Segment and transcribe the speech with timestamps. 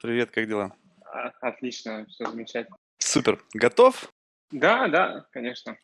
[0.00, 0.72] Привет, как дела?
[1.04, 2.76] А, Отлично, все замечательно.
[2.98, 3.38] Супер.
[3.52, 4.10] Готов?
[4.50, 5.76] Да, да, конечно.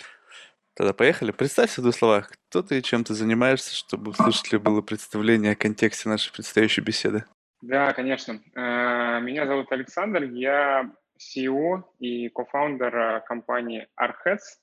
[0.75, 1.33] Тогда поехали.
[1.33, 5.52] Представься в двух словах, кто ты и чем ты занимаешься, чтобы у слушателя было представление
[5.52, 7.25] о контексте нашей предстоящей беседы.
[7.60, 8.41] Да, конечно.
[8.55, 14.60] Э, Меня зовут Александр, я CEO и кофаундер э, компании Arheads.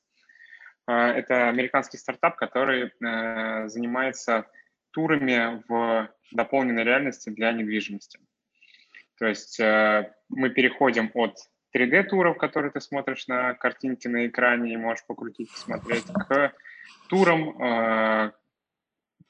[0.88, 2.92] Э, Это американский стартап, который
[3.70, 4.48] занимается
[4.92, 8.20] турами в дополненной реальности для недвижимости.
[9.24, 11.38] То есть э, мы переходим от
[11.74, 16.52] 3D-туров, которые ты смотришь на картинке на экране и можешь покрутить, посмотреть, к
[17.08, 18.32] турам, э,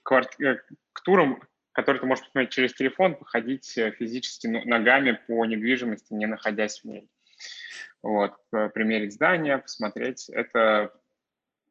[0.09, 0.55] э,
[0.93, 1.43] к турам,
[1.73, 3.67] которые ты можешь посмотреть через телефон, походить
[3.99, 7.07] физически ну, ногами по недвижимости, не находясь в ней.
[8.01, 10.27] Вот, примерить здание, посмотреть.
[10.29, 10.91] Это,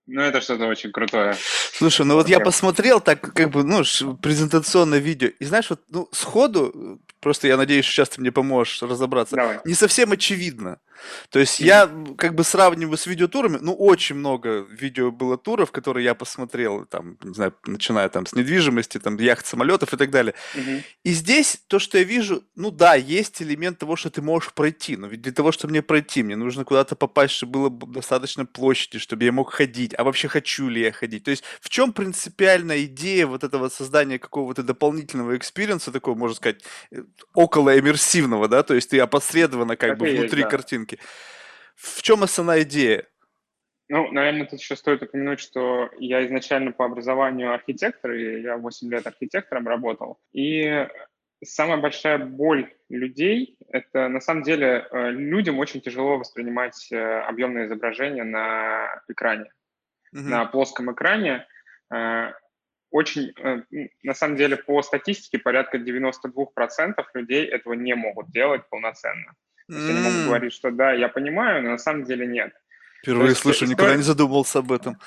[0.06, 1.34] ну, это что-то очень крутое.
[1.72, 3.82] Слушай, ну вот я посмотрел так, как бы, ну,
[4.22, 9.36] презентационное видео, и знаешь, вот, ну, сходу, просто я надеюсь, сейчас ты мне поможешь разобраться,
[9.36, 9.60] Давай.
[9.64, 10.78] не совсем очевидно.
[11.30, 15.72] То есть я м, как бы сравниваю с видеотурами, ну, очень много видео было туров,
[15.72, 20.10] которые я посмотрел, там, не знаю, начиная там с недвижимости, там, яхт, самолетов и так
[20.10, 20.34] далее.
[20.54, 20.82] Мгм.
[21.04, 24.96] И здесь то, что я вижу, ну да, есть элемент того, что ты можешь пройти,
[24.96, 28.98] но ведь для того, чтобы мне пройти, мне нужно куда-то попасть, чтобы было достаточно площади,
[28.98, 29.94] чтобы я мог ходить.
[29.96, 31.24] А вообще хочу ли я ходить?
[31.24, 36.62] То есть в чем принципиальная идея вот этого создания какого-то дополнительного экспириенса, такого, можно сказать,
[36.90, 37.02] э,
[37.34, 38.62] около иммерсивного, да?
[38.62, 40.48] То есть ты опосредованно как Так бы есть, внутри да.
[40.48, 40.98] картинки.
[41.74, 43.06] В чем основная идея?
[43.88, 48.90] Ну, наверное, тут еще стоит упомянуть, что я изначально по образованию архитектор, и я 8
[48.90, 50.18] лет архитектором работал.
[50.32, 50.86] И
[51.44, 57.66] самая большая боль людей– это, на самом деле, э, людям очень тяжело воспринимать э, объемное
[57.66, 59.52] изображение на экране.
[60.12, 60.30] Мгм.
[60.30, 61.46] На плоском экране
[61.92, 62.32] э,
[62.92, 63.62] очень, э,
[64.02, 69.32] на самом деле, по статистике, порядка 92% людей этого не могут делать полноценно.
[69.68, 72.52] То есть они могут говорить, что да, я понимаю, но на самом деле нет.
[73.02, 74.98] Впервые есть слышу, никогда история- не задумывался об этом.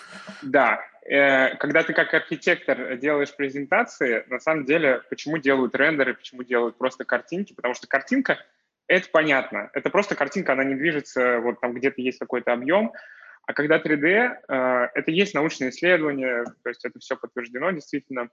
[0.42, 6.44] Да, э, когда ты как архитектор делаешь презентации, на самом деле, почему делают рендеры, почему
[6.44, 8.40] делают просто картинки, потому что картинка—
[8.88, 12.92] это понятно, это просто картинка, она не движется, вот там где-то есть какой-то объем,
[13.48, 14.06] а когда 3D,
[14.48, 18.30] э, это есть научные исследования, то есть это все подтверждено действительно.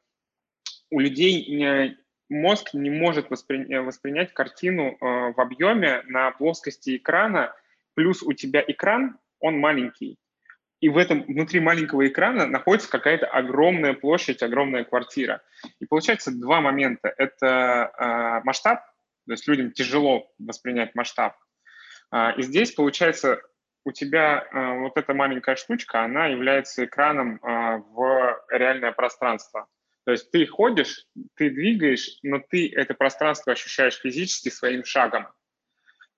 [0.90, 6.96] У людей не- мозг не может воспри- э, воспринять картину э, в объеме на плоскости
[6.96, 7.54] экрана,
[7.94, 10.18] плюс у тебя экран, он маленький,
[10.80, 15.42] и в этом внутри маленького экрана находится какая-то огромная площадь, огромная квартира.
[15.78, 17.12] И получается два момента.
[17.18, 18.80] Это масштаб,
[19.26, 21.36] то есть людям тяжело воспринять масштаб.
[22.10, 23.40] А, и здесь, получается,
[23.84, 29.66] у тебя э, вот эта маленькая штучка, она является экраном э, в реальное пространство.
[30.04, 31.06] То есть ты ходишь,
[31.36, 35.24] ты двигаешь, но ты это пространство ощущаешь физически своим шагом.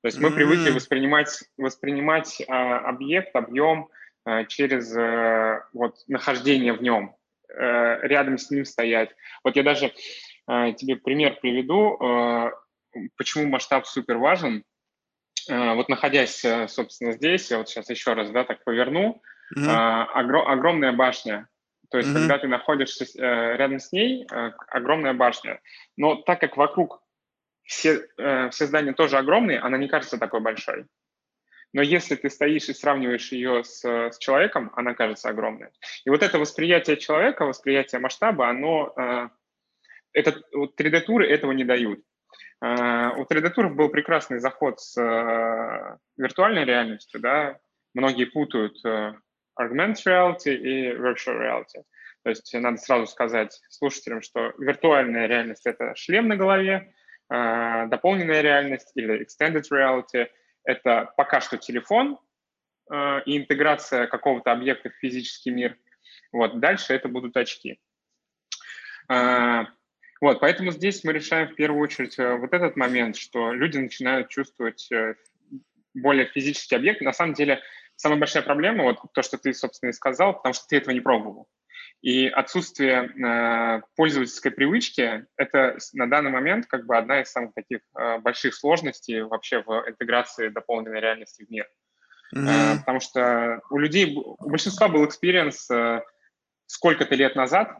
[0.02, 0.74] То есть мы привыкли М.
[0.74, 3.88] воспринимать, воспринимать э, объект, объем
[4.26, 7.16] э, через э, вот, нахождение в нем,
[7.48, 9.10] э, рядом с ним стоять.
[9.42, 9.86] Вот я даже
[10.48, 12.50] э, тебе пример приведу, э,
[13.16, 14.64] почему масштаб супер важен.
[15.48, 19.22] Э, вот находясь, э, собственно, здесь, я вот сейчас еще раз, да, так поверну,
[19.54, 19.68] Мгм.
[19.70, 21.48] а, огро- огромная башня.
[21.90, 22.20] То есть, Мгм.
[22.20, 25.60] когда ты находишься э, рядом с ней, э, огромная башня.
[25.96, 27.02] Но так как вокруг
[27.62, 30.86] все, э, все здания тоже огромные, она не кажется такой большой.
[31.72, 35.70] Но если ты стоишь и сравниваешь ее с, с человеком, она кажется огромной.
[36.04, 39.28] И вот это восприятие человека, восприятие масштаба, оно, э,
[40.12, 42.00] это, вот 3D-туры этого не дают.
[42.64, 47.58] Э, у 3D-туров был прекрасный заход с э, виртуальной реальностью, да,
[47.92, 49.12] многие путают э,
[49.60, 51.82] augmented reality и virtual reality.
[52.22, 56.94] То есть надо сразу сказать слушателям, что виртуальная реальность– это шлем на голове,
[57.28, 60.28] дополненная реальность или extended reality–
[60.64, 62.18] это пока что телефон
[62.90, 65.76] и интеграция какого-то объекта в физический мир.
[66.32, 67.78] Вот, дальше это будут очки.
[70.24, 73.78] Э, вот, поэтому здесь мы решаем в первую очередь э, вот этот момент, что люди
[73.78, 75.16] начинают чувствовать э,
[75.94, 77.00] более физический объект.
[77.02, 77.60] На самом деле,
[77.96, 81.00] самая большая проблема, вот то, что ты, собственно, и сказал, потому что ты этого не
[81.00, 81.46] пробовал.
[82.00, 87.80] И отсутствие э, пользовательской привычки– это на данный момент как бы одна из самых таких
[87.96, 91.66] э, больших сложностей вообще в интеграции дополненной реальности в мир.
[92.34, 92.78] Э, Мгм.
[92.80, 96.02] потому что у людей, у большинства был experience э,
[96.66, 97.78] сколько-то лет назад,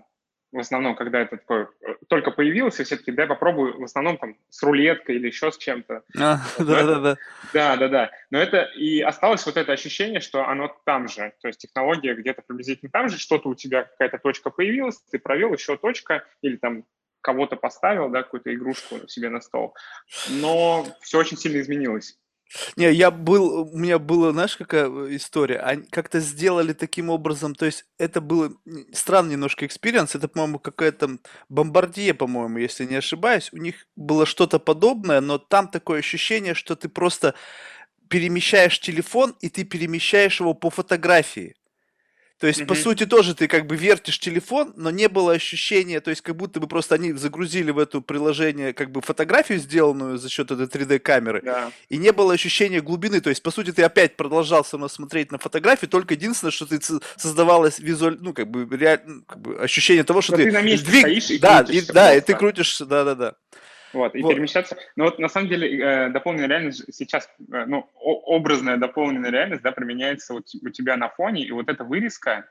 [0.54, 4.36] в основном, когда это такое э, только появилось, и все-таки дай попробую, в основном там
[4.50, 6.04] с рулеткой или еще с чем-то.
[6.16, 7.16] А, Да-да-да.
[7.52, 8.10] Да, да, да.
[8.30, 11.32] Но это и осталось вот это ощущение, что оно там же.
[11.42, 15.52] То есть технология где-то приблизительно там же, что-то у тебя какая-то точка появилась, ты провел
[15.52, 16.84] еще точка или там
[17.20, 19.74] кого-то поставил, да, какую-то игрушку себе на стол,
[20.28, 22.18] но все очень сильно изменилось.
[22.76, 25.58] Не, я был, у меня была, знаешь, какая э, история?
[25.58, 28.56] Они как-то сделали таким образом, то есть это был
[28.92, 31.18] странный немножко experience, это, по-моему, какая-то
[31.48, 33.50] Bombardier, по-моему, если не ошибаюсь.
[33.52, 37.34] У них было что-то подобное, но там такое ощущение, что ты просто
[38.08, 41.56] перемещаешь телефон, и ты перемещаешь его по фотографии.
[42.40, 46.10] То есть, по сути, тоже ты как бы вертишь телефон, но не было ощущения, то
[46.10, 50.28] есть, как будто бы просто они загрузили в это приложение как бы фотографию, сделанную за
[50.28, 51.70] счет этой 3D-камеры, Да.
[51.88, 53.20] и не было ощущения глубины.
[53.20, 56.66] То есть, по сути, ты опять продолжал со мной смотреть на фотографию, только единственное, что
[56.66, 56.80] ты
[57.16, 59.00] создавалось визуаль, ну, как бы, реаль...
[59.06, 61.60] ну, как бы ощущение того, что Но ты, ты на месте двиг- стоишь и да,
[61.60, 62.26] и, крутишься да, и просто.
[62.32, 63.34] ты крутишься, да-да-да.
[63.94, 64.34] Вот, и Вот.
[64.34, 64.76] перемещаться.
[64.96, 69.72] Но вот на самом деле э, дополненная реальность сейчас, э, ну, образная дополненная реальность, да,
[69.72, 72.48] применяется вот у тебя на фоне, и вот эта вырезка,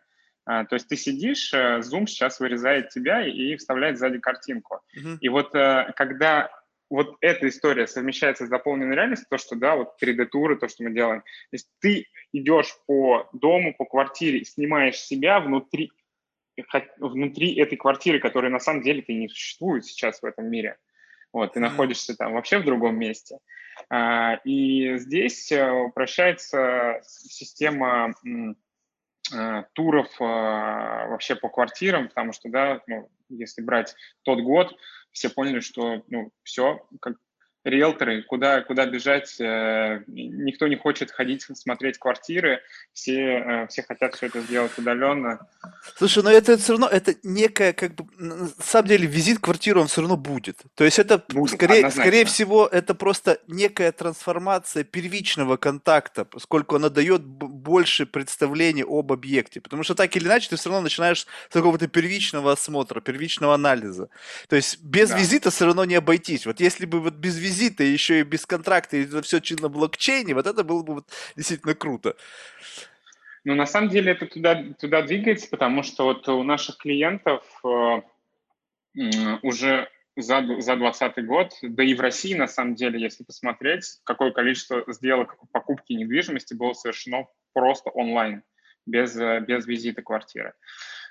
[0.50, 4.82] э, то есть ты сидишь, Zoom сейчас вырезает тебя и вставляет сзади картинку.
[4.96, 5.18] Мгм.
[5.20, 6.50] И вот когда
[6.90, 10.94] вот эта история совмещается с дополненной реальностью, то, что, да, вот 3D-туры, то, что мы
[10.94, 15.92] делаем, то есть ты идешь по дому, по квартире, снимаешь себя внутри,
[17.00, 20.78] внутри этой квартиры, которая на самом деле ты не существует сейчас в этом мире.
[21.34, 23.40] Вот, ты находишься там вообще в другом месте.
[23.90, 28.14] А, и здесь э, упрощается система
[29.34, 34.76] э, туров э, вообще по квартирам, потому что, да, ну, если брать тот год,
[35.12, 37.18] все поняли, что, ну, все, как
[37.64, 42.62] риэлторы, куда, куда бежать, э, никто не хочет ходить смотреть квартиры,
[42.94, 45.40] все, э, все хотят все это сделать удаленно.
[45.98, 49.82] Слушай, но это все равно, это некая, как бы, на самом деле, визит в квартиру,
[49.82, 50.62] он все равно будет.
[50.76, 52.04] То есть это, Будет, скорее, однозначно.
[52.04, 59.62] скорее всего, это просто некая трансформация первичного контакта, поскольку она дает больше представления об объекте.
[59.62, 64.10] Потому что так или иначе ты все равно начинаешь с какого-то первичного осмотра, первичного анализа.
[64.50, 65.18] То есть без Да.
[65.18, 66.46] визита все равно не обойтись.
[66.46, 67.53] Вот если бы вот без визита,
[67.84, 71.76] еще и без контракта, и это все на блокчейне, вот это было бы вот действительно
[71.76, 72.16] круто.
[73.44, 78.02] Но на самом деле это туда, туда двигается, потому что вот у наших клиентов э,
[79.42, 84.32] уже за, за 2020 год, да и в России, на самом деле, если посмотреть, какое
[84.32, 88.44] количество сделок покупки недвижимости было совершено просто онлайн,
[88.86, 90.54] без, э, без визита квартиры.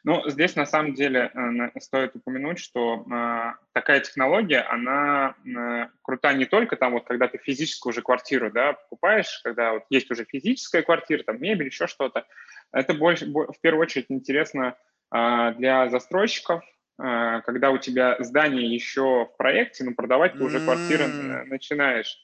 [0.04, 6.32] Ну, здесь на самом деле э, стоит упомянуть, что э, такая технология, она э, крута
[6.32, 10.24] не только там вот, когда ты физическую уже квартиру, да, покупаешь, когда вот есть уже
[10.24, 12.26] физическая квартира, там мебель, еще что-то.
[12.72, 14.76] Это больше, бо- в первую очередь интересно
[15.14, 16.64] э, для застройщиков,
[16.98, 22.18] э, когда у тебя здание еще в проекте, но продавать ты уже квартиры э, начинаешь.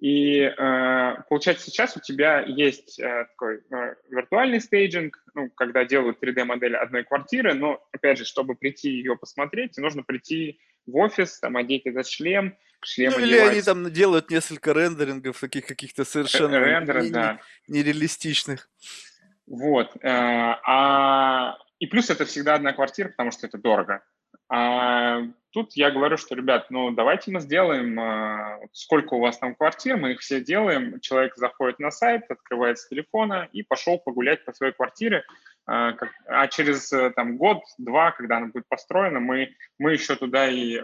[0.00, 6.22] И э, получается, сейчас у тебя есть э, такой э, виртуальный стейджинг, ну, когда делают
[6.22, 11.56] 3D-модель одной квартиры, но, опять же, чтобы прийти ее посмотреть, нужно прийти в офис, там,
[11.56, 16.64] одеть этот шлем, шлем Ну, или они там делают несколько рендерингов, таких каких-то совершенно р-
[16.64, 17.40] рендеры, не- не- да.
[17.66, 18.70] нереалистичных.
[19.48, 19.96] Вот.
[19.96, 24.04] э, а, и плюс это всегда одна квартира, потому что это дорого.
[24.50, 27.96] А тут я говорю, что, ребят, ну давайте мы сделаем,
[28.60, 31.00] вот сколько у вас там квартир, мы их все делаем.
[31.00, 35.24] Человек заходит на сайт, открывает с телефона и пошел погулять по своей квартире.
[35.68, 35.94] А,
[36.26, 40.80] а через э, там год-два, когда она будет построена, мы, мы еще туда и э,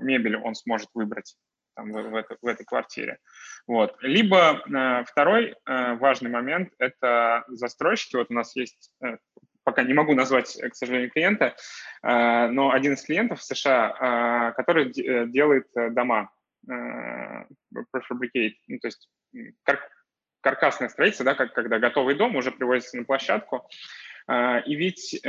[0.00, 1.34] мебель он сможет выбрать
[1.74, 3.18] там, в, в этой- в этой квартире.
[3.66, 3.96] Вот.
[4.00, 8.14] Либо э, второй э, важный момент– это застройщики.
[8.14, 8.92] Вот у нас есть,
[9.68, 11.54] пока не могу назвать, э, к сожалению, клиента,
[12.02, 16.30] э, но один из клиентов в США, э, который де- делает дома,
[16.66, 19.08] prefabricate, ну, то есть
[20.40, 23.68] каркасное строительство, да, как, когда готовый дом уже привозится на площадку.
[24.66, 25.22] И ведь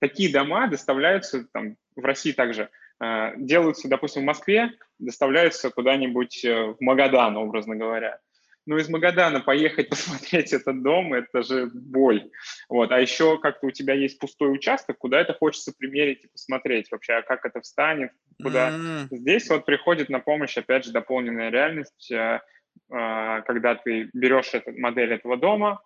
[0.00, 2.68] такие дома доставляются там, в России также,
[3.00, 8.20] делаются, допустим, в Москве, доставляются куда-нибудь в Магадан, образно говоря.
[8.68, 12.30] Ну, из Магадана поехать посмотреть этот дом, это же боль.
[12.68, 12.92] Вот.
[12.92, 17.14] А еще как-то у тебя есть пустой участок, куда это хочется примерить и посмотреть вообще,
[17.14, 18.68] а как это встанет, куда.
[18.68, 22.42] М, Здесь вот приходит на помощь, опять же, дополненная реальность, э,
[22.90, 25.82] э, когда ты берешь эту модель этого дома,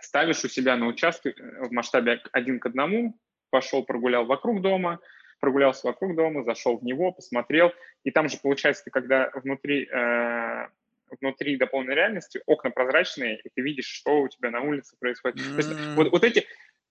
[0.00, 3.14] ставишь у себя на участке э, в масштабе один к одному,
[3.50, 5.00] пошел прогулял вокруг дома,
[5.38, 7.72] прогулялся вокруг дома, зашел в него, посмотрел,
[8.04, 10.68] и там же получается, ты когда внутри, э,
[11.20, 15.36] внутри дополненной реальности окна прозрачные, и ты видишь, что у тебя на улице происходит.
[15.54, 16.46] То есть вот, вот эти...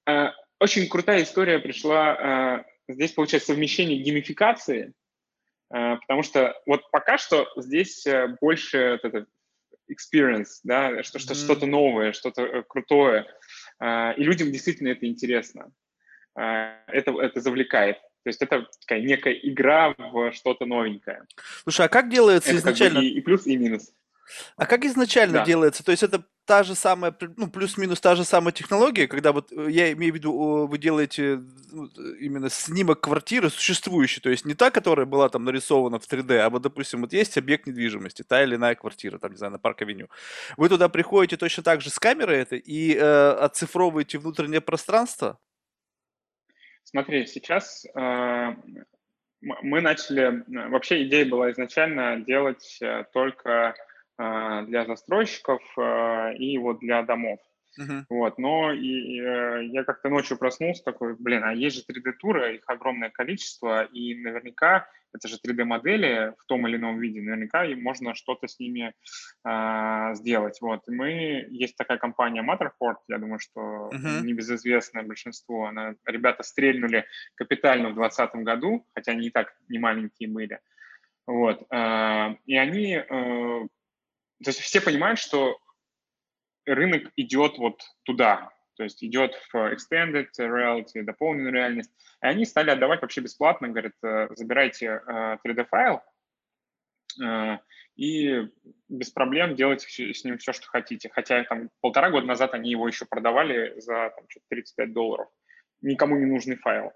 [0.08, 4.94] э, очень крутая история пришла, э, здесь получается совмещение геймификации,
[5.74, 9.30] э, потому что вот пока что здесь э, больше вот этот
[9.92, 11.40] experience, да, что, что, Мгм.
[11.42, 13.26] что-то новое, что-то э, крутое,
[13.84, 15.72] Э, и людям действительно это интересно.
[16.38, 17.98] Э, это, это завлекает.
[18.24, 21.26] То есть это такая некая игра в что-то новенькое.
[21.64, 23.00] Слушай, а как делается это изначально?
[23.00, 23.92] Как бы и, и плюс, и минус.
[24.56, 25.46] А как изначально да.
[25.46, 25.84] делается?
[25.84, 29.68] То есть это та же самая, ну, плюс-минус та же самая технология, когда вот, э,
[29.70, 31.88] я имею в виду, вы делаете ну,
[32.20, 36.50] именно снимок квартиры существующей, то есть не та, которая была там нарисована в 3D, а
[36.50, 40.10] вот, допустим, вот есть объект недвижимости, та или иная квартира, там, не знаю, на Парк-авеню.
[40.58, 45.40] Вы туда приходите точно так же с камерой это и э, оцифровываете внутреннее пространство?
[46.84, 48.56] Смотри, сейчас э,
[49.42, 53.76] мы начали, вообще идея была изначально делать э, только
[54.18, 57.40] для застройщиков а, и вот для домов.
[57.80, 58.04] Uh-huh.
[58.10, 62.56] Вот, но и, и, э, я как-то ночью проснулся такой, блин, а есть же 3D-туры,
[62.56, 67.76] их огромное количество, и наверняка это же 3D-модели в том или ином виде, наверняка и
[67.76, 68.94] можно что-то с ними
[69.44, 70.60] а, сделать.
[70.62, 74.22] Вот, и мы, есть такая компания Matterport, я думаю, что uh-huh.
[74.22, 77.06] небезызвестное большинство, она, ребята стрельнули
[77.36, 80.60] капитально в 2020 году, хотя они и так не маленькие были.
[81.26, 83.68] Вот, а, и они а,
[84.44, 85.58] то есть все понимают, что
[86.66, 91.92] рынок идет вот туда, то есть идет в extended reality, дополненную реальность.
[92.22, 95.02] И они стали отдавать вообще бесплатно, говорят, э, забирайте
[95.46, 96.02] 3D-файл
[97.22, 97.58] э, э,
[97.96, 98.48] и
[98.90, 101.10] без проблем делайте с ним все, что хотите.
[101.10, 105.28] Хотя там полтора года назад они его еще продавали за там, 35 долларов.
[105.82, 106.92] Никому не нужный файл.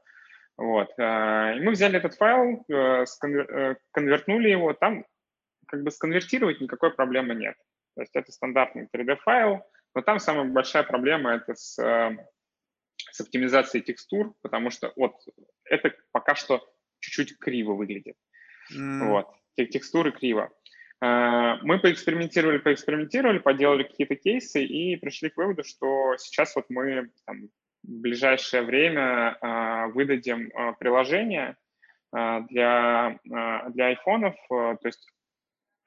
[0.55, 0.89] Вот.
[0.97, 2.65] И мы взяли этот файл,
[3.91, 5.05] конвертнули его, там
[5.67, 7.55] как бы сконвертировать никакой проблемы нет.
[7.95, 9.61] То есть это стандартный 3D-файл,
[9.95, 12.15] но там самая большая проблема это с, э,
[13.11, 15.15] с оптимизацией текстур, потому что вот
[15.65, 16.63] это пока что
[16.99, 18.15] чуть-чуть криво выглядит.
[18.71, 19.07] Mm.
[19.07, 20.51] Вот, текстуры криво.
[21.01, 27.09] Э, мы поэкспериментировали, поэкспериментировали, поделали какие-то кейсы и пришли к выводу, что сейчас вот мы
[27.25, 27.49] там,
[27.81, 31.57] в ближайшее время э, выдадим приложение
[32.13, 35.11] для, для айфонов, то есть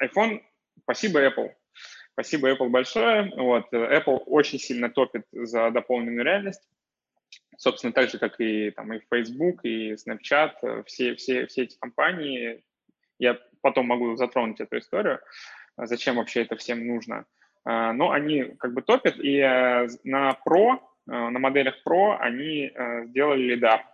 [0.02, 0.42] iPhone,
[0.83, 1.52] спасибо Apple.
[2.12, 3.33] Спасибо Apple большое.
[3.37, 6.69] Вот, Apple очень сильно топит за дополненную реальность.
[7.57, 12.64] Собственно, так же, как и, там, и Facebook, и Snapchat, все, все, все эти компании.
[13.19, 15.21] Я потом могу затронуть эту историю,
[15.76, 17.26] зачем вообще это всем нужно.
[17.64, 22.71] А, но они как бы топят, и э, на Pro, э, на моделях Pro они
[22.75, 23.85] э, сделали лидар.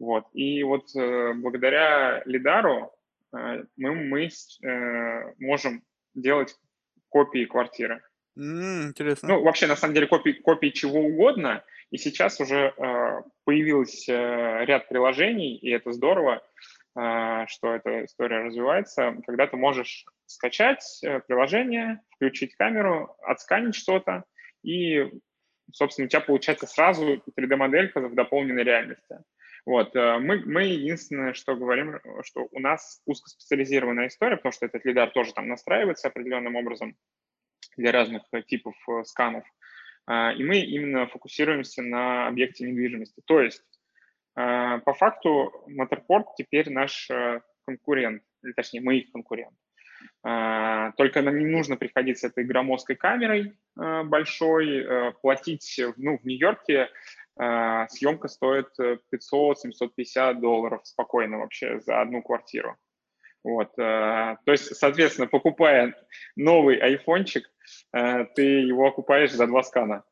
[0.00, 0.26] Вот.
[0.32, 2.92] И вот благодаря лидару
[3.32, 5.82] мы, мы э, можем
[6.14, 6.56] делать
[7.08, 8.02] копии квартиры.
[8.38, 9.28] Mm, интересно.
[9.28, 11.64] Ну, вообще, на самом деле, копии, копии чего угодно.
[11.90, 16.42] И сейчас уже э, появился э, ряд приложений, и это здорово,
[16.96, 24.24] э, что эта история развивается, когда ты можешь скачать э, приложение, включить камеру, отсканить что-то,
[24.62, 25.10] и,
[25.72, 29.18] собственно, у тебя получается сразу 3D-моделька в дополненной реальности.
[29.66, 34.84] Вот, э, мы, мы единственное, что говорим, что у нас узкоспециализированная история, потому что этот
[34.84, 36.96] лидар тоже там настраивается определенным образом
[37.76, 39.44] для разных э, типов э, сканов.
[40.10, 43.20] И мы именно фокусируемся на объекте недвижимости.
[43.26, 43.62] То есть,
[44.34, 47.10] по факту, Matterport теперь наш
[47.66, 49.52] конкурент, или точнее, мы их конкурент.
[50.22, 56.88] Только нам не нужно приходить с этой громоздкой камерой большой, платить, ну, в Нью-Йорке а,
[57.38, 58.96] съемка стоит 500-750
[60.16, 62.76] э, долларов спокойно вообще за одну квартиру.
[63.44, 65.94] Вот, э, то есть, соответственно, покупая
[66.36, 67.48] новый айфончик,
[67.92, 70.02] э, ты его окупаешь за два скана.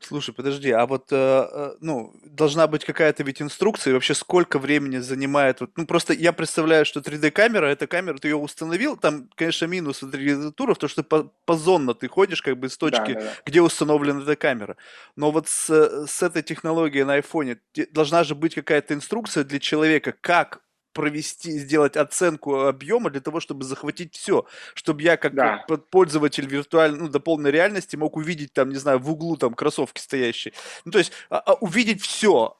[0.00, 4.58] Слушай, подожди, а вот, э, э, ну, должна быть какая-то ведь инструкция, и вообще сколько
[4.58, 9.28] времени занимает, вот, ну, просто я представляю, что 3D-камера, эта камера, ты ее установил, там,
[9.34, 13.20] конечно, минус 3D-туров, то, что по- позонно ты ходишь, как бы, с точки, да, да,
[13.20, 13.32] да.
[13.46, 14.76] где установлена эта камера.
[15.16, 17.58] Но вот с, с этой технологией на айфоне
[17.92, 20.60] должна же быть какая-то инструкция для человека, как
[20.92, 25.64] провести, сделать оценку объема для того, чтобы захватить все, чтобы я как да.
[25.90, 30.54] пользователь виртуальной, ну, дополненной реальности мог увидеть там, не знаю, в углу там кроссовки стоящие.
[30.84, 32.56] Ну, то есть а, а, увидеть все.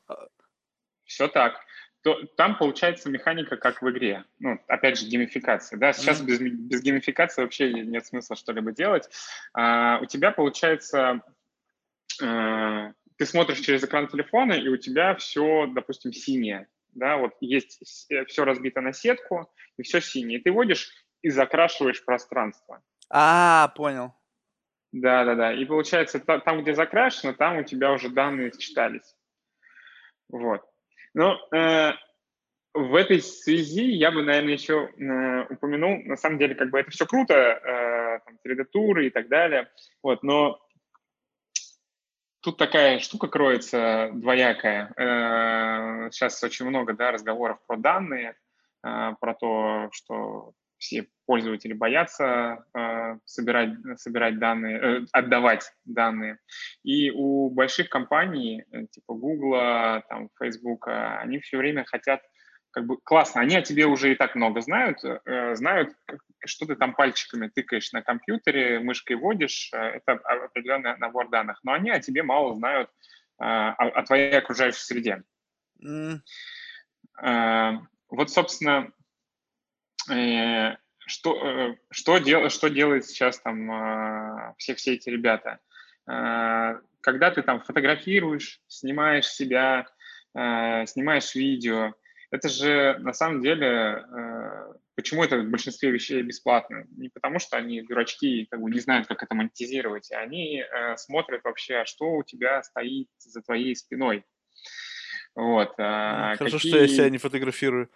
[1.05, 1.61] Все так.
[2.03, 4.25] То, там получается механика как в игре.
[4.39, 5.79] Ну, опять же, геймификация.
[5.79, 5.93] Да?
[5.93, 6.25] Сейчас mm-hmm.
[6.25, 9.09] без, без геймификации вообще нет смысла что-либо делать.
[9.53, 11.21] А, у тебя получается...
[12.23, 18.11] А, ты смотришь через экран телефона, и у тебя все, допустим, синее да, вот есть
[18.11, 20.39] э, все разбито на сетку, и все синее.
[20.39, 20.91] И ты водишь
[21.23, 22.83] и закрашиваешь пространство.
[23.11, 24.15] А, понял.
[24.93, 25.53] Да, да, да.
[25.53, 29.17] И получается, там, где закрашено, там у тебя уже данные считались.
[30.29, 30.65] Вот.
[31.15, 31.93] Но э,
[32.75, 36.91] в этой связи я бы, наверное, еще э, упомянул, на самом деле, как бы это
[36.91, 39.69] все круто, э, там, 3D-туры и так далее,
[40.03, 40.61] вот, но
[42.41, 44.93] Тут такая штука кроется двоякая.
[46.11, 48.35] Сейчас очень много да, разговоров про данные,
[48.83, 56.39] про то, что все пользователи боятся э, собирать, собирать данные, э, отдавать данные.
[56.83, 62.23] И у больших компаний, э, типа Google, там, Facebook, они все время хотят,
[62.73, 65.93] как бы, классно, они о тебе уже и так много знают, э, знают,
[66.45, 71.73] что ты там пальчиками тыкаешь на компьютере, мышкой вводишь, э, это определенный набор данных, но
[71.73, 72.89] они о тебе мало знают
[73.41, 75.23] э, о, о твоей окружающей среде.
[75.83, 76.21] Mm.
[78.11, 78.93] Вот, собственно,
[81.07, 85.59] что, что, дел, что делает сейчас там все, все эти ребята?
[86.07, 89.87] Когда ты там фотографируешь, снимаешь себя,
[90.33, 91.95] снимаешь видео,
[92.31, 94.05] это же на самом деле,
[94.95, 96.87] почему это в большинстве вещей бесплатно?
[96.97, 100.65] Не потому, что они дурачки и как бы не знают, как это монетизировать, они
[100.97, 104.25] смотрят вообще, а что у тебя стоит за твоей спиной.
[105.35, 105.75] Вот.
[105.77, 106.71] Хорошо, какие...
[106.71, 107.89] что я себя не фотографирую.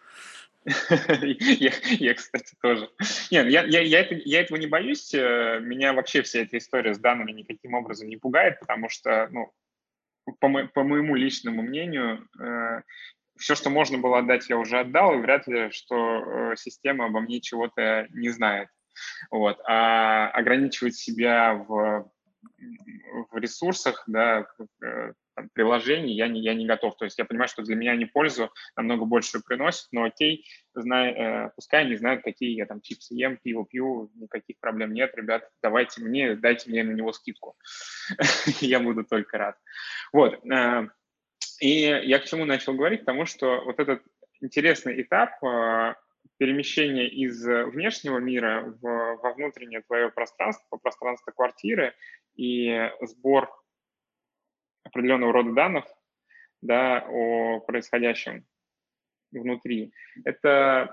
[1.21, 2.89] я, я, кстати, тоже.
[3.31, 5.13] Нет, я, я, я, это, я этого не боюсь.
[5.13, 9.53] Э, меня вообще вся эта история с данными никаким образом не пугает, потому что, ну,
[10.41, 12.81] по, мо, по моему личному мнению, э,
[13.37, 17.21] все, что можно было отдать, я уже отдал, и вряд ли, что э, система обо
[17.21, 18.69] мне чего-то не знает.
[19.31, 19.61] Вот.
[19.67, 22.11] А ограничивать себя в,
[23.31, 24.47] в ресурсах, да,
[24.83, 26.97] э, там, приложений я не, я не готов.
[26.97, 31.13] То есть я понимаю, что для меня они пользу намного больше приносят, но окей, знай,
[31.13, 35.49] э, пускай они знают, какие я там чипсы ем, пиво пью, никаких проблем нет, ребят,
[35.63, 37.57] давайте мне, дайте мне на него скидку.
[38.61, 39.57] я буду только рад.
[40.13, 40.45] Вот.
[40.47, 40.89] Э,
[41.61, 43.01] и я к чему начал говорить?
[43.01, 44.03] Потому что вот этот
[44.41, 45.95] интересный этап э,
[46.39, 51.95] перемещения из внешнего мира в, во внутреннее твое пространство, пространство квартиры
[52.37, 53.51] и сбор
[54.85, 55.85] определенного рода данных
[56.61, 58.47] да, о происходящем
[59.31, 59.93] внутри.
[60.25, 60.91] Это,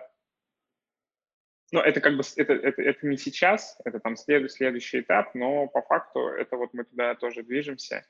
[1.72, 5.68] ну, это как бы это, это, это не сейчас, это там след, следующий этап, но
[5.68, 8.06] по факту это вот мы туда тоже движемся.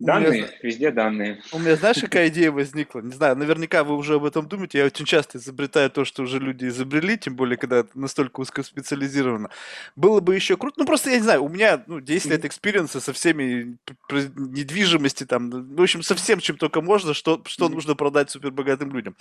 [0.00, 1.42] Данные, меня, везде данные.
[1.52, 3.00] У меня, знаешь, какая идея возникла?
[3.00, 4.78] Не знаю, наверняка вы уже об этом думаете.
[4.78, 9.50] Я очень часто изобретаю то, что уже люди изобрели, тем более, когда это настолько узкоспециализировано.
[9.94, 10.80] Было бы еще круто.
[10.80, 13.78] Ну, просто, я не знаю, у меня ну, 10 лет experience а со всеми
[14.10, 19.14] недвижимости, там, в общем, со всем, чем только можно, что, что нужно продать супербогатым людям.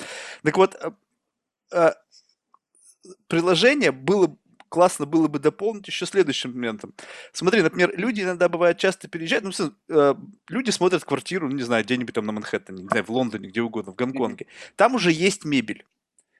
[0.43, 0.93] Так вот, а,
[1.71, 1.95] а,
[3.27, 4.35] приложение было
[4.75, 6.93] классно было бы дополнить еще следующим моментом.
[7.31, 10.15] Смотри, например, люди иногда бывают часто переезжают, ну, э,
[10.49, 13.61] люди смотрят квартиру, ну, не знаю, где-нибудь там на Манхэттене, не знаю, в Лондоне, где
[13.61, 14.47] угодно, в Гонконге.
[14.75, 15.85] Там уже есть мебель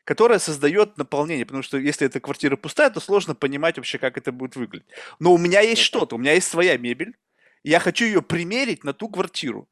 [0.04, 4.32] которая создает наполнение, потому что если эта квартира пустая, то сложно понимать вообще, как это
[4.32, 4.86] будет выглядеть.
[5.18, 7.16] Но у меня есть что-то, у меня есть своя мебель,
[7.64, 9.68] я хочу ее примерить на ту квартиру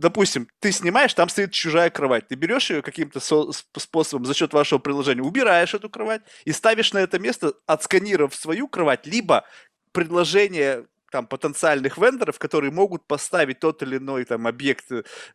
[0.00, 2.28] допустим, ты снимаешь, там стоит чужая кровать.
[2.28, 6.92] Ты берешь ее каким-то со- способом за счет вашего приложения, убираешь эту кровать и ставишь
[6.92, 9.44] на это место, отсканировав свою кровать, либо
[9.92, 14.86] предложение там потенциальных вендоров, которые могут поставить тот или иной там объект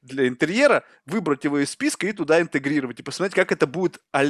[0.02, 4.24] для интерьера, выбрать его из списка и туда интегрировать и посмотреть, как это будет а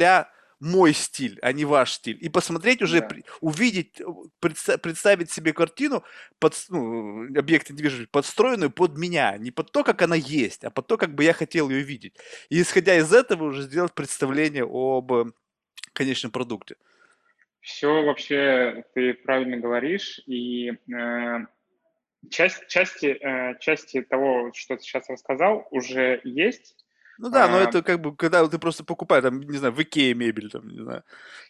[0.59, 2.17] мой стиль, а не ваш стиль.
[2.19, 3.15] И посмотреть уже, да.
[3.41, 4.01] увидеть,
[4.41, 6.03] предста- представить себе картину,
[6.39, 9.37] под, ну, объект недвижимости, подстроенную под меня.
[9.37, 12.15] Не под то, как она есть, а под то, как бы я хотел ее видеть.
[12.49, 15.25] И исходя из этого уже сделать представление об э,
[15.93, 16.75] конечном продукте.
[17.61, 20.21] Все вообще ты правильно говоришь.
[20.25, 21.45] И э,
[22.29, 26.75] часть, части, э, части того, что ты сейчас рассказал, уже есть
[27.17, 27.61] ну да, но а.
[27.61, 30.79] это как бы, когда ты просто покупаешь, там, не знаю, в Икее мебель, там, не
[30.79, 31.03] знаю.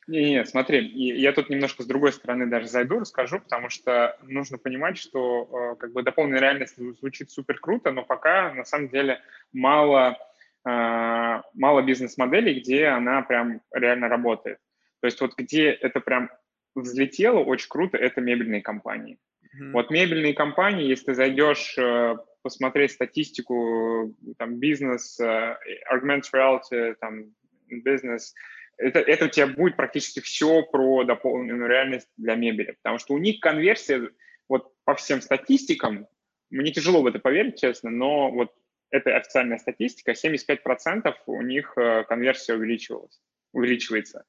[0.08, 4.98] Не-не, смотри, я тут немножко с другой стороны даже зайду, расскажу, потому что нужно понимать,
[4.98, 10.18] что э, как бы дополненная реальность звучит супер круто, но пока на самом деле мало,
[10.66, 14.60] э, мало бизнес-моделей, где она прям реально работает.
[15.02, 16.30] То есть вот где это прям
[16.76, 19.20] взлетело очень круто, это мебельные компании.
[19.58, 19.72] Mm-hmm.
[19.72, 25.56] Вот мебельные компании, если ты зайдешь э, посмотреть статистику, там, бизнес, uh,
[25.92, 27.34] augmented reality, там,
[27.68, 28.34] бизнес,
[28.78, 33.18] это, это у тебя будет практически все про дополненную реальность для мебели, потому что у
[33.18, 34.10] них конверсия,
[34.48, 36.08] вот по всем статистикам,
[36.50, 38.54] мне тяжело в это поверить, честно, но вот
[38.92, 43.20] это официальная статистика, 75% у них э, конверсия увеличивалась,
[43.52, 44.24] увеличивается.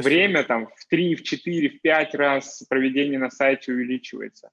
[0.00, 4.50] Время там в 3, в 4, в 5 раз проведение на сайте увеличивается.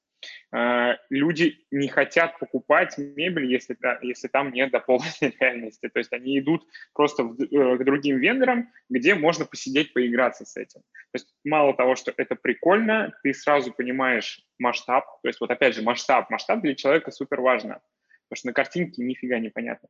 [0.51, 5.89] э, люди не хотят покупать мебель, если, если там нет дополненной реальности.
[5.89, 10.57] То есть они идут просто в, э, к другим вендорам, где можно посидеть, поиграться с
[10.57, 10.81] этим.
[10.81, 15.05] То есть мало того, что это прикольно, ты сразу понимаешь масштаб.
[15.21, 16.29] То есть вот опять же масштаб.
[16.29, 17.81] Масштаб для человека супер важно,
[18.27, 19.89] потому что на картинке нифига не понятно.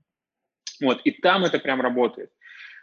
[0.82, 2.32] Вот, и там это прям работает.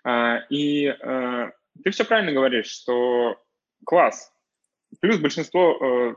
[0.05, 1.51] А, и э,
[1.83, 3.43] ты все правильно говоришь, что
[3.85, 4.33] класс.
[5.01, 6.17] Плюс большинство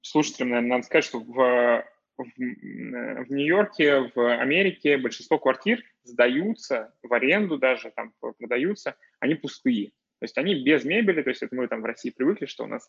[0.00, 1.84] слушателям, наверное, надо сказать, что в,
[2.18, 9.92] в, в Нью-Йорке, в Америке большинство квартир сдаются в аренду даже, там продаются, они пустые.
[10.22, 12.68] То есть они без мебели, то есть это мы там в России привыкли, что у
[12.68, 12.88] нас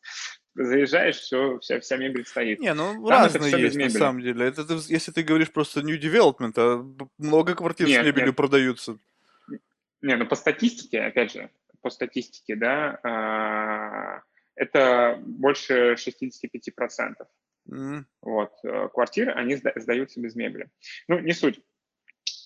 [0.54, 2.60] заезжаешь, все, вся, вся мебель стоит.
[2.60, 4.46] Не, ну там разные есть на самом деле.
[4.46, 6.86] Это ты, если ты говоришь просто new development, а
[7.18, 8.36] много квартир нет, с мебелью нет.
[8.36, 9.00] продаются.
[10.04, 11.50] Не, ну по статистике, опять же,
[11.82, 14.22] по статистике, да, а,
[14.56, 17.16] это больше 65%.
[17.72, 18.04] Mm.
[18.22, 20.70] Вот, э, квартиры, они сдаются без мебели.
[21.08, 21.62] Ну, не суть.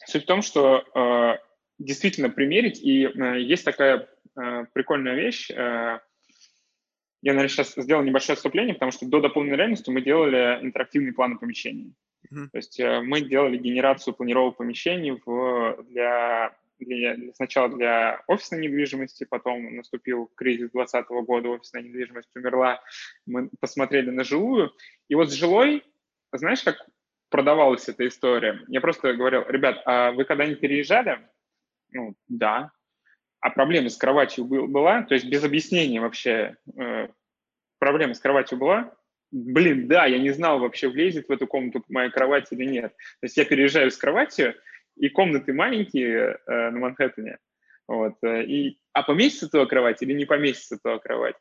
[0.06, 1.44] Суть в том, что э,
[1.80, 4.08] действительно примерить, и э, есть такая
[4.40, 9.90] э, прикольная вещь, э, я, наверное, сейчас сделал небольшое отступление, потому что до дополненной реальности
[9.90, 11.96] мы делали интерактивные планы помещений.
[12.32, 12.50] Mm-hmm.
[12.52, 19.26] То есть э, мы делали генерацию планировок помещений в, для для, сначала для офисной недвижимости,
[19.26, 22.82] потом наступил кризис 2020 года, офисная недвижимость умерла,
[23.26, 24.72] мы посмотрели на жилую.
[25.08, 25.84] И вот с жилой,
[26.32, 26.78] знаешь, как
[27.30, 28.62] продавалась эта история?
[28.68, 31.20] Я просто говорил, ребят, а вы когда-нибудь переезжали?
[31.92, 32.72] Ну, да.
[33.40, 35.04] А проблема с кроватью была?
[35.04, 37.08] То есть без объяснения вообще э,
[37.80, 38.94] проблема с кроватью была?
[39.32, 42.96] Блин, да, я не знал вообще, влезет в эту комнату моя кровать или нет.
[43.20, 44.56] То есть я переезжаю с кроватью,
[45.00, 47.38] и комнаты маленькие э, на Манхэттене,
[47.88, 51.36] вот, э, и, а поместится туда кровать или не поместится туда кровать?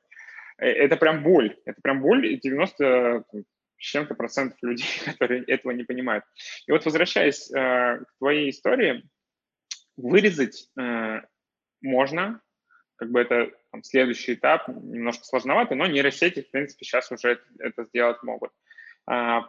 [0.59, 3.25] Э, это прям боль, это прям боль, и 90
[3.79, 6.25] с чем-то процентов людей, которые этого не понимают.
[6.67, 9.05] И вот возвращаясь э, к твоей истории,
[9.97, 11.21] вырезать э,
[11.83, 12.41] можно,
[12.97, 17.45] как бы это там, следующий этап, немножко сложновато, но нейросети, в принципе, сейчас уже это,
[17.59, 18.51] это сделать могут.
[18.51, 18.55] А,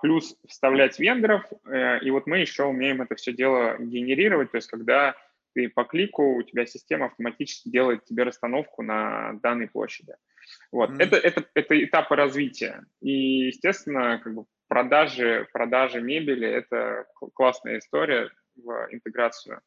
[0.02, 4.70] плюс вставлять вендоров, э, и вот мы еще умеем это все дело генерировать, то есть
[4.70, 5.16] когда
[5.54, 10.14] ты по клику, у тебя система автоматически делает тебе расстановку на данной площади.
[10.72, 10.92] Вот.
[10.92, 11.04] Mm-hmm.
[11.04, 12.86] Это, это, это этапы развития.
[13.02, 19.62] И, естественно, как бы продажи, продажи мебели– это классная история в интеграцию,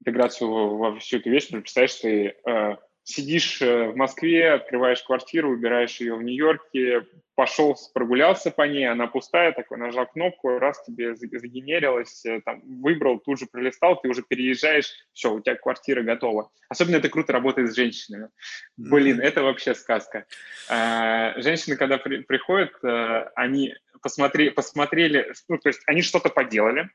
[0.00, 1.48] интеграцию во всю эту вещь.
[1.48, 8.50] Представляешь, ты э, сидишь э, в Москве, открываешь квартиру, убираешь ее в Нью-Йорке, пошел, прогулялся
[8.50, 13.46] по ней, она пустая, такой нажал кнопку, раз тебе загенерилось, э, там, выбрал, тут же
[13.46, 16.50] пролистал, ты уже переезжаешь, все, у тебя квартира готова.
[16.68, 18.30] Особенно это круто работает с женщинами.
[18.78, 20.24] Блин, это вообще сказка.
[20.70, 26.90] А, женщины, когда при, приходят, э, они посмотри, посмотрели, ну, то есть они что-то поделали,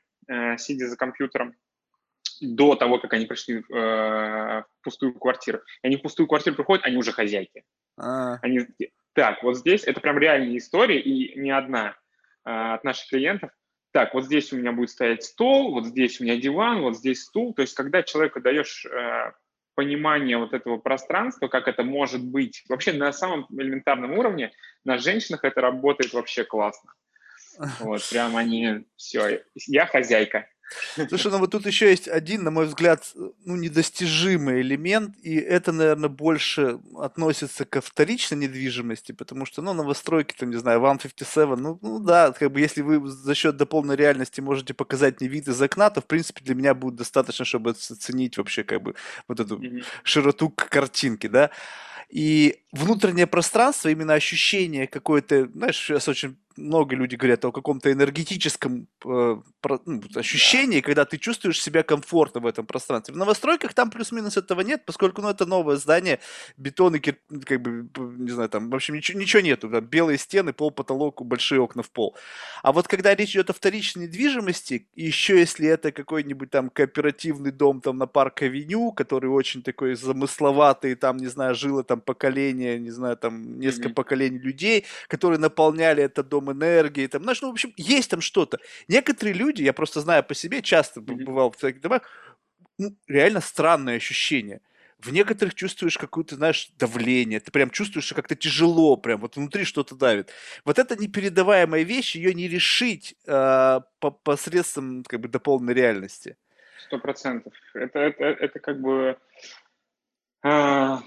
[0.58, 1.56] сидя за компьютером,
[2.40, 5.60] до того, как они пришли э, в пустую квартиру.
[5.82, 7.64] И они в пустую квартиру приходят, они уже хозяйки.
[7.96, 8.38] А.
[8.42, 8.66] Они,
[9.12, 11.96] так, вот здесь, это прям реальная история, и не одна
[12.44, 13.50] э, от наших клиентов.
[13.92, 17.24] Так, вот здесь у меня будет стоять стол, вот здесь у меня диван, вот здесь
[17.24, 17.54] стул.
[17.54, 19.32] То есть, когда человеку даешь э,
[19.74, 24.52] понимание вот этого пространства, как это может быть, вообще на самом элементарном уровне,
[24.84, 26.92] на женщинах это работает вообще классно.
[27.80, 30.46] Вот, прям они, все, я хозяйка.
[31.08, 33.04] Слушай, ну вот тут еще есть один, на мой взгляд,
[33.44, 40.34] ну, недостижимый элемент, и это, наверное, больше относится ко вторичной недвижимости, потому что, ну, новостройки,
[40.38, 43.96] там, не знаю, One 57, ну, ну да, как бы если вы за счет дополненной
[43.96, 47.70] реальности можете показать мне вид из окна, то, в принципе, для меня будет достаточно, чтобы
[47.70, 48.94] оценить вообще, как бы,
[49.28, 49.84] вот эту mm-hmm.
[50.02, 51.50] широту картинки, да.
[52.10, 58.86] И внутреннее пространство, именно ощущение какое-то, знаешь, сейчас очень много людей говорят о каком-то энергетическом
[59.04, 63.14] э, про, ну, ощущении, когда ты чувствуешь себя комфортно в этом пространстве.
[63.14, 66.20] В новостройках там плюс-минус этого нет, поскольку, ну, это новое здание,
[66.56, 69.68] бетон и, как бы, не знаю, там, в общем, ничего, ничего нету.
[69.68, 72.16] Там белые стены, пол, потолок, большие окна в пол.
[72.62, 77.80] А вот когда речь идет о вторичной недвижимости, еще если это какой-нибудь там кооперативный дом
[77.80, 83.16] там на Парк-авеню, который очень такой замысловатый, там, не знаю, жило там поколение, не знаю,
[83.16, 83.94] там несколько mm-hmm.
[83.94, 88.58] поколений людей, которые наполняли этот дом энергией, там, знаешь, ну, в общем, есть там что-то.
[88.88, 92.02] Некоторые люди, я просто знаю по себе, часто бывал в таких домах,
[92.78, 94.60] ну, реально странное ощущение.
[94.98, 99.64] В некоторых чувствуешь какое-то, знаешь, давление, ты прям чувствуешь, что как-то тяжело, прям вот внутри
[99.64, 100.30] что-то давит.
[100.64, 106.36] Вот это непередаваемая вещь, ее не решить э, по посредством как бы дополненной реальности.
[106.86, 107.52] Сто процентов.
[107.74, 109.16] Это, это, это как бы...
[110.44, 110.98] Э,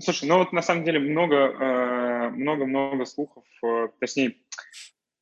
[0.00, 1.36] слушай, ну вот на самом деле много...
[1.36, 3.44] Э, много-много слухов,
[4.00, 4.36] точнее,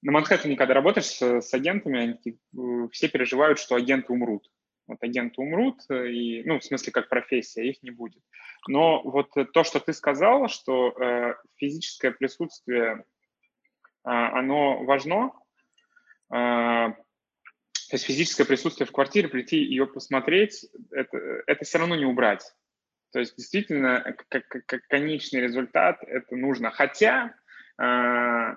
[0.02, 4.50] на Манхэттене, когда работаешь с, с агентами, они, все переживают, что агенты умрут.
[4.86, 8.22] Вот агенты умрут, и, ну, в смысле, как профессия, их не будет.
[8.68, 13.02] Но вот то, что ты сказал, что э, физическое присутствие, э,
[14.04, 15.32] оно важно,
[16.30, 22.04] э, то есть физическое присутствие в квартире, прийти ее посмотреть, это, это все равно не
[22.04, 22.44] убрать.
[23.14, 26.72] То есть действительно, как, как конечный результат это нужно.
[26.72, 27.32] Хотя,
[27.80, 28.56] э,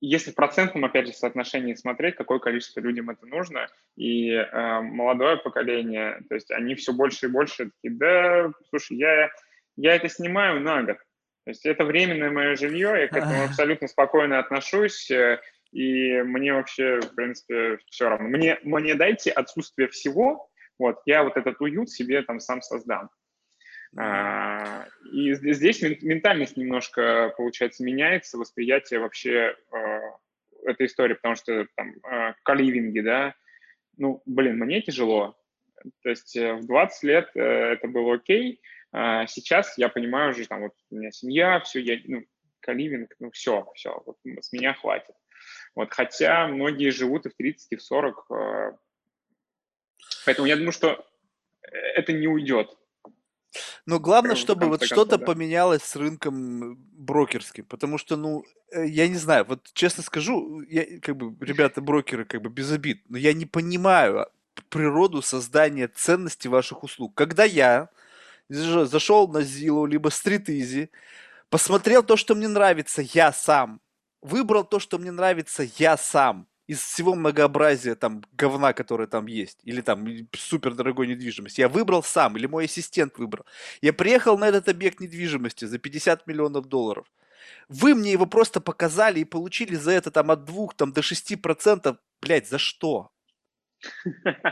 [0.00, 5.36] если в процентном, опять же, соотношении смотреть, какое количество людям это нужно, и э, молодое
[5.36, 9.30] поколение, то есть они все больше и больше такие, да, слушай, я,
[9.76, 10.98] я это снимаю на год.
[11.44, 15.40] То есть это временное мое жилье, я к этому абсолютно спокойно отношусь, э,
[15.70, 18.26] и мне вообще, в принципе, все равно.
[18.26, 23.08] Мне, мне дайте отсутствие всего, вот, я вот этот уют себе там сам создам.
[23.96, 30.00] А, и здесь ментальность немножко, получается, меняется, восприятие вообще а,
[30.64, 33.34] этой истории, потому что там а, каливинги, да,
[33.96, 35.36] ну, блин, мне тяжело.
[36.02, 38.60] То есть э, в 20 лет э, это было окей,
[38.92, 42.24] сейчас я понимаю уже, там, вот у меня семья, все, я, ну,
[42.58, 45.14] каливинг, ну, все, все, вот с меня хватит.
[45.76, 48.26] Вот, хотя многие живут и в 30, и в 40,
[50.26, 51.06] поэтому я думаю, что
[51.62, 52.76] э, это не уйдет.
[53.86, 55.24] Но главное, чтобы вот что-то да.
[55.24, 61.00] поменялось с рынком брокерским, потому что, ну, э, я не знаю, вот честно скажу, я,
[61.00, 64.26] как бы, ребята брокеры, как бы, без обид, но я не понимаю
[64.68, 67.14] природу создания ценности ваших услуг.
[67.14, 67.88] Когда я
[68.48, 70.90] зашел на Zillow, либо Street Easy,
[71.48, 73.80] посмотрел то, что мне нравится, я сам,
[74.20, 79.58] выбрал то, что мне нравится, я сам, из всего многообразия там говна, которое там есть,
[79.64, 83.44] или там супер дорогой недвижимости, я выбрал сам, или мой ассистент выбрал.
[83.82, 87.08] Я приехал на этот объект недвижимости за 50 миллионов долларов.
[87.68, 91.42] Вы мне его просто показали и получили за это там от 2 там, до 6
[91.42, 91.96] процентов.
[92.22, 93.10] Блять, за что?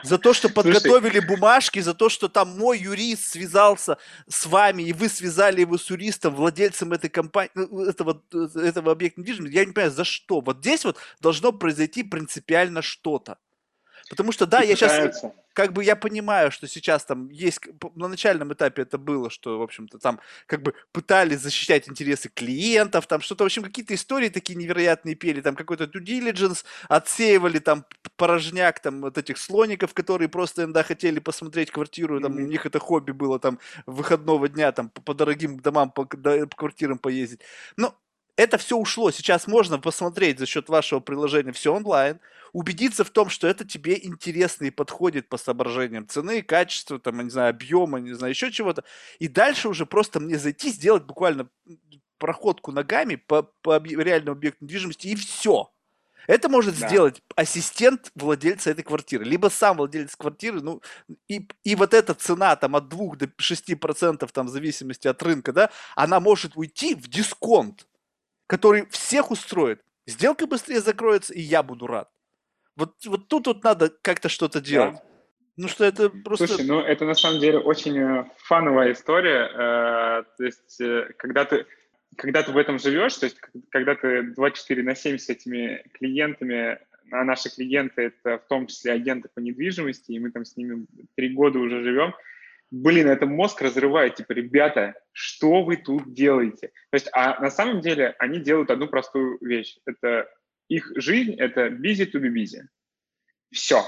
[0.02, 4.92] За то, что подготовили бумажки, за то, что там мой юрист связался с вами, и
[4.92, 9.54] вы связали его с юристом, владельцем этой компании, ну, этого, этого объекта недвижимости.
[9.54, 10.40] Я не понимаю, за что.
[10.40, 13.38] Вот здесь вот должно произойти принципиально что-то.
[14.08, 15.22] Потому что, да, и я сейчас,
[15.59, 17.61] как бы я понимаю, что сейчас там есть,
[17.97, 23.09] на начальном этапе это было, что, в общем-то, там как бы пытались защищать интересы клиентов,
[23.09, 27.85] там что-то, в общем, какие-то истории такие невероятные пели, там какой-то due diligence, отсеивали там
[28.16, 32.44] порожняк там вот этих слоников, которые просто иногда хотели посмотреть квартиру, там mm-hmm.
[32.44, 36.57] у них это хобби было там выходного дня там по, по дорогим домам, по, по
[36.57, 37.40] квартирам поездить.
[37.77, 37.99] Но
[38.37, 39.11] это все ушло.
[39.11, 42.21] Сейчас можно посмотреть за счет вашего приложения все онлайн,
[42.52, 47.30] убедиться в том, что это тебе интересно и подходит по соображениям цены, качества, там, не
[47.30, 48.84] знаю, объема, не знаю, еще чего-то.
[49.18, 51.48] И дальше уже просто мне зайти, сделать буквально
[52.18, 55.70] проходку ногами по, по реальному объекту недвижимости, и все.
[56.26, 56.88] Это может да.
[56.88, 60.82] сделать ассистент владельца этой квартиры, либо сам владелец квартиры, ну,
[61.26, 65.22] и, и вот эта цена там от 2 до 6 процентов, там, в зависимости от
[65.22, 67.87] рынка, да, она может уйти в дисконт
[68.48, 69.84] который всех устроит.
[70.06, 72.11] Сделка быстрее закроется, и я буду рад.
[72.78, 74.94] Вот, вот тут вот надо как-то что-то делать.
[74.94, 75.02] Да.
[75.56, 76.46] Ну что это просто...
[76.46, 79.50] Слушай, ну это на самом деле очень э, фановая история.
[79.52, 81.66] Э, то есть э, когда ты,
[82.16, 83.36] когда ты в этом живешь, то есть
[83.70, 86.78] когда ты 24 на 7 с этими клиентами,
[87.10, 90.86] а наши клиенты это в том числе агенты по недвижимости, и мы там с ними
[91.16, 92.14] три года уже живем,
[92.70, 96.68] блин, это мозг разрывает, типа, ребята, что вы тут делаете?
[96.90, 99.78] То есть, а на самом деле они делают одну простую вещь.
[99.86, 100.28] Это
[100.68, 102.61] их жизнь, это busy to be busy.
[103.50, 103.83] Все.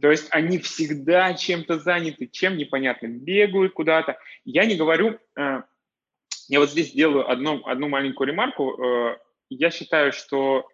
[0.00, 4.18] То есть они всегда чем-то заняты, чем непонятно, бегают куда-то.
[4.44, 5.62] Я не говорю, э,
[6.48, 8.82] я вот здесь делаю одну, одну маленькую ремарку.
[8.82, 9.18] Э,
[9.50, 10.66] я считаю, что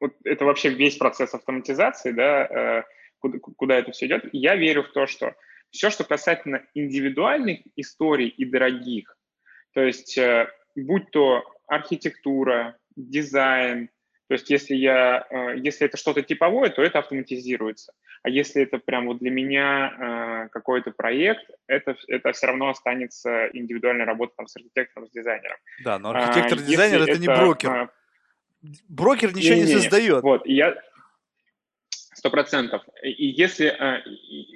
[0.00, 2.82] вот это вообще весь процесс автоматизации, да, э,
[3.18, 4.28] куда, куда это все идет.
[4.32, 5.34] Я верю в то, что
[5.70, 9.16] все, что касательно индивидуальных историй и дорогих,
[9.72, 13.90] то есть э, будь то архитектура, дизайн,
[14.28, 17.92] то есть если, я, э, если это что-то типовое, то это автоматизируется.
[18.22, 23.48] А если это прям вот для меня э, какой-то проект, это, это все равно останется
[23.52, 25.56] индивидуальная работа там, с архитектором, с дизайнером.
[25.84, 27.90] Да, но а архитектор-дизайнер это, это не брокер.
[28.88, 30.22] Брокер ничего не, не, не создает.
[30.22, 30.74] Вот, и я,
[32.14, 32.82] Сто процентов.
[33.02, 34.02] И если, э,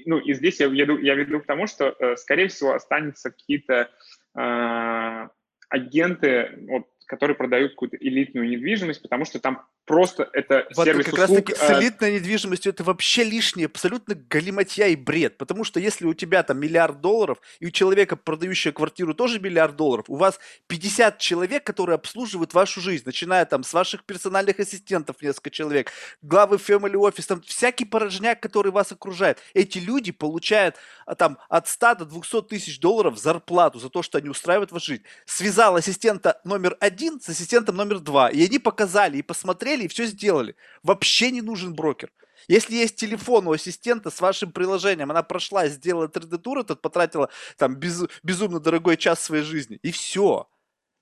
[0.07, 3.91] ну, и здесь я веду, я веду к тому, что, скорее всего, останутся какие-то
[4.35, 5.29] э,
[5.69, 11.19] агенты, вот, которые продают какую-то элитную недвижимость, потому что там просто это вот сервис как
[11.19, 15.81] раз таки с а элитной недвижимостью это вообще лишнее, абсолютно галиматья и бред, потому что
[15.81, 20.17] если у тебя там миллиард долларов, и у человека, продающего квартиру, тоже миллиард долларов, у
[20.17, 25.91] вас 50 человек, которые обслуживают вашу жизнь, начиная там с ваших персональных ассистентов несколько человек,
[26.23, 29.39] главы family office, там всякий порожняк, который вас окружает.
[29.55, 34.19] Эти люди получают а, там от 100 до 200 тысяч долларов зарплату за то, что
[34.19, 35.03] они устраивают вашу жизнь.
[35.25, 39.89] Связал ассистента номер один с ассистентом номер два, и они показали и посмотрели, сели и
[39.89, 40.57] все сделали.
[40.83, 42.11] Вообще не нужен брокер.
[42.49, 47.75] Если есть телефон у ассистента с вашим приложением, она прошла, сделала 3D-тур, этот потратила там
[47.77, 50.49] без, безумно дорогой час своей жизни, и все.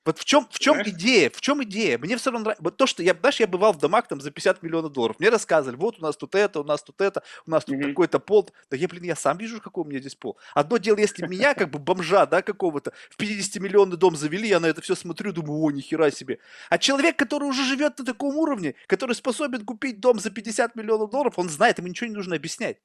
[0.06, 1.30] Вот в чем, в чем идея?
[1.30, 1.98] В чем идея?
[1.98, 2.62] Мне все равно нравится.
[2.62, 5.16] Вот то, что я, знаешь, я бывал в домах там за 50 миллионов долларов.
[5.18, 7.88] Мне рассказывали, вот у нас тут это, у нас тут это, у нас тут mm-hmm.
[7.88, 8.48] какой-то пол.
[8.70, 10.38] Да я, блин, я сам вижу, какой у меня здесь пол.
[10.54, 14.66] Одно дело, если меня, как бы бомжа, да, какого-то, в 50-миллионный дом завели, я на
[14.66, 16.38] это все смотрю, думаю, о, нихера себе.
[16.70, 21.10] А человек, который уже живет на таком уровне, который способен купить дом за 50 миллионов
[21.10, 22.78] долларов, он знает, ему ничего не нужно объяснять.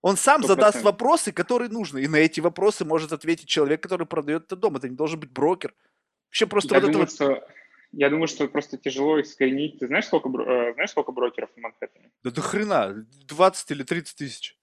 [0.00, 0.46] Он сам 100%.
[0.46, 1.98] задаст вопросы, которые нужны.
[1.98, 4.76] И на эти вопросы может ответить человек, который продает этот дом.
[4.76, 5.74] Это не должен быть брокер.
[6.28, 7.48] Вообще просто я вот думаю, это что,
[7.92, 9.78] Я думаю, что просто тяжело искоренить.
[9.78, 12.10] Ты знаешь, сколько, э, знаешь, сколько брокеров в Манхэттене?
[12.22, 14.56] Да до хрена, 20 или 30 тысяч.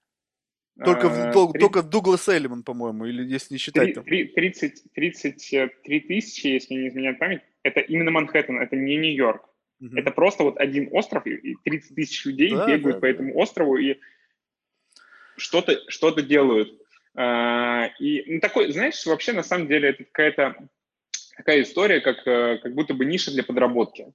[0.84, 4.04] Только, а, в, 30, только Дуглас Эллиман, по-моему, или если не считать 3, там.
[4.04, 9.44] 30, 33 тысячи, если не изменяет память, это именно Манхэттен, это не Нью-Йорк.
[9.80, 9.98] Угу.
[9.98, 13.10] Это просто вот один остров, и 30 тысяч людей да, бегают да, по да.
[13.10, 14.00] этому острову и
[15.38, 16.72] что-то что делают.
[17.16, 20.56] А, и ну, такой, знаешь, вообще на самом деле это какая-то
[21.36, 24.14] такая история, как, э, как будто бы ниша для подработки.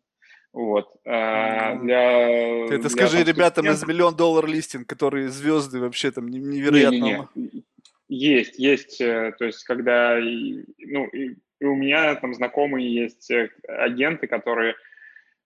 [0.52, 0.88] Вот.
[1.06, 6.10] А для, Ты это для, скажи там, ребятам из миллион доллар листинг, которые звезды вообще
[6.10, 6.94] там невероятно.
[6.94, 7.64] Не, не, не.
[8.08, 9.00] Есть, есть.
[9.00, 13.30] Э, то есть, когда ну, и, и у меня там знакомые есть
[13.68, 14.74] агенты, которые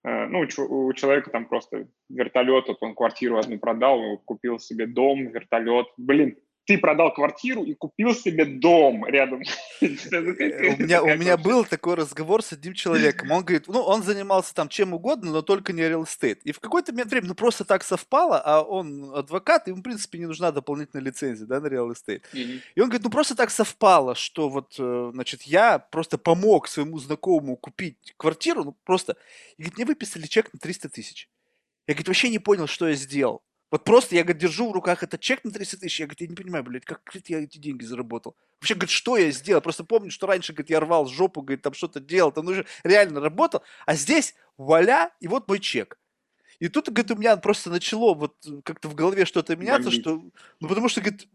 [0.05, 5.87] ну, у человека там просто вертолет, вот он квартиру одну продал, купил себе дом, вертолет.
[5.97, 9.43] Блин, ты продал квартиру и купил себе дом рядом.
[9.81, 13.31] У меня, у меня был такой разговор с одним человеком.
[13.31, 16.39] Он говорит, ну, он занимался там чем угодно, но только не real estate.
[16.45, 20.19] И в какой-то момент времени, ну, просто так совпало, а он адвокат, ему, в принципе,
[20.19, 22.23] не нужна дополнительная лицензия, да, на real estate.
[22.33, 26.99] И он говорит, ну, просто так совпало, что вот, э, значит, я просто помог своему
[26.99, 29.17] знакомому купить квартиру, ну, просто.
[29.57, 31.29] И говорит, мне выписали чек на 300 тысяч.
[31.87, 33.43] Я, говорит, вообще не понял, что я сделал.
[33.73, 36.27] Вот просто я, говорит, держу в руках этот чек на 30 тысяч, я, говорит, я
[36.27, 38.37] не понимаю, блядь, как говорит, я эти деньги заработал?
[38.61, 39.63] Вообще, говорит, что я сделал?
[39.63, 43.21] Просто помню, что раньше, говорит, я рвал жопу, говорит, там что-то делал, там уже реально
[43.21, 45.99] работал, а здесь вуаля, и вот мой чек.
[46.59, 50.03] И тут, говорит, у меня просто начало вот как-то в голове что-то меняться, Бомбить.
[50.03, 50.23] что,
[50.61, 51.27] ну, потому что, говорит,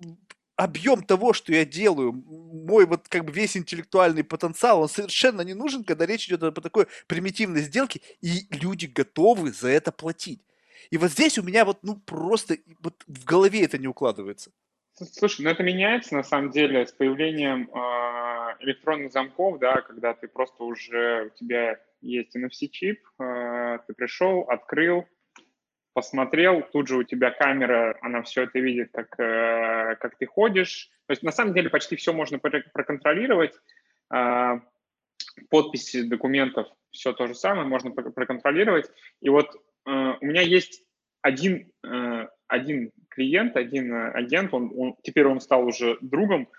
[0.55, 5.55] объем того, что я делаю, мой вот как бы весь интеллектуальный потенциал, он совершенно не
[5.55, 10.43] нужен, когда речь идет о такой примитивной сделке, и люди готовы за это платить.
[10.89, 14.51] И вот здесь у меня вот, ну, просто вот в голове это не укладывается.
[14.93, 20.27] Слушай, ну это меняется на самом деле с появлением э, электронных замков, да, когда ты
[20.27, 25.05] просто уже, у тебя есть NFC-чип, э, ты пришел, открыл,
[25.93, 30.89] посмотрел, тут же у тебя камера, она все это видит, как, э, как ты ходишь.
[31.05, 33.53] То есть на самом деле почти все можно проконтролировать.
[34.13, 34.59] Э,
[35.49, 38.89] подписи документов, все то же самое, можно проконтролировать.
[39.21, 39.51] И вот
[39.87, 40.83] у меня есть
[41.21, 46.49] один, э, один клиент, один э, агент, он, он, теперь он стал уже другом,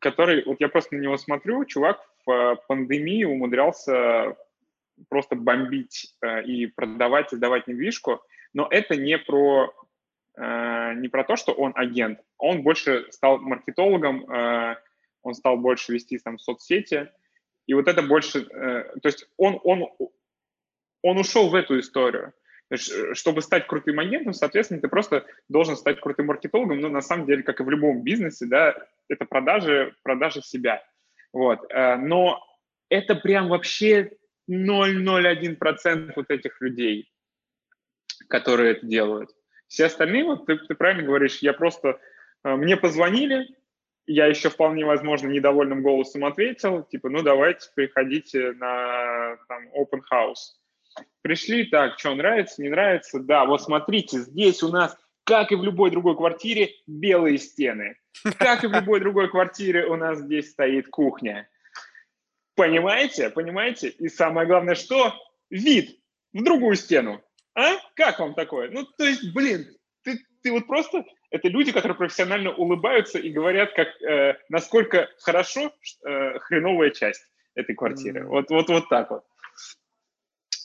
[0.00, 4.36] который, вот я просто на него смотрю, чувак в пандемии умудрялся
[5.08, 8.20] просто бомбить и продавать, издавать недвижку,
[8.52, 9.72] но это не про,
[10.36, 14.26] не про то, что он агент, он больше стал маркетологом,
[15.22, 17.12] он стал больше вести там соцсети,
[17.68, 19.88] и вот это больше, то есть он, он
[21.02, 22.32] он ушел в эту историю.
[22.70, 22.76] Э,
[23.14, 27.42] чтобы стать крутым агентом, соответственно, ты просто должен стать крутым маркетологом, но на самом деле,
[27.42, 28.74] как и в любом бизнесе, да,
[29.08, 30.82] это продажи, продажи себя.
[31.32, 31.60] Вот.
[31.70, 32.44] Э, но
[32.90, 34.12] это прям вообще
[34.50, 37.10] 0,01% вот этих людей,
[38.28, 39.30] которые это делают.
[39.66, 41.98] Все остальные, вот ты, ты правильно говоришь, я просто,
[42.44, 43.48] э, мне позвонили,
[44.06, 50.56] я еще вполне возможно недовольным голосом ответил, типа, ну давайте приходите на там, open house
[51.22, 53.20] Пришли, так, что, нравится, не нравится?
[53.20, 57.96] Да, вот смотрите, здесь у нас, как и в любой другой квартире, белые стены.
[58.38, 61.48] Как и в любой другой квартире у нас здесь стоит кухня.
[62.54, 63.30] Понимаете?
[63.30, 63.88] Понимаете?
[63.88, 65.14] И самое главное, что?
[65.50, 65.98] Вид
[66.32, 67.22] в другую стену.
[67.54, 67.76] А?
[67.94, 68.70] Как вам такое?
[68.70, 69.66] Ну, то есть, блин,
[70.02, 71.04] ты, ты вот просто...
[71.30, 75.72] Это люди, которые профессионально улыбаются и говорят, как, э, насколько хорошо
[76.06, 77.22] э, хреновая часть
[77.54, 78.22] этой квартиры.
[78.22, 78.26] Mm.
[78.28, 79.24] Вот, вот, вот так вот.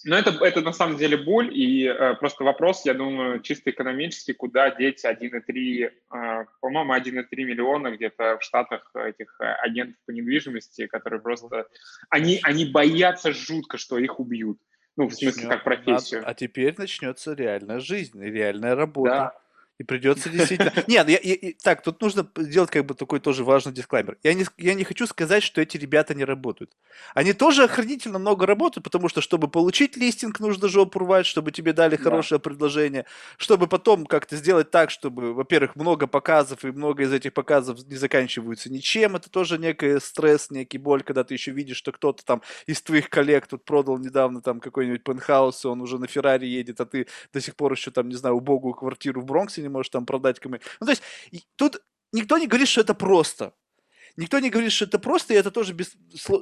[0.05, 4.33] Но это, это на самом деле боль, и э, просто вопрос, я думаю, чисто экономический,
[4.33, 10.87] куда деть 1,3, э, по-моему, 1,3 миллиона где-то в Штатах этих э, агентов по недвижимости,
[10.87, 11.67] которые просто,
[12.09, 14.59] они, они боятся жутко, что их убьют.
[14.95, 16.21] Ну, в смысле, как профессию.
[16.23, 19.09] А теперь начнется реальная жизнь, реальная работа.
[19.09, 19.42] Да.
[19.79, 20.71] И придется действительно...
[20.87, 24.17] Нет, я, я, так, тут нужно сделать как бы такой тоже важный дисклаймер.
[24.23, 26.71] Я не, я не хочу сказать, что эти ребята не работают.
[27.15, 31.73] Они тоже охранительно много работают, потому что, чтобы получить листинг, нужно жопу рвать, чтобы тебе
[31.73, 32.03] дали да.
[32.03, 33.05] хорошее предложение,
[33.37, 37.95] чтобы потом как-то сделать так, чтобы, во-первых, много показов, и много из этих показов не
[37.95, 39.15] заканчиваются ничем.
[39.15, 43.09] Это тоже некий стресс, некий боль, когда ты еще видишь, что кто-то там из твоих
[43.09, 47.07] коллег тут продал недавно там какой-нибудь пентхаус, и он уже на Феррари едет, а ты
[47.33, 50.39] до сих пор еще там, не знаю, убогую квартиру в Бронксе не можешь там продать
[50.39, 51.03] кому Ну, то есть
[51.55, 53.53] тут никто не говорит, что это просто.
[54.15, 55.95] Никто не говорит, что это просто, и это тоже без,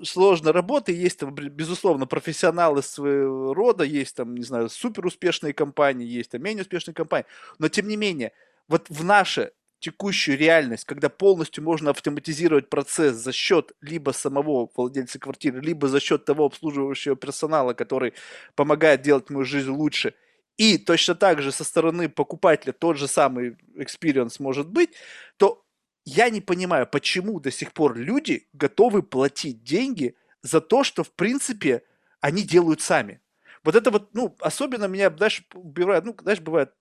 [0.04, 6.06] сложная работа, есть там, безусловно, профессионалы своего рода, есть там, не знаю, супер успешные компании,
[6.06, 7.28] есть там менее успешные компании,
[7.60, 8.34] но тем не менее,
[8.68, 15.18] вот в наше текущую реальность, когда полностью можно автоматизировать процесс за счет либо самого владельца
[15.18, 18.14] квартиры, либо за счет того обслуживающего персонала, который
[18.56, 20.14] помогает делать мою жизнь лучше–
[20.58, 24.92] и точно так же со стороны покупателя тот же самый experience может быть,
[25.38, 25.66] то
[26.06, 31.12] я не понимаю, почему до сих пор люди готовы платить деньги за то, что, в
[31.12, 31.84] принципе,
[32.20, 33.22] они делают сами.
[33.64, 36.74] Вот это вот, ну, особенно меня, знаешь, убивает, ну, знаешь, бывает,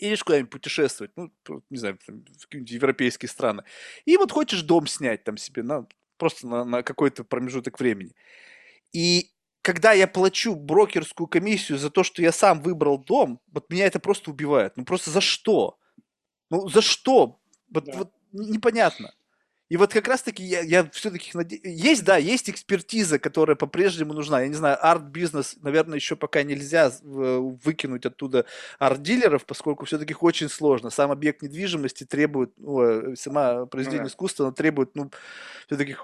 [0.00, 1.32] едешь куда-нибудь путешествовать, ну,
[1.70, 3.64] не знаю, в какие-нибудь европейские страны,
[4.04, 5.86] и вот хочешь дом снять там себе, на,
[6.16, 8.12] просто на, на какой-то промежуток времени.
[8.92, 9.30] И
[9.68, 14.00] когда я плачу брокерскую комиссию за то, что я сам выбрал дом, вот меня это
[14.00, 14.72] просто убивает.
[14.76, 15.76] Ну просто за что?
[16.48, 17.38] Ну за что?
[17.68, 17.92] Вот, да.
[17.98, 19.12] вот непонятно.
[19.68, 21.60] И вот как раз-таки я, я все-таки надеюсь...
[21.66, 24.40] Есть, да, есть экспертиза, которая по-прежнему нужна.
[24.40, 28.46] Я не знаю, арт-бизнес, наверное, еще пока нельзя выкинуть оттуда
[28.78, 30.88] арт-дилеров, поскольку все-таки очень сложно.
[30.88, 34.12] Сам объект недвижимости требует, ну, э, сама произведение ну, да.
[34.12, 35.10] искусства, она требует, ну,
[35.66, 35.94] все-таки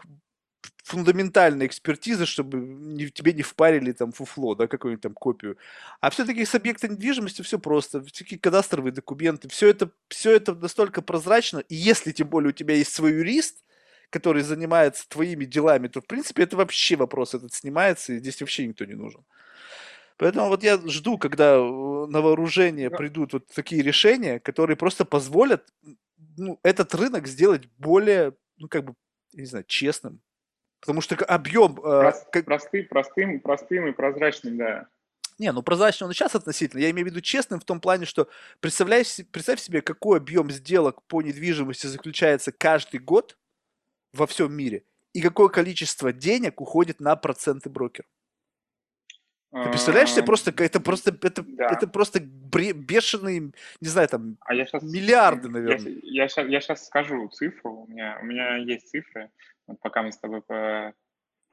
[0.84, 5.56] фундаментальной экспертизы, чтобы не, тебе не впарили там фуфло, да, какую-нибудь там копию.
[6.00, 11.00] А все-таки с объекта недвижимости все просто, всякие кадастровые документы, все это, все это настолько
[11.00, 13.64] прозрачно, и если тем более у тебя есть свой юрист,
[14.10, 18.66] который занимается твоими делами, то в принципе это вообще вопрос этот снимается, и здесь вообще
[18.66, 19.24] никто не нужен.
[20.18, 25.66] Поэтому вот я жду, когда э, на вооружение придут вот такие решения, которые просто позволят
[26.36, 28.94] ну, этот рынок сделать более, ну, как бы,
[29.32, 30.20] не знаю, честным,
[30.84, 31.78] Потому что объем...
[31.78, 32.44] Э, Прост, как...
[32.44, 34.86] простым, простым, простым и прозрачным, да.
[35.38, 36.80] Не, ну прозрачный он сейчас относительно.
[36.80, 38.28] Я имею в виду честным в том плане, что
[38.60, 43.38] представляешь, представь себе, какой объем сделок по недвижимости заключается каждый год
[44.12, 48.06] во всем мире и какое количество денег уходит на проценты брокера.
[49.50, 51.68] Ты представляешь себе просто, это просто, это, да.
[51.68, 55.92] это просто бешеные, не знаю, там, а я сейчас, миллиарды, наверное.
[56.02, 59.30] Я, я, сейчас, я сейчас скажу цифру, у меня, у меня есть цифры,
[59.66, 60.42] вот пока мы с тобой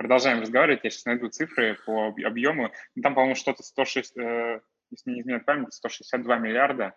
[0.01, 2.72] продолжаем разговаривать, я сейчас найду цифры по объему.
[2.95, 6.95] Ну, там, по-моему, что-то 106, э, если не изменяет память, 162 миллиарда.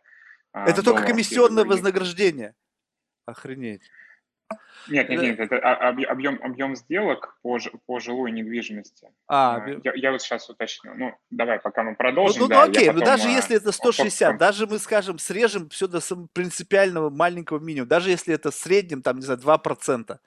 [0.55, 2.55] Э, это только комиссионное вознаграждение.
[3.27, 3.83] Охренеть.
[4.89, 9.09] Нет, нет, нет, это объем, объем сделок по, по жилой недвижимости.
[9.27, 10.93] А, э, я, я вот сейчас уточню.
[10.95, 12.41] Ну, давай, пока мы продолжим.
[12.41, 15.71] Ну, ну, да, ну окей, потом, ну даже если это 160, даже мы, скажем, срежем
[15.71, 16.01] все до
[16.33, 20.19] принципиального маленького минимума, даже если это в среднем, там, не знаю, 2%,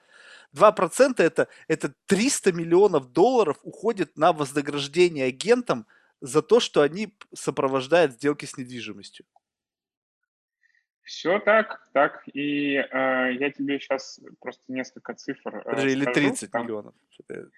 [0.57, 5.85] 2% это, это 300 миллионов долларов уходит на вознаграждение агентам
[6.21, 9.25] за то, что они сопровождают сделки с недвижимостью.
[11.07, 12.23] Все так, так.
[12.33, 16.65] И э, я тебе сейчас просто несколько цифр э, или 30 там...
[16.65, 16.95] миллионов.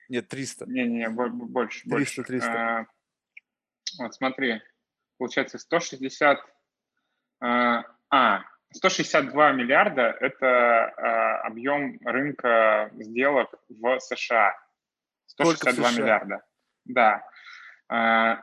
[0.07, 0.67] Нет, 300.
[0.67, 1.89] Не-не, больше.
[1.89, 2.47] 300, 300.
[2.47, 2.85] Э,
[4.03, 4.61] вот смотри,
[5.17, 6.37] получается 160...
[7.41, 14.55] Э, а, 162 миллиарда– это э, объем рынка сделок в США.
[15.25, 16.01] 162 США.
[16.01, 16.43] миллиарда.
[16.85, 17.23] Да.
[17.91, 18.35] Э,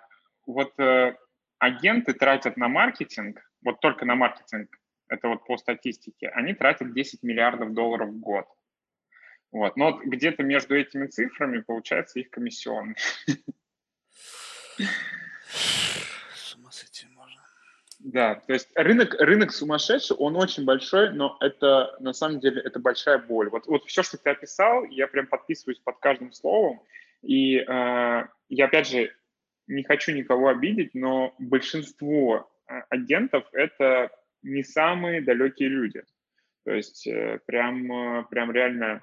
[0.46, 1.16] вот э,
[1.58, 4.76] агенты тратят на маркетинг, вот только на маркетинг,
[5.08, 8.46] это вот по статистике, они тратят 10 миллиардов долларов в год.
[9.52, 9.76] Вот.
[9.76, 12.96] Но вот где-то между этими цифрами получается их комиссионный.
[18.06, 22.78] Да, то есть рынок, рынок сумасшедший, он очень большой, но это на самом деле это
[22.78, 23.48] большая боль.
[23.48, 26.80] Вот, вот все, что ты описал, я прям подписываюсь под каждым словом.
[27.22, 29.12] И э, я опять же
[29.66, 36.04] не хочу никого обидеть, но большинство э, агентов это не самые далекие люди.
[36.64, 39.02] То есть э, прям, э, прям реально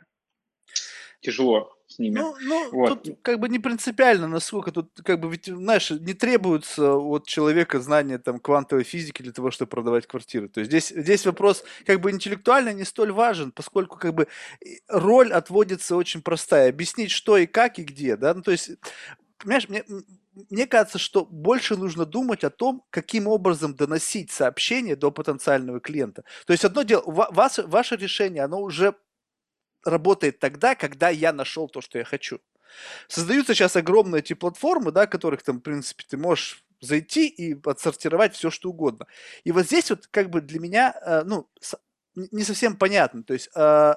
[1.20, 2.20] тяжело с ними.
[2.20, 3.04] Ну, ну вот.
[3.04, 7.80] тут как бы не принципиально, насколько тут, как бы, ведь, знаешь, не требуется от человека
[7.80, 10.48] знания там квантовой физики для того, чтобы продавать квартиры.
[10.50, 14.28] То есть здесь, здесь вопрос как бы интеллектуально не столь важен, поскольку как бы
[14.88, 16.70] роль отводится очень простая.
[16.70, 18.72] Объяснить, что и как и где, да, ну, то есть
[19.38, 19.84] понимаешь, мне,
[20.50, 26.24] мне кажется, что больше нужно думать о том, каким образом доносить сообщение до потенциального клиента.
[26.46, 28.96] То есть одно дело, вас, ваше решение, оно уже
[29.86, 32.40] работает тогда, когда я нашел то, что я хочу.
[33.08, 38.36] Создаются сейчас огромные эти платформы, да, которых там, в принципе, ты можешь зайти и отсортировать
[38.36, 39.08] все, что угодно.
[39.44, 41.50] И вот здесь вот как бы для меня, э, ну,
[42.16, 43.24] не совсем понятно.
[43.24, 43.96] То есть э,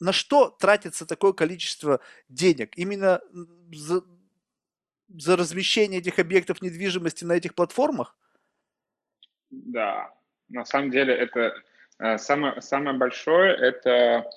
[0.00, 2.76] на что тратится такое количество денег?
[2.76, 3.20] Именно
[3.72, 4.02] за,
[5.08, 8.16] за размещение этих объектов недвижимости на этих платформах?
[9.50, 10.12] Да,
[10.48, 11.54] на самом деле это
[11.98, 14.30] э, самое, самое большое, это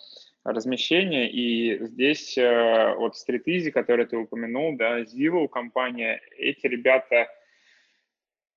[0.54, 7.28] размещение, и здесь э, вот StreetEasy, который ты упомянул, да, Zillow компания, эти ребята,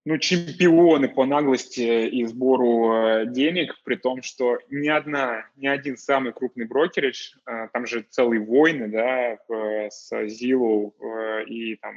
[0.04, 5.96] ну, чемпионы по наглости и сбору э, денег, при том, что ни одна, ни один
[5.96, 9.38] самый крупный брокеридж, э, там же целые войны, да,
[9.88, 10.92] с Zillow
[11.46, 11.94] и там,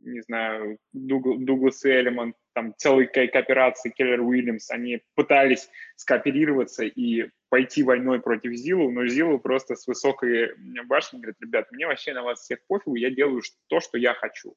[0.00, 8.20] не знаю, Дуглас Элемент, там целые кооперации, Келлер Уильямс, они пытались скооперироваться и пойти войной
[8.20, 12.58] против Зилу, но Зилу просто с высокой башни говорит, ребят, мне вообще на вас всех
[12.66, 14.56] пофигу, я делаю то, что я хочу.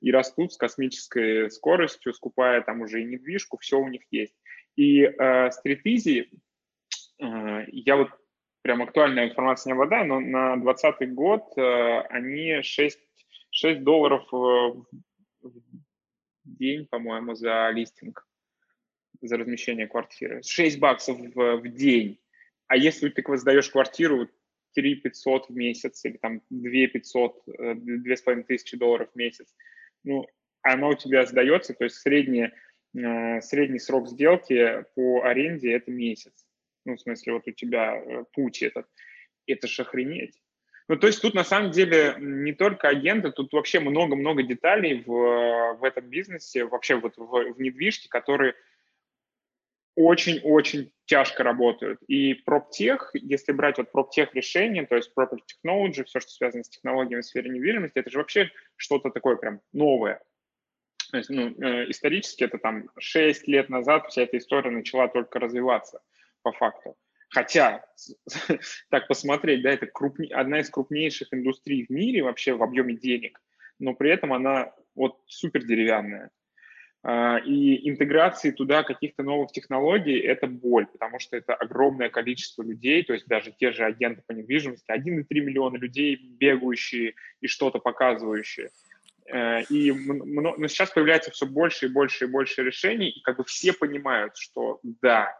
[0.00, 4.34] И растут с космической скоростью, скупая там уже и недвижку, все у них есть.
[4.74, 6.26] И э, Easy,
[7.22, 8.08] э, я вот
[8.62, 12.98] прям актуальная информация не вода, но на 2020 год э, они 6,
[13.50, 14.36] 6 долларов э,
[15.40, 15.52] в
[16.42, 18.26] день, по-моему, за листинг,
[19.20, 20.42] за размещение квартиры.
[20.42, 22.18] 6 баксов в, в день.
[22.74, 24.28] А если ты сдаешь квартиру
[24.74, 29.46] 3 500 в месяц или там 2 500, 2 тысячи долларов в месяц,
[30.02, 30.26] ну,
[30.60, 32.50] она у тебя сдается, то есть средний,
[32.96, 36.32] э, средний срок сделки по аренде– это месяц.
[36.84, 38.88] Ну, в смысле, вот у тебя э, путь этот.
[39.46, 40.42] Это ж охренеть.
[40.88, 45.76] Ну, то есть тут на самом деле не только агенты, тут вообще много-много деталей в,
[45.78, 48.56] в этом бизнесе, вообще вот в, в недвижке, которые
[49.96, 52.00] очень-очень тяжко работают.
[52.08, 56.68] И проптех, если брать вот проптех решения, то есть property technology, все, что связано с
[56.68, 60.22] технологиями в сфере недвижимости, это же вообще что-то такое прям новое.
[61.10, 65.38] То есть, ну, э, исторически это там 6 лет назад вся эта история начала только
[65.38, 66.00] развиваться
[66.42, 66.96] по факту.
[67.28, 67.84] Хотя,
[68.90, 73.40] так посмотреть, да, это крупне, одна из крупнейших индустрий в мире вообще в объеме денег,
[73.78, 76.30] но при этом она вот супер деревянная.
[77.06, 83.04] А, и интеграции туда каких-то новых технологий– это боль, потому что это огромное количество людей,
[83.04, 88.70] то есть даже те же агенты по недвижимости, 1,3 миллиона людей, бегающие и что-то показывающие.
[89.26, 93.44] Э, и но сейчас появляется все больше и больше и больше решений, и как бы
[93.44, 95.38] все понимают, что да,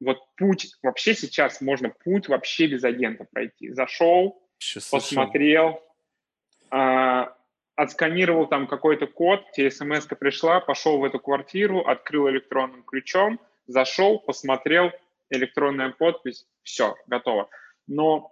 [0.00, 3.70] вот путь, вообще сейчас можно путь вообще без агента пройти.
[3.70, 5.80] Зашел, сейчас посмотрел,
[6.68, 7.32] а,
[7.80, 14.18] отсканировал там какой-то код, тебе смс пришла, пошел в эту квартиру, открыл электронным ключом, зашел,
[14.18, 14.90] посмотрел,
[15.30, 17.48] электронная подпись, все, готово.
[17.86, 18.30] Но,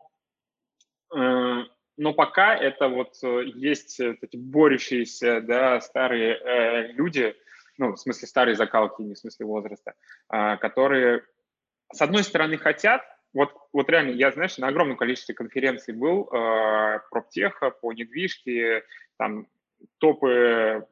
[1.16, 1.62] э,
[1.96, 7.34] но пока это вот э, есть эти борющиеся, да, старые э, люди,
[7.78, 9.94] ну, в смысле старые закалки, не в смысле возраста,
[10.30, 11.22] э, которые,
[11.90, 13.02] с одной стороны, хотят,
[13.38, 18.82] вот, вот реально, я, знаешь, на огромном количестве конференций был э, проптеха по недвижке,
[19.16, 19.46] там
[19.98, 20.84] топы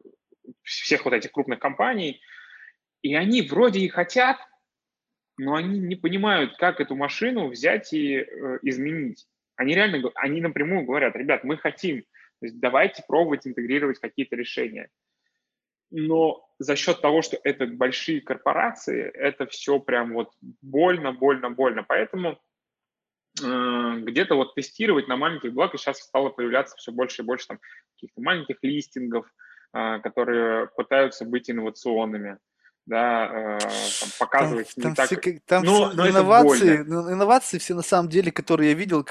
[0.62, 2.20] всех вот этих крупных компаний,
[3.02, 4.36] и они вроде и хотят,
[5.36, 9.26] но они не понимают, как эту машину взять и э, изменить.
[9.56, 14.88] Они реально, они напрямую говорят, ребят, мы хотим, то есть давайте пробовать интегрировать какие-то решения.
[15.90, 20.32] Но за счет того, что это большие корпорации, это все прям вот
[20.62, 21.84] больно, больно, больно.
[21.86, 22.40] Поэтому
[23.42, 27.60] э, где-то вот тестировать на маленьких блоках сейчас стало появляться все больше и больше там
[27.94, 29.26] каких-то маленьких листингов,
[29.74, 32.38] э, которые пытаются быть инновационными
[32.86, 35.20] да, э, там, показывать там, не там так.
[35.20, 39.04] Все, там но, но инновации, ну, инновации все на самом деле, которые я видел,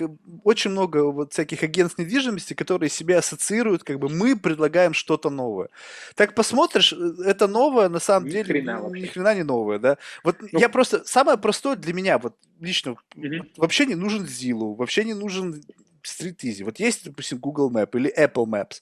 [0.43, 5.67] очень много вот всяких агентств недвижимости, которые себя ассоциируют, как бы мы предлагаем что-то новое.
[6.15, 9.97] Так посмотришь, э, это новое на самом ни деле хрена ни хрена не новое, да.
[10.23, 13.27] Вот ну, я просто самое простое для меня вот лично угу.
[13.57, 15.61] вообще не нужен Zillow, вообще не нужен
[16.01, 16.63] Street Easy.
[16.63, 18.81] Вот есть, допустим, Google Map или Apple Maps.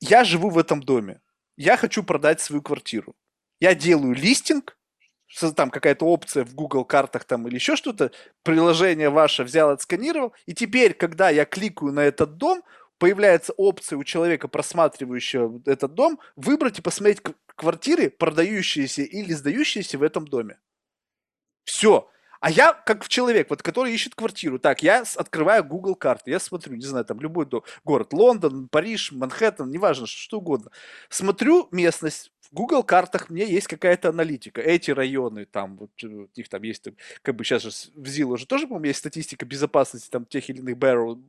[0.00, 1.20] Я живу в этом доме.
[1.58, 3.14] Я хочу продать свою квартиру
[3.60, 4.76] я делаю листинг,
[5.54, 10.54] там какая-то опция в Google картах там или еще что-то, приложение ваше взял, отсканировал, и
[10.54, 12.62] теперь, когда я кликаю на этот дом,
[12.98, 20.02] появляется опция у человека, просматривающего этот дом, выбрать и посмотреть квартиры, продающиеся или сдающиеся в
[20.02, 20.58] этом доме.
[21.64, 22.08] Все.
[22.40, 26.76] А я, как человек, вот, который ищет квартиру, так, я открываю Google карты, я смотрю,
[26.76, 27.48] не знаю, там любой
[27.82, 30.70] город, Лондон, Париж, Манхэттен, неважно, что угодно.
[31.08, 34.60] Смотрю местность, в Google картах мне есть какая-то аналитика.
[34.60, 36.88] Эти районы, там, вот, э, у них там есть,
[37.22, 40.58] как бы сейчас же в Zillow уже тоже, по-моему, есть статистика безопасности там тех или
[40.58, 41.22] иных barrel,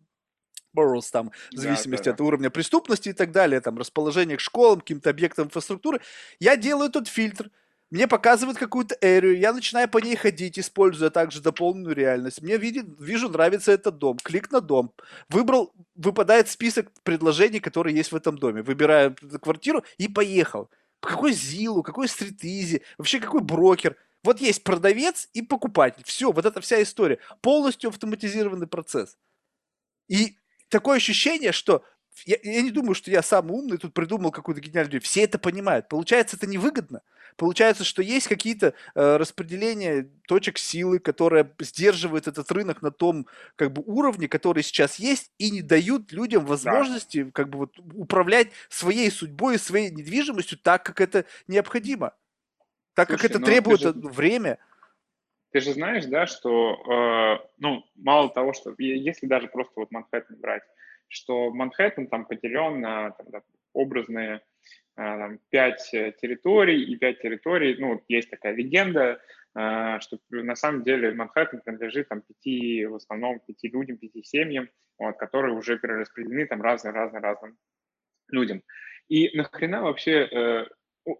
[0.75, 4.41] boroughs, там, в зависимости да, да, от уровня преступности и так далее, там, расположение к
[4.41, 6.01] школам, каким-то объектам инфраструктуры.
[6.39, 7.49] Я делаю этот фильтр,
[7.89, 12.41] мне показывают какую-то эрию, я начинаю по ней ходить, используя также дополненную реальность.
[12.41, 14.17] Мне видит, вижу, нравится этот дом.
[14.17, 14.93] Клик на дом.
[15.29, 18.61] Выбрал, выпадает список предложений, которые есть в этом доме.
[18.61, 20.69] Выбираю квартиру и поехал.
[20.99, 22.41] Какой Зилу, какой Стрит
[22.97, 23.97] вообще какой брокер.
[24.23, 26.03] Вот есть продавец и покупатель.
[26.05, 27.19] Все, вот эта вся история.
[27.41, 29.17] Полностью автоматизированный процесс.
[30.07, 30.37] И
[30.69, 31.83] такое ощущение, что
[32.25, 35.01] я, я не думаю, что я самый умный тут придумал какую-то гениальную идею.
[35.01, 35.87] Все это понимают.
[35.87, 37.01] Получается, это невыгодно.
[37.35, 43.71] Получается, что есть какие-то э, распределения точек силы, которые сдерживают этот рынок на том как
[43.71, 47.31] бы уровне, который сейчас есть, и не дают людям возможности да.
[47.31, 52.13] как бы вот управлять своей судьбой и своей недвижимостью так, как это необходимо,
[52.95, 54.57] так Слушай, как это требует же, время.
[55.51, 60.37] Ты же знаешь, да, что э, ну мало того, что если даже просто вот Манхэттен
[60.39, 60.63] брать,
[61.07, 63.41] что Манхэттен там поделен на там, да,
[63.73, 64.41] образные
[64.95, 69.21] а, там, пять э, территорий, и пять территорий, ну, есть такая легенда,
[69.53, 74.69] а, что на самом деле Манхэттен принадлежит там пяти, в основном пяти людям, пяти семьям,
[74.97, 77.57] вот, которые уже перераспределены там разным-разным-разным
[78.29, 78.63] людям.
[79.07, 80.65] И нахрена вообще, э,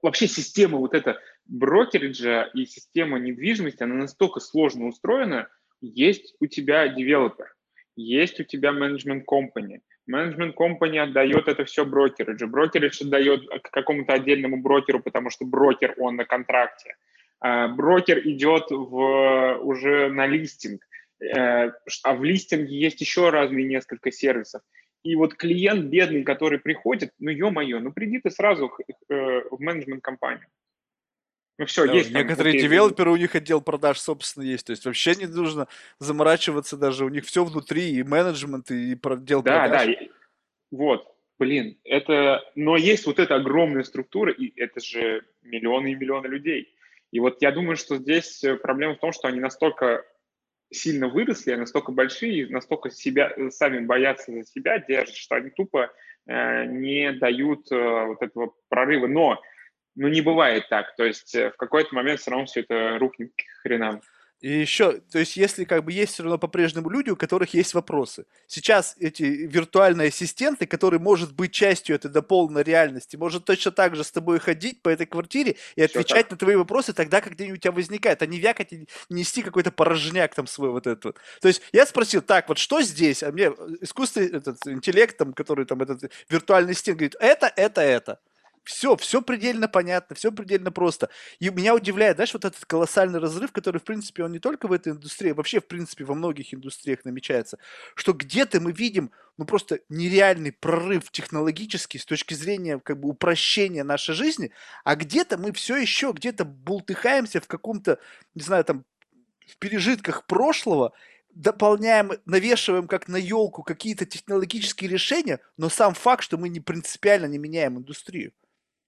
[0.02, 5.50] вообще система вот эта брокериджа и система недвижимости, она настолько сложно устроена,
[5.82, 7.54] есть у тебя девелопер,
[7.98, 12.46] есть у тебя менеджмент компании, Менеджмент компания отдает это все брокеридж.
[12.46, 16.96] Брокеридж отдает к какому-то отдельному брокеру, потому что брокер, он на контракте.
[17.40, 20.82] А, брокер идет в, уже на листинг,
[21.22, 21.72] э,
[22.04, 24.62] а в листинге есть еще разные несколько сервисов.
[25.04, 28.72] И вот клиент бедный, который приходит, ну ё-моё, ну приди ты сразу
[29.10, 30.48] э, в менеджмент компанию.
[31.58, 32.12] Ну все, да, есть.
[32.12, 34.68] Некоторые там, девелоперы, у них отдел продаж, собственно, есть.
[34.68, 35.68] То есть вообще не нужно
[36.00, 37.06] заморачиваться даже.
[37.06, 39.88] У них все внутри, и менеджмент, и отдел да, продаж.
[39.88, 40.08] Да, да.
[40.72, 42.44] Вот, блин, это...
[42.56, 46.74] Но есть вот эта огромная структура, и это же миллионы и миллионы людей.
[47.12, 50.06] И вот я думаю, что здесь э, проблема в том, что они настолько
[50.70, 55.92] сильно выросли, настолько большие, настолько себя, сами боятся за себя, держат, что они тупо
[56.28, 59.08] э, не дают э, вот этого прорыва.
[59.08, 59.42] Но
[59.98, 60.96] ну, не бывает так.
[60.96, 64.02] То есть э, в какой-то момент все равно все это рухнет к хренам.
[64.40, 67.74] И еще, то есть, если как бы есть все равно по-прежнему люди, у которых есть
[67.74, 68.28] вопросы.
[68.46, 74.04] Сейчас эти виртуальные ассистенты, которые может быть частью этой дополненной реальности, может точно так же
[74.04, 77.58] с тобой ходить по этой квартире и отвечать на твои вопросы тогда, когда они у
[77.58, 81.18] тебя возникают, а не вякать и нести какой-то порожняк там свой вот этот.
[81.42, 83.24] То есть я спросил, так, вот что здесь?
[83.24, 83.48] А мне
[83.82, 88.20] искусственный этот интеллект, там, который там этот виртуальный ассистент говорит, это, это, это.
[88.68, 91.10] Все, все предельно понятно, все предельно просто.
[91.40, 94.74] И меня удивляет, знаешь, вот этот колоссальный разрыв, который, в принципе, он не только в
[94.74, 97.60] этой индустрии, а вообще, в принципе, во многих индустриях намечается,
[97.96, 103.86] что где-то мы видим, ну, просто нереальный прорыв технологический с точки зрения, как бы, упрощения
[103.86, 104.52] нашей жизни,
[104.84, 108.00] а где-то мы все еще где-то бултыхаемся в каком-то,
[108.36, 108.84] не знаю, там,
[109.48, 110.92] в пережитках прошлого,
[111.30, 117.28] дополняем, навешиваем как на елку какие-то технологические решения, но сам факт, что мы не принципиально
[117.28, 118.34] не меняем индустрию.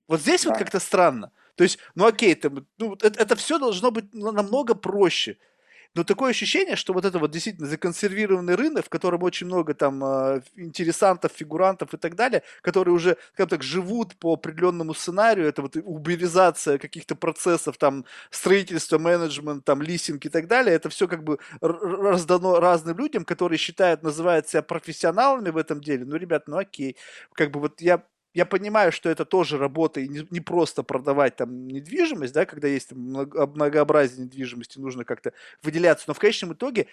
[0.10, 0.50] Вот здесь да.
[0.50, 1.32] вот как-то странно.
[1.56, 5.38] То есть, ну окей, там, ну, это, это все должно быть намного проще.
[5.96, 10.04] Но такое ощущение, что вот это вот действительно законсервированный рынок, в котором очень много там
[10.04, 15.64] э, интересантов, фигурантов и так далее, которые уже, скажем так, живут по определенному сценарию, это
[15.64, 21.24] вот уберизация каких-то процессов, там, строительство, менеджмент, там, лисинг и так далее, это все как
[21.24, 26.06] бы раздано разным людям, которые считают, называют себя профессионалами в этом деле.
[26.06, 26.98] Ну, ребят, ну окей.
[27.34, 28.04] Как бы вот я
[28.40, 32.70] я понимаю, что это тоже работа, и не, не просто продавать там недвижимость, да, когда
[32.70, 36.88] есть много, многообразие недвижимости, нужно как-то выделяться, но в конечном итоге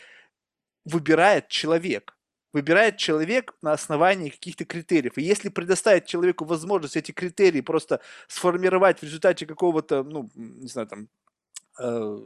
[0.84, 2.16] выбирает человек.
[2.52, 5.18] Выбирает человек на основании каких-то критериев.
[5.18, 10.88] И если предоставить человеку возможность эти критерии просто сформировать в результате какого-то, ну, не знаю,
[10.88, 11.08] там,
[11.78, 12.18] э,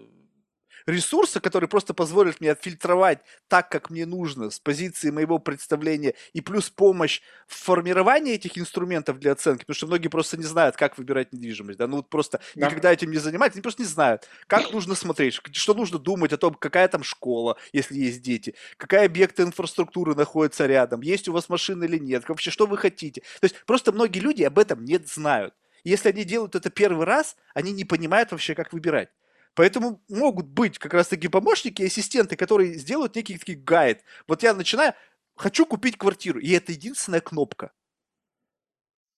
[0.86, 6.40] ресурса, который просто позволит мне отфильтровать так, как мне нужно, с позиции моего представления, и
[6.40, 10.98] плюс помощь в формировании этих инструментов для оценки, потому что многие просто не знают, как
[10.98, 12.66] выбирать недвижимость, да, ну вот просто да.
[12.66, 16.38] никогда этим не занимаются, они просто не знают, как нужно смотреть, что нужно думать о
[16.38, 21.48] том, какая там школа, если есть дети, какая объекты инфраструктуры находятся рядом, есть у вас
[21.48, 23.22] машина или нет, вообще что вы хотите.
[23.40, 25.54] То есть просто многие люди об этом не знают.
[25.84, 29.08] Если они делают это первый раз, они не понимают вообще, как выбирать.
[29.54, 34.04] Поэтому могут быть как раз таки помощники, ассистенты, которые сделают некий такой гайд.
[34.26, 34.94] Вот я начинаю,
[35.34, 37.72] хочу купить квартиру, и это единственная кнопка.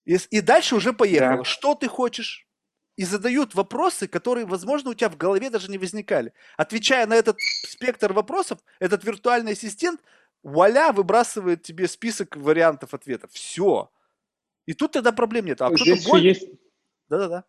[0.05, 1.37] И, и дальше уже поехало.
[1.37, 1.43] Да.
[1.43, 2.47] Что ты хочешь?
[2.95, 6.33] И задают вопросы, которые, возможно, у тебя в голове даже не возникали.
[6.57, 10.01] Отвечая на этот спектр вопросов, этот виртуальный ассистент,
[10.43, 13.31] вуаля, выбрасывает тебе список вариантов ответов.
[13.31, 13.89] Все.
[14.65, 15.61] И тут тогда проблем нет.
[15.61, 16.25] А Здесь боль...
[16.25, 16.47] есть...
[17.09, 17.45] Да-да-да.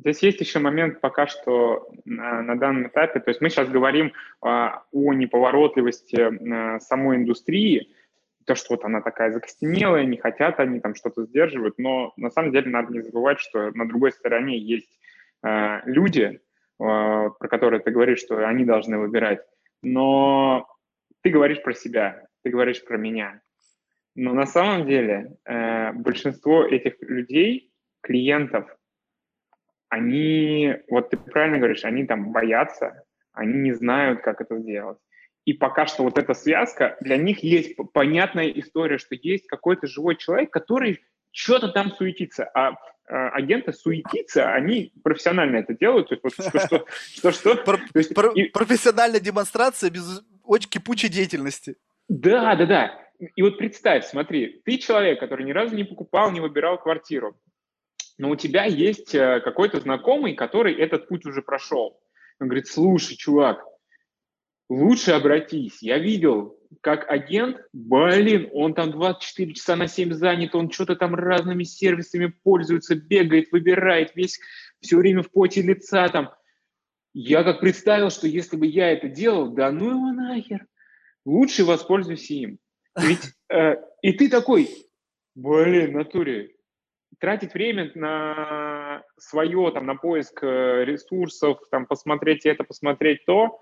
[0.00, 4.12] Здесь есть еще момент пока что на, на данном этапе, то есть мы сейчас говорим
[4.42, 7.94] а, о неповоротливости а, самой индустрии,
[8.44, 12.52] то, что вот она такая закостенелая, не хотят они там что-то сдерживают, но на самом
[12.52, 15.00] деле надо не забывать, что на другой стороне есть
[15.42, 16.40] а, люди,
[16.78, 19.40] а, про которые ты говоришь, что они должны выбирать,
[19.82, 20.68] но
[21.22, 23.40] ты говоришь про себя, ты говоришь про меня,
[24.14, 27.70] но на самом деле э, большинство этих людей,
[28.00, 28.66] клиентов,
[29.96, 34.98] они, вот ты правильно говоришь, они там боятся, они не знают, как это сделать.
[35.46, 40.16] И пока что вот эта связка, для них есть понятная история, что есть какой-то живой
[40.16, 42.74] человек, который что-то там суетится, а э,
[43.08, 46.08] агенты суетиться, они профессионально это делают.
[46.08, 47.56] То есть, вот, что, что, что, что.
[47.56, 48.44] Про, есть, про, и...
[48.50, 51.76] Профессиональная демонстрация без очень кипучей деятельности.
[52.08, 53.00] Да, да, да.
[53.34, 57.36] И вот представь, смотри, ты человек, который ни разу не покупал, не выбирал квартиру
[58.18, 62.00] но у тебя есть э, какой-то знакомый, который этот путь уже прошел.
[62.40, 63.64] Он говорит, слушай, чувак,
[64.68, 65.82] лучше обратись.
[65.82, 71.14] Я видел, как агент, блин, он там 24 часа на 7 занят, он что-то там
[71.14, 74.40] разными сервисами пользуется, бегает, выбирает, весь
[74.80, 76.30] все время в поте лица там.
[77.12, 80.66] Я как представил, что если бы я это делал, да ну его нахер,
[81.24, 82.58] лучше воспользуйся им.
[82.94, 84.68] Ведь, э, и ты такой,
[85.34, 86.55] блин, натуре,
[87.18, 93.60] тратить время на свое, там, на поиск э, ресурсов, там, посмотреть это, посмотреть то,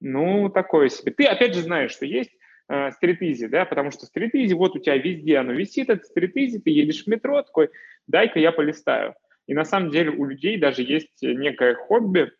[0.00, 1.12] ну, такое себе.
[1.12, 2.30] Ты, опять же, знаешь, что есть
[2.68, 6.70] э, стрит да, потому что стрит вот у тебя везде оно висит, это стрит ты
[6.70, 7.70] едешь в метро, такой,
[8.06, 9.14] дай-ка я полистаю.
[9.46, 12.32] И на самом деле у людей даже есть некое хобби,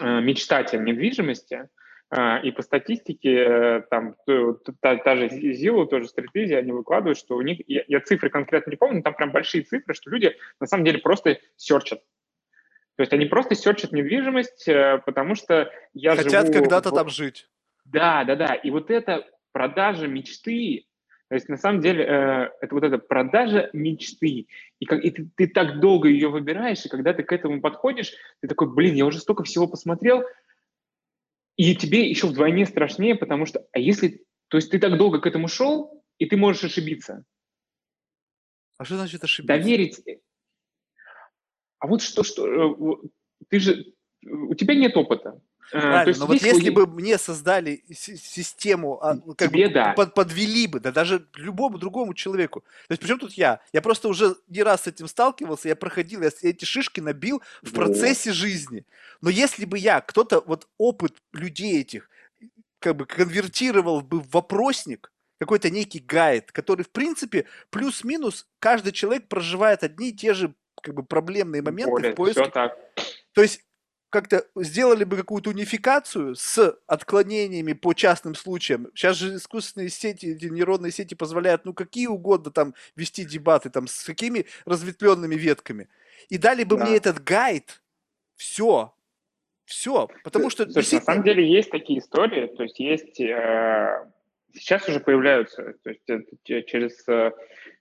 [0.00, 1.68] э, мечтать о недвижимости–
[2.44, 4.16] и по статистике, э, там,
[4.80, 8.70] та, та же Zillow, тоже стратегия, они выкладывают, что у них, я, я цифры конкретно
[8.70, 12.02] не помню, но там прям большие цифры, что люди на самом деле просто серчат.
[12.96, 16.58] То есть они просто серчат недвижимость, э, потому что я Хотят живу...
[16.58, 17.48] когда-то там жить.
[17.86, 18.54] Да, да, да.
[18.54, 20.84] И вот это продажа мечты,
[21.32, 24.48] то есть на самом деле э, это вот эта продажа мечты.
[24.80, 28.12] И, как, и ты, ты так долго ее выбираешь, и когда ты к этому подходишь,
[28.42, 30.24] ты такой, блин, я уже столько всего посмотрел,
[31.56, 35.26] и тебе еще вдвойне страшнее, потому что, а если, то есть ты так долго к
[35.26, 37.24] этому шел, и ты можешь ошибиться.
[38.78, 39.56] А что значит ошибиться?
[39.56, 40.00] Доверить.
[41.78, 43.08] А вот что, что, э,
[43.48, 43.94] ты же,
[44.24, 45.40] у тебя нет опыта.
[45.70, 49.92] Э, Правильно, но вот если бы мне создали систему, а, как Тебе, бы да.
[49.92, 52.60] под, подвели бы, да даже любому другому человеку.
[52.88, 53.60] То есть причем тут я?
[53.72, 57.72] Я просто уже не раз с этим сталкивался, я проходил, я эти шишки набил в
[57.72, 58.84] процессе жизни.
[59.20, 62.10] Но если бы я, кто-то, вот опыт людей этих,
[62.80, 69.28] как бы конвертировал бы в вопросник, какой-то некий гайд, который, в принципе, плюс-минус каждый человек
[69.28, 72.46] проживает одни и те же как бы проблемные моменты Более, в поиске.
[72.46, 72.76] Так.
[73.32, 73.64] То есть
[74.12, 78.88] как-то сделали бы какую-то унификацию с отклонениями по частным случаям.
[78.94, 83.86] Сейчас же искусственные сети, эти нейронные сети позволяют, ну, какие угодно там вести дебаты, там,
[83.86, 85.88] с какими разветвленными ветками.
[86.28, 86.84] И дали бы да.
[86.84, 87.82] мне этот гайд,
[88.36, 88.94] все,
[89.64, 90.64] все, потому что...
[90.64, 91.00] Слушай, действительно...
[91.00, 93.18] на самом деле есть такие истории, то есть есть...
[93.18, 94.06] Э,
[94.52, 97.32] сейчас уже появляются, то есть э, через э,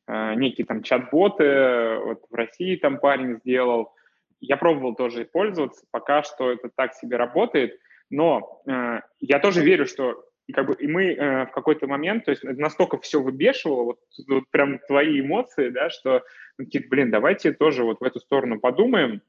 [0.07, 3.93] э, некие там чат-боты, вот в России там парень сделал,
[4.41, 7.79] я пробовал тоже пользоваться, пока что это так себе работает,
[8.09, 12.31] но э, я тоже верю, что как бы и мы э, в какой-то момент, то
[12.31, 16.23] есть настолько все выбешивало, вот, вот прям твои эмоции, да, что,
[16.57, 19.21] ну, типа, блин, давайте тоже вот в эту сторону подумаем.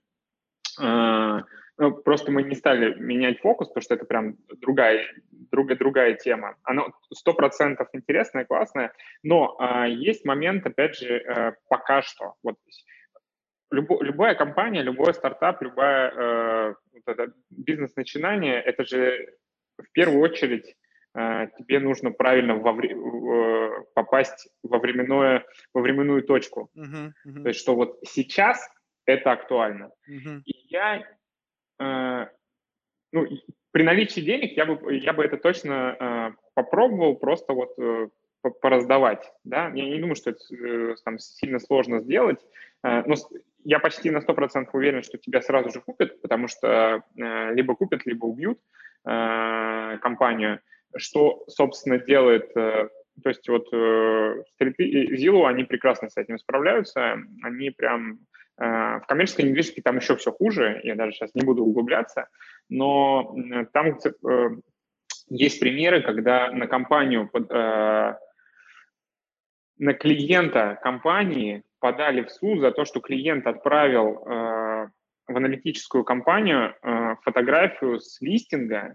[0.80, 1.42] Э,
[1.78, 5.06] ну, просто мы не стали менять фокус, потому что это прям другая,
[5.50, 6.56] другая, другая тема.
[6.64, 8.92] Она сто процентов интересная, классная,
[9.22, 12.34] но э, есть момент, опять же, э, пока что.
[12.42, 12.56] Вот
[13.72, 16.74] любо, любая компания, любой стартап, любое э,
[17.06, 17.18] вот
[17.50, 19.34] бизнес-начинание, это же
[19.78, 20.76] в первую очередь
[21.14, 25.44] э, тебе нужно правильно во вре- в, попасть во, временное,
[25.74, 26.70] во временную точку.
[26.76, 27.42] Uh-huh, uh-huh.
[27.42, 28.68] То есть, что вот сейчас
[29.06, 29.90] это актуально.
[30.08, 30.40] Uh-huh.
[30.44, 31.04] И я,
[31.80, 32.26] э,
[33.12, 33.26] ну,
[33.72, 38.08] при наличии денег я бы, я бы это точно э, попробовал просто вот э,
[38.50, 42.40] пораздавать, да, я не думаю, что это э, там сильно сложно сделать,
[42.82, 43.14] э, но
[43.64, 48.04] я почти на 100% уверен, что тебя сразу же купят, потому что э, либо купят,
[48.06, 48.58] либо убьют
[49.04, 50.60] компанию,
[50.94, 52.88] что, собственно, делает, то
[53.24, 58.20] есть вот стриты Zillow, они прекрасно с этим справляются, они прям
[58.56, 62.28] в коммерческой недвижимости там еще все хуже, я даже сейчас не буду углубляться,
[62.68, 63.34] но
[63.72, 63.98] там
[65.28, 67.28] есть примеры, когда на компанию
[69.82, 74.88] на клиента компании подали в суд за то, что клиент отправил э,
[75.26, 78.94] в аналитическую компанию э, фотографию с листинга,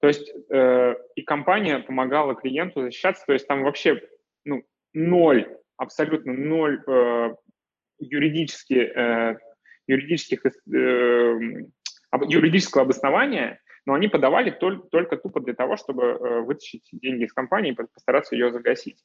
[0.00, 4.00] то есть э, и компания помогала клиенту защищаться, то есть там вообще
[4.46, 5.46] ну, ноль,
[5.76, 7.34] абсолютно ноль э,
[7.98, 9.36] юридически, э,
[9.86, 11.38] юридических, э,
[12.28, 17.34] юридического обоснования, но они подавали только, только тупо для того, чтобы э, вытащить деньги из
[17.34, 19.04] компании и постараться ее загасить.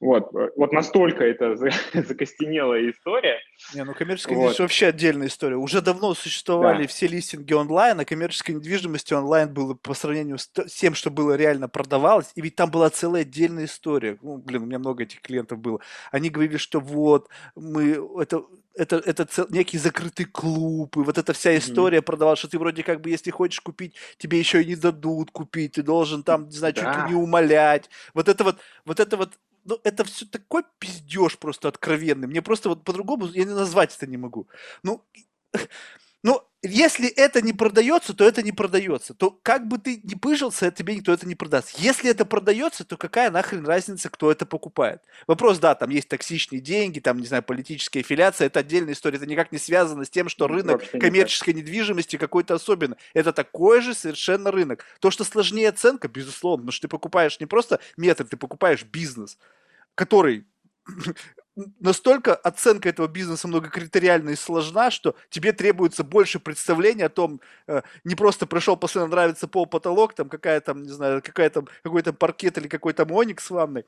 [0.00, 1.56] Вот, вот настолько это
[1.94, 3.40] закостенелая история.
[3.74, 4.42] Не, ну коммерческая вот.
[4.42, 5.56] недвижимость вообще отдельная история.
[5.56, 6.88] Уже давно существовали да.
[6.88, 11.68] все листинги онлайн, а коммерческая недвижимость онлайн было по сравнению с тем, что было реально
[11.68, 14.18] продавалось, и ведь там была целая отдельная история.
[14.22, 15.80] Ну, блин, у меня много этих клиентов было.
[16.12, 18.44] Они говорили, что вот, мы, это,
[18.74, 22.02] это, это цел, некий закрытый клуб, и вот эта вся история mm-hmm.
[22.02, 25.72] продавалась, что ты вроде как бы, если хочешь купить, тебе еще и не дадут купить,
[25.72, 26.80] ты должен там, не знаю, да.
[26.80, 27.90] чуть ли не умолять.
[28.14, 29.32] Вот это вот, вот это вот
[29.68, 32.26] ну, это все такой пиздеж просто откровенный.
[32.26, 34.48] Мне просто вот по-другому, я не назвать это не могу.
[34.82, 35.04] Ну,
[36.22, 39.14] ну, если это не продается, то это не продается.
[39.14, 41.78] То как бы ты ни пыжился, тебе никто это не продаст.
[41.78, 45.02] Если это продается, то какая нахрен разница, кто это покупает?
[45.28, 49.26] Вопрос, да, там есть токсичные деньги, там, не знаю, политическая аффилиация, это отдельная история, это
[49.26, 52.96] никак не связано с тем, что рынок Вообще коммерческой недвижимости какой-то особенный.
[53.14, 54.84] Это такой же совершенно рынок.
[54.98, 59.38] То, что сложнее оценка, безусловно, потому что ты покупаешь не просто метр, ты покупаешь бизнес
[59.98, 60.46] который
[61.80, 67.82] настолько оценка этого бизнеса многокритериальна и сложна, что тебе требуется больше представления о том, э,
[68.04, 72.02] не просто пришел, постоянно нравится пол, потолок, там какая там, не знаю, какая там, какой
[72.02, 73.84] там паркет или какой там оник с ванной.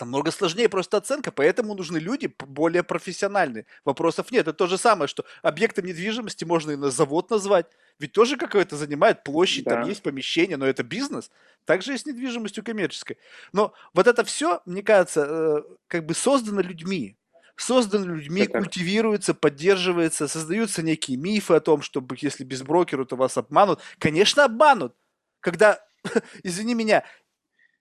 [0.00, 3.66] Там много сложнее просто оценка, поэтому нужны люди более профессиональные.
[3.84, 4.48] Вопросов нет.
[4.48, 7.66] Это то же самое, что объектом недвижимости можно и на завод назвать.
[7.98, 9.72] Ведь тоже какое-то занимает площадь, да.
[9.72, 11.30] там есть помещение, но это бизнес.
[11.66, 13.18] Также и с недвижимостью коммерческой.
[13.52, 17.18] Но вот это все, мне кажется, э, как бы создано людьми.
[17.56, 18.56] Создано людьми, это...
[18.56, 23.80] культивируется, поддерживается, создаются некие мифы о том, что если без брокера, то вас обманут.
[23.98, 24.94] Конечно, обманут.
[25.40, 25.78] Когда,
[26.42, 27.04] извини меня,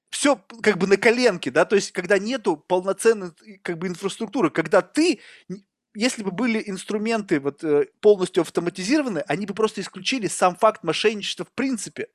[0.10, 3.32] все как бы на коленке, да, то есть когда нету полноценной
[3.62, 5.20] как бы инфраструктуры, когда ты
[5.95, 11.45] если бы были инструменты вот, э, полностью автоматизированы, они бы просто исключили сам факт мошенничества
[11.45, 12.10] в принципе.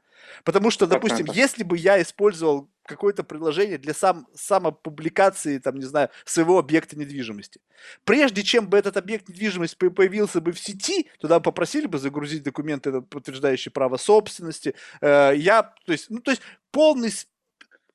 [0.44, 6.10] Потому что, допустим, если бы я использовал какое-то приложение для сам, самопубликации, там, не знаю,
[6.24, 7.60] своего объекта недвижимости.
[8.04, 13.00] Прежде чем бы этот объект недвижимости появился бы в сети, туда попросили бы загрузить документы,
[13.00, 14.74] подтверждающие право собственности.
[15.00, 17.10] Э, я, то есть, ну, то есть полный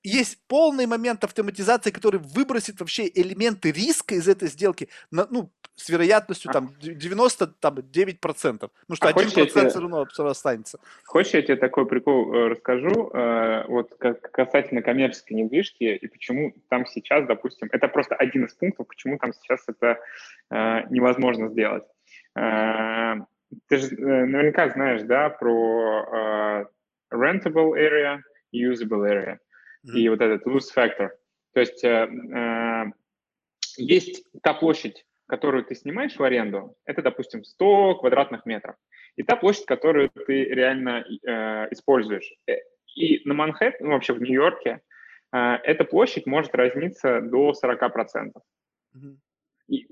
[0.04, 5.90] есть полный момент автоматизации, который выбросит вообще элементы риска из этой сделки на, ну, с
[5.90, 8.70] вероятностью там 99%.
[8.88, 10.80] Ну что, а 1% все равно останется.
[11.06, 13.12] Хочешь, я тебе такой прикол э, расскажу?
[13.14, 18.88] Э, вот касательно коммерческой недвижки и почему там сейчас, допустим, это просто один из пунктов,
[18.88, 20.00] почему там сейчас это
[20.50, 21.84] э, невозможно сделать.
[22.36, 26.70] Ты же наверняка знаешь, да, про
[27.12, 28.20] rentable area,
[28.54, 29.40] usable area
[29.86, 29.98] mm-hmm.
[29.98, 31.10] и вот этот loose factor.
[31.54, 32.86] То есть э, э,
[33.78, 38.76] есть та площадь, которую ты снимаешь в аренду, это, допустим, 100 квадратных метров.
[39.16, 42.34] И та площадь, которую ты реально э, используешь.
[42.48, 42.58] Э,
[42.96, 44.82] и на Манхэттене, ну, вообще в Нью-Йорке,
[45.32, 48.32] э, эта площадь может разниться до 40%.
[48.96, 49.18] Mm-hmm.
[49.68, 49.88] И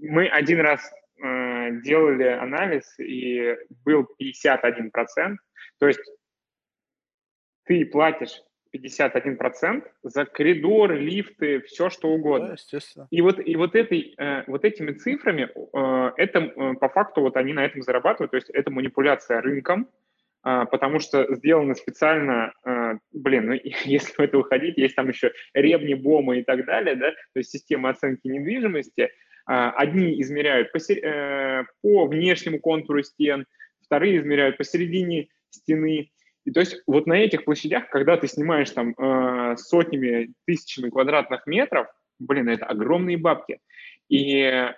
[0.00, 5.36] мы один раз э, делали анализ, и был 51%.
[5.78, 6.00] То есть
[7.64, 8.42] ты платишь
[8.74, 12.48] 51% за коридоры, лифты, все что угодно.
[12.48, 13.08] Да, естественно.
[13.10, 17.36] И вот, и вот, этой, э, вот этими цифрами, э, это э, по факту вот
[17.36, 19.88] они на этом зарабатывают, то есть это манипуляция рынком,
[20.42, 22.52] потому что сделано специально,
[23.12, 23.52] блин, ну
[23.84, 27.50] если в это уходить, есть там еще ревни, бомы и так далее, да, то есть
[27.50, 29.10] система оценки недвижимости,
[29.44, 30.78] Одни измеряют по,
[31.82, 33.44] по внешнему контуру стен,
[33.84, 36.10] вторые измеряют посередине стены.
[36.44, 38.94] И то есть вот на этих площадях, когда ты снимаешь там
[39.56, 41.86] сотнями, тысячами квадратных метров,
[42.18, 43.60] блин, это огромные бабки.
[44.08, 44.68] И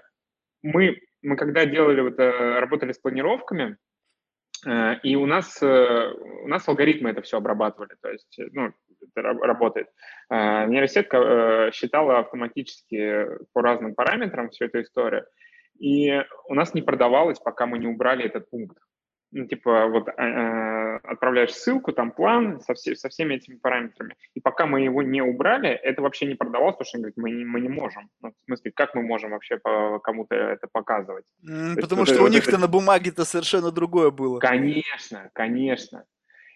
[0.63, 3.79] мы, мы когда делали, вот, работали с планировками,
[4.67, 6.13] Э, и у нас, э,
[6.43, 9.89] у нас алгоритмы это все обрабатывали, то есть ну, это работает.
[10.31, 15.27] Э, нейросетка считала автоматически по разным параметрам всю эту историю,
[15.79, 18.79] и у нас не продавалось, пока мы не убрали этот пункт
[19.35, 24.15] ну, типа, вот э, отправляешь ссылку, там план со, все, со всеми этими параметрами.
[24.35, 27.45] И пока мы его не убрали, это вообще не продавалось, потому что говорит, мы не,
[27.45, 28.09] мы не можем.
[28.23, 31.25] Ну, в смысле, как мы можем вообще кому-то это показывать?
[31.45, 32.61] Mm, потому есть, что вот у них-то это...
[32.61, 34.39] на бумаге-то совершенно другое было.
[34.39, 36.05] Конечно, конечно.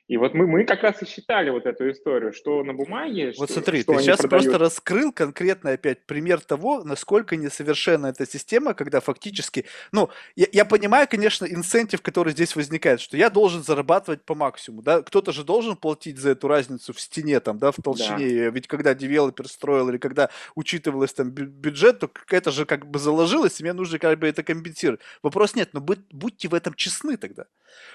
[0.09, 3.35] И вот мы, мы как раз и считали вот эту историю, что на бумаге...
[3.37, 4.45] Вот что, смотри, что ты сейчас продают...
[4.45, 9.67] просто раскрыл конкретно опять пример того, насколько несовершенна эта система, когда фактически...
[9.93, 14.81] Ну, я, я понимаю, конечно, инцентив, который здесь возникает, что я должен зарабатывать по максимуму,
[14.81, 15.03] да?
[15.03, 18.45] Кто-то же должен платить за эту разницу в стене, там, да, в толщине.
[18.45, 18.51] Да.
[18.51, 23.61] Ведь когда девелопер строил или когда учитывалось там бюджет, то это же как бы заложилось,
[23.61, 25.01] и мне нужно как бы это компенсировать.
[25.23, 27.45] Вопрос нет, но будь, будьте в этом честны тогда.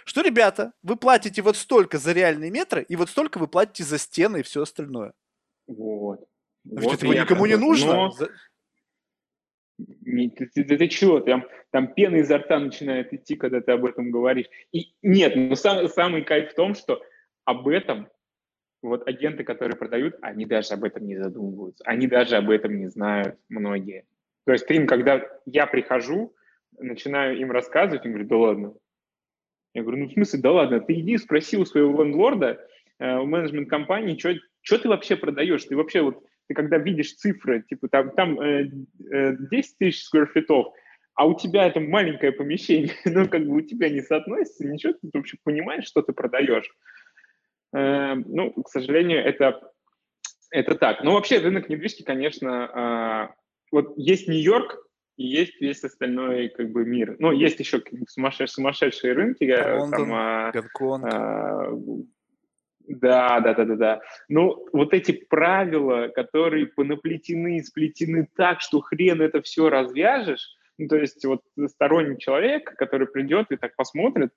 [0.06, 3.98] Что, ребята, вы платите вот столько за реальные метры, и вот столько вы платите за
[3.98, 5.14] стены и все остальное.
[5.68, 6.26] Вот.
[6.66, 7.94] Ведь вот этого никому не нужно.
[7.94, 8.14] Но...
[9.78, 11.20] Не, ты, ты, ты, ты чего?
[11.20, 14.46] Там, там пена изо рта начинает идти, когда ты об этом говоришь.
[14.72, 17.02] И нет, но сам, самый кайф в том, что
[17.46, 18.08] об этом
[18.82, 21.84] вот агенты, которые продают, они даже об этом не задумываются.
[21.86, 24.06] Они даже об этом не знают многие.
[24.46, 26.36] То есть им, когда я прихожу,
[26.78, 28.74] начинаю им рассказывать, им говорю, да ладно,
[29.74, 32.60] я говорю, ну в смысле, да ладно, ты иди спроси у своего лендлорда,
[33.00, 34.18] э, у менеджмент компании,
[34.62, 35.64] что ты вообще продаешь?
[35.66, 38.70] Ты вообще вот, ты когда видишь цифры, типа там, там э,
[39.12, 40.74] э, 10 тысяч скверфитов,
[41.16, 45.10] а у тебя это маленькое помещение, ну как бы у тебя не соотносится, ничего, ты
[45.14, 46.70] вообще понимаешь, что ты продаешь.
[47.76, 49.60] Э, ну, к сожалению, это,
[50.52, 51.04] это так.
[51.04, 53.34] Ну, вообще рынок недвижки, конечно, э,
[53.72, 54.78] вот есть Нью-Йорк,
[55.18, 57.16] и есть весь остальной как бы мир.
[57.20, 59.44] Ну, есть еще сумасшедшие, сумасшедшие рынки.
[59.44, 61.06] Э, Лондон, там, а, Гонконг.
[61.06, 61.72] А,
[62.88, 64.02] да, да, да, да, да.
[64.28, 70.98] Ну, вот эти правила, которые понаплетены, сплетены так, что хрен это все развяжешь, ну, то
[70.98, 74.32] есть вот сторонний человек, который придет и так посмотрит,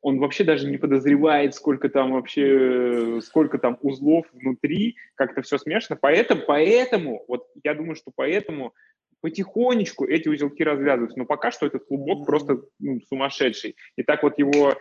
[0.00, 5.58] он вообще даже не подозревает, сколько там вообще, сколько там узлов внутри, как это все
[5.58, 5.98] смешано.
[6.00, 8.74] Поэтому, поэтому, вот я думаю, что поэтому
[9.20, 13.76] потихонечку эти узелки развязываются, но пока что этот клубок просто ну, сумасшедший.
[13.96, 14.74] И так вот его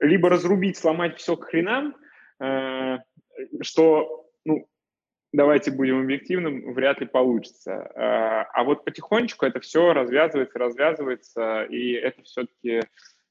[0.00, 1.96] либо разрубить, сломать все к хренам,
[2.40, 2.98] э,
[3.60, 4.66] что, ну,
[5.32, 7.72] давайте будем объективным, вряд ли получится.
[7.72, 12.82] Э, а вот потихонечку это все развязывается, развязывается, и это все-таки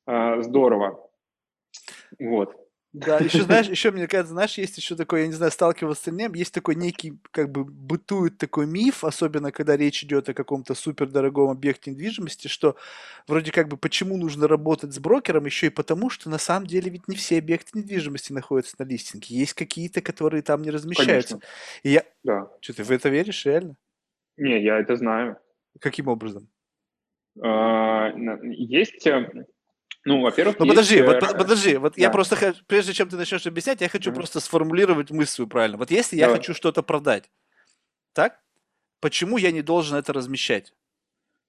[0.08, 1.10] э, здорово.
[2.20, 2.69] Вот.
[2.92, 6.02] Да, еще, знаешь, еще, мне кажется, знаешь, есть еще такой, я не знаю, сталкивался с
[6.02, 10.74] остальным, есть такой некий, как бы, бытует такой миф, особенно когда речь идет о каком-то
[10.74, 12.78] супердорогом объекте недвижимости, что
[13.28, 16.90] вроде как бы почему нужно работать с брокером, еще и потому, что на самом деле
[16.90, 19.36] ведь не все объекты недвижимости находятся на листинге.
[19.36, 21.36] Есть какие-то, которые там не размещаются.
[21.36, 21.48] Конечно.
[21.84, 22.04] И я...
[22.24, 22.52] Да.
[22.60, 23.76] Что, ты в это веришь, реально?
[24.36, 25.38] Не, я это знаю.
[25.80, 26.50] Каким образом?
[27.40, 28.12] А,
[28.44, 29.46] есть э,
[30.06, 32.02] ну, во-первых, ну подожди, вот, подожди, вот да.
[32.02, 34.16] я просто, прежде чем ты начнешь объяснять, я хочу mm-hmm.
[34.16, 35.78] просто сформулировать мысль правильно.
[35.78, 36.32] Вот если Давай.
[36.32, 37.30] я хочу что-то продать,
[38.14, 38.40] так?
[39.02, 40.74] Почему я не должен это размещать?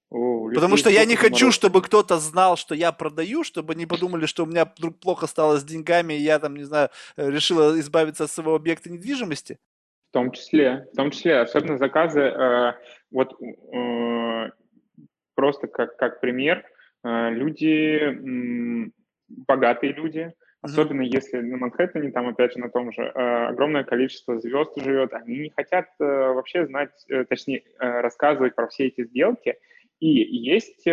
[0.09, 1.55] О, Потому что я не хочу, мороз.
[1.55, 5.57] чтобы кто-то знал, что я продаю, чтобы не подумали, что у меня вдруг плохо стало
[5.57, 9.57] с деньгами, и я там, не знаю, э, решила избавиться от своего объекта недвижимости.
[10.09, 12.73] В том числе, в том числе, особенно заказы, э,
[13.11, 14.51] вот э,
[15.35, 16.65] просто как, как пример,
[17.03, 18.19] люди,
[19.27, 24.39] богатые люди, особенно если на Манхэттене, там опять же на том же, э, огромное количество
[24.39, 26.91] звезд живет, они не хотят э, вообще знать,
[27.29, 29.57] точнее, рассказывать про все эти сделки.
[29.99, 30.85] И есть,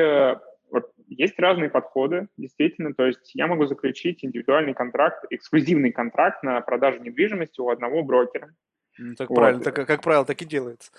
[0.71, 6.61] вот, есть разные подходы, действительно, то есть я могу заключить индивидуальный контракт, эксклюзивный контракт на
[6.61, 8.51] продажу недвижимости у одного брокера.
[8.99, 9.37] Ну, так вот.
[9.37, 10.91] правильно, так, как правило, так и делается.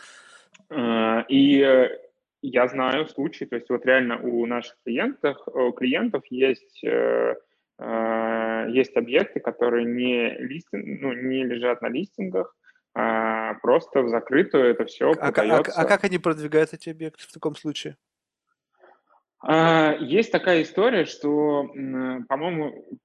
[1.30, 1.90] И
[2.42, 7.36] я знаю случаи, то есть вот реально у наших клиентов, у клиентов есть, э,
[7.80, 12.56] э, есть объекты, которые не, листинг, ну, не лежат на листингах,
[12.96, 15.72] а просто в закрытую это все а, продается.
[15.74, 17.98] А, а, а как они продвигают эти объекты в таком случае?
[19.42, 21.68] А, есть такая история, что,
[22.28, 23.00] по-моему,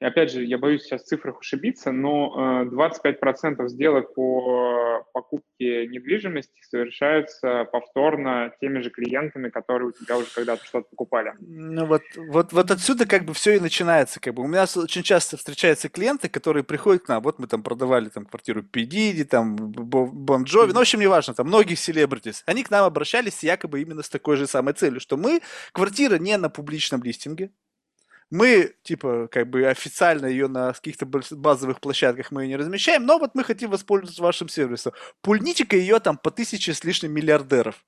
[0.00, 7.64] опять же, я боюсь сейчас в цифрах ошибиться, но 25% сделок по покупке недвижимости совершаются
[7.72, 11.32] повторно теми же клиентами, которые у тебя уже когда-то что-то покупали.
[11.40, 14.20] Ну вот, вот, вот отсюда как бы все и начинается.
[14.20, 14.42] Как бы.
[14.42, 18.26] У меня очень часто встречаются клиенты, которые приходят к нам, вот мы там продавали там
[18.26, 22.42] квартиру Педиди, там Бон Джови, ну, в общем, неважно, там многих селебритис.
[22.46, 25.40] Они к нам обращались якобы именно с такой же самой целью, что мы,
[25.72, 27.50] квартира не на публичном листинге,
[28.30, 33.18] мы, типа, как бы официально ее на каких-то базовых площадках мы ее не размещаем, но
[33.18, 34.92] вот мы хотим воспользоваться вашим сервисом.
[35.22, 37.84] Пульните-ка ее там по тысяче с лишним миллиардеров.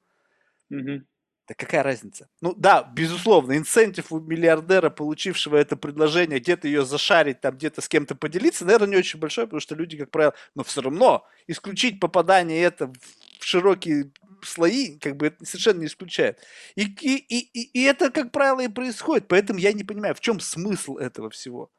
[0.70, 1.02] Угу.
[1.48, 2.28] Да какая разница?
[2.42, 7.88] Ну да, безусловно, инцентив у миллиардера, получившего это предложение, где-то ее зашарить, там где-то с
[7.88, 12.00] кем-то поделиться, наверное, не очень большой, потому что люди, как правило, но все равно исключить
[12.00, 12.92] попадание это
[13.40, 14.10] в широкие
[14.42, 16.38] слои, как бы это совершенно не исключает.
[16.76, 19.26] И, и, и, и это, как правило, и происходит.
[19.26, 21.70] Поэтому я не понимаю, в чем смысл этого всего.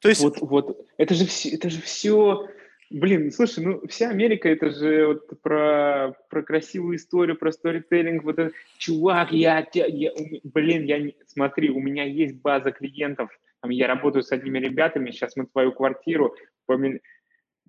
[0.00, 0.22] То есть...
[0.22, 2.48] Вот, вот, это же все, это же все
[2.90, 8.24] Блин, слушай, ну вся Америка это же вот про, про красивую историю, про сторителлинг.
[8.24, 10.12] Вот это, чувак, я, я,
[10.44, 13.30] блин, я смотри, у меня есть база клиентов,
[13.66, 16.34] я работаю с одними ребятами, сейчас мы твою квартиру
[16.66, 16.98] помимо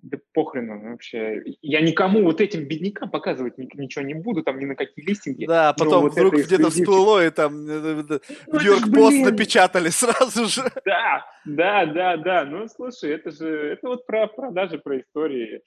[0.06, 1.42] да похрену вообще.
[1.62, 5.46] Я никому вот этим беднякам показывать ничего не буду, там ни на какие листинги.
[5.46, 10.46] Да, потом вот вдруг где-то всплыло, и там э, э, ну, Нью-Йорк Пост напечатали сразу
[10.46, 10.62] же.
[10.84, 12.44] Да, да, да, да.
[12.44, 15.62] Ну, слушай, это же, это вот про продажи, про истории.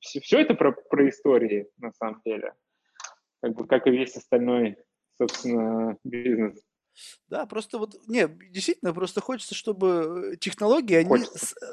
[0.00, 2.52] Все, э, все это про, про истории, на самом деле.
[3.42, 4.76] Как бы, как и весь остальной,
[5.16, 6.60] собственно, бизнес.
[7.28, 11.24] Да, просто вот, не, действительно, просто хочется, чтобы э, технологии, они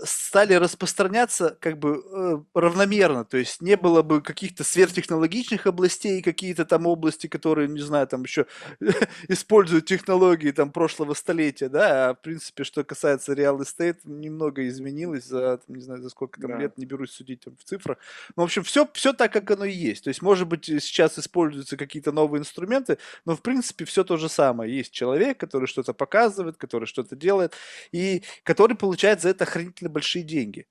[0.04, 6.64] стали распространяться как бы э, равномерно, то есть не было бы каких-то сверхтехнологичных областей, какие-то
[6.64, 8.46] там области, которые, не знаю, там еще
[9.28, 15.26] используют технологии там прошлого столетия, да, а в принципе, что касается real estate, немного изменилось
[15.26, 16.58] за, не знаю, за сколько там да.
[16.58, 17.98] лет, не берусь судить там, в цифрах.
[18.36, 20.04] Ну, в общем, все, все так, как оно и есть.
[20.04, 24.30] То есть, может быть, сейчас используются какие-то новые инструменты, но, в принципе, все то же
[24.30, 24.76] самое.
[24.76, 27.54] Есть человек, человек, который что-то показывает, который что-то делает,
[27.92, 30.68] и который получает за это охранительно большие деньги,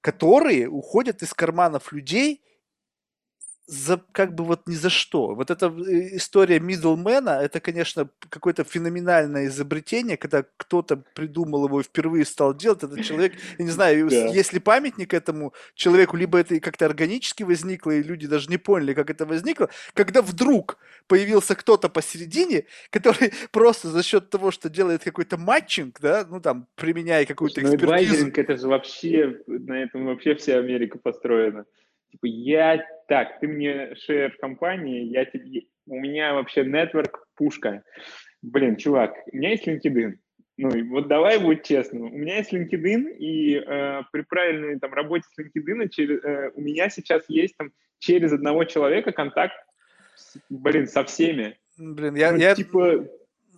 [0.00, 2.42] которые уходят из карманов людей
[3.70, 5.34] за как бы вот ни за что.
[5.34, 11.84] Вот эта э, история middlemana, это, конечно, какое-то феноменальное изобретение, когда кто-то придумал его и
[11.84, 12.82] впервые стал делать.
[12.82, 14.26] Этот человек, я не знаю, да.
[14.26, 19.08] если памятник этому человеку, либо это как-то органически возникло, и люди даже не поняли, как
[19.08, 25.38] это возникло, когда вдруг появился кто-то посередине, который просто за счет того, что делает какой-то
[25.38, 28.32] матчинг, да, ну там, применяя какую-то ну, экспертизу.
[28.34, 31.66] это же вообще, на этом вообще вся Америка построена.
[32.10, 37.82] Типа, я так, ты мне шер компании, я тебе, у меня вообще нетворк пушка.
[38.42, 40.14] Блин, чувак, у меня есть LinkedIn.
[40.56, 42.02] Ну, и вот давай будь честным.
[42.02, 46.60] У меня есть LinkedIn, и э, при правильной там работе с LinkedIn через, э, у
[46.60, 49.54] меня сейчас есть там через одного человека контакт,
[50.48, 51.58] блин, со всеми.
[51.78, 53.06] Блин, я, ну, я, типа,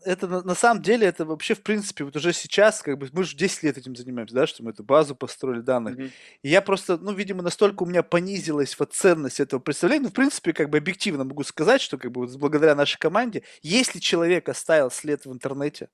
[0.05, 3.36] это на, самом деле, это вообще, в принципе, вот уже сейчас, как бы, мы же
[3.36, 5.96] 10 лет этим занимаемся, да, что мы эту базу построили данных.
[5.96, 6.11] Mm-hmm.
[6.42, 10.14] И я просто, ну, видимо, настолько у меня понизилась вот ценность этого представления, ну, в
[10.14, 14.48] принципе, как бы объективно могу сказать, что, как бы, вот благодаря нашей команде, если человек
[14.48, 15.88] оставил след в интернете,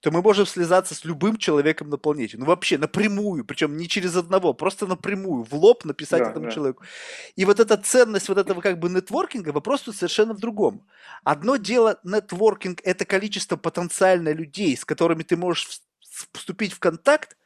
[0.00, 2.38] то мы можем связаться с любым человеком на планете.
[2.38, 6.50] Ну, вообще, напрямую, причем не через одного, просто напрямую, в лоб написать да, этому да.
[6.50, 6.84] человеку.
[7.36, 10.86] И вот эта ценность вот этого как бы нетворкинга, вопрос тут совершенно в другом.
[11.24, 15.80] Одно дело нетворкинг– это количество потенциально людей, с которыми ты можешь
[16.32, 17.36] вступить в контакт,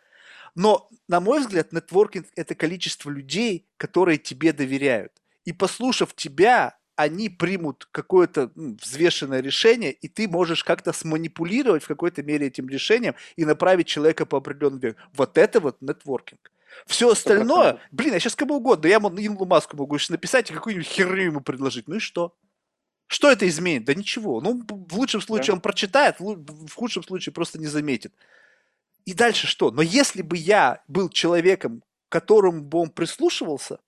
[0.55, 5.13] но, на мой взгляд, нетворкинг– это количество людей, которые тебе доверяют.
[5.45, 11.89] И послушав тебя, они примут какое-то ну, взвешенное решение, и ты можешь как-то сманипулировать в
[11.89, 15.01] какой-то мере этим решением и направить человека по определенному веку.
[15.15, 16.51] Вот это вот нетворкинг.
[16.87, 20.87] Все остальное, блин, я сейчас кому угодно, я Илону Маску могу сейчас написать и какую-нибудь
[20.87, 21.87] херню ему предложить.
[21.87, 22.35] Ну и что?
[23.07, 23.85] Что это изменит?
[23.85, 24.41] Да ничего.
[24.41, 25.53] Ну, в лучшем случае да.
[25.55, 28.15] он прочитает, в худшем случае просто не заметит.
[29.05, 29.71] И дальше что?
[29.71, 33.81] Но если бы я был человеком, к которому бы он прислушивался,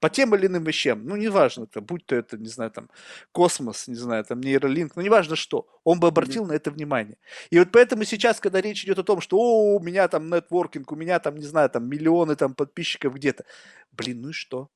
[0.00, 2.90] по тем или иным вещам, ну, неважно, там, будь то это, не знаю, там,
[3.32, 6.48] космос, не знаю, там, нейролинк, ну, неважно что, он бы обратил mm-hmm.
[6.48, 7.18] на это внимание.
[7.50, 10.90] И вот поэтому сейчас, когда речь идет о том, что, о, у меня там нетворкинг,
[10.90, 13.44] у меня там, не знаю, там, миллионы там подписчиков где-то,
[13.92, 14.68] блин, ну и что?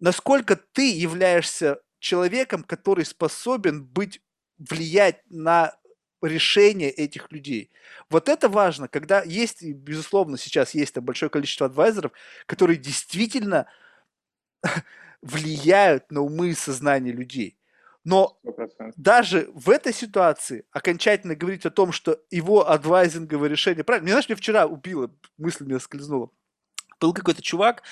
[0.00, 4.20] Насколько ты являешься человеком, который способен быть,
[4.58, 5.76] влиять на
[6.22, 7.70] решение этих людей.
[8.08, 12.12] Вот это важно, когда есть, безусловно, сейчас есть там большое количество адвайзеров,
[12.46, 13.66] которые действительно
[15.22, 17.58] влияют на умы и сознание людей.
[18.04, 18.92] Но 100%.
[18.96, 23.82] даже в этой ситуации окончательно говорить о том, что его адвайзинговое решение...
[23.82, 26.30] Правильно, мне знаешь, мне вчера убило, мысль меня скользнула.
[27.00, 27.82] Был какой-то чувак,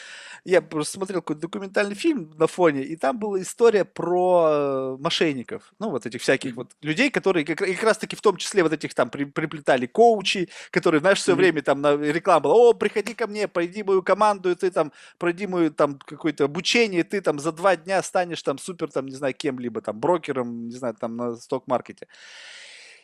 [0.44, 5.72] я просто смотрел какой-то документальный фильм на фоне, и там была история про э, мошенников,
[5.78, 8.94] ну, вот этих всяких вот людей, которые как, как раз-таки в том числе вот этих
[8.94, 13.26] там при, приплетали коучи, которые, знаешь, все время там на реклама была, о, приходи ко
[13.26, 17.38] мне, пройди мою команду, и ты там, пройди мою там какое-то обучение, и ты там
[17.38, 21.16] за два дня станешь там супер, там, не знаю, кем-либо, там, брокером, не знаю, там,
[21.16, 22.06] на сток-маркете.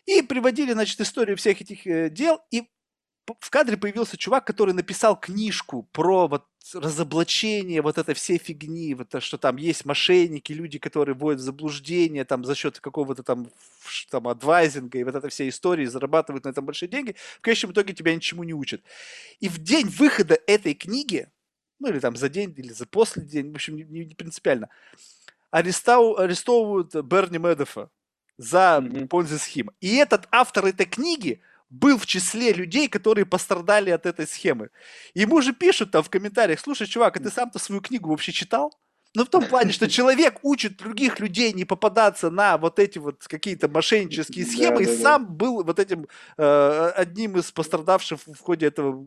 [0.06, 2.68] И приводили, значит, историю всех этих э, дел, и
[3.26, 6.44] в кадре появился чувак, который написал книжку про вот
[6.74, 11.44] разоблачение вот этой всей фигни, вот то, что там есть мошенники, люди, которые вводят в
[11.44, 13.48] заблуждение там за счет какого-то там,
[14.10, 17.94] там адвайзинга и вот этой всей истории, зарабатывают на этом большие деньги, в конечном итоге
[17.94, 18.82] тебя ничему не учат.
[19.40, 21.28] И в день выхода этой книги,
[21.78, 24.68] ну или там за день, или за после день, в общем, не, не принципиально,
[25.51, 27.90] арестов, арестовывают Берни Медофа
[28.36, 29.09] за mm-hmm.
[29.09, 29.72] понзи-схему.
[29.80, 31.40] И этот автор этой книги
[31.70, 34.70] был в числе людей, которые пострадали от этой схемы.
[35.14, 38.74] Ему же пишут там в комментариях, слушай, чувак, а ты сам-то свою книгу вообще читал?
[39.14, 43.26] Ну, в том плане, что человек учит других людей не попадаться на вот эти вот
[43.26, 45.32] какие-то мошеннические схемы, да, и да, сам да.
[45.32, 46.06] был вот этим
[46.36, 49.06] э, одним из пострадавших в ходе этого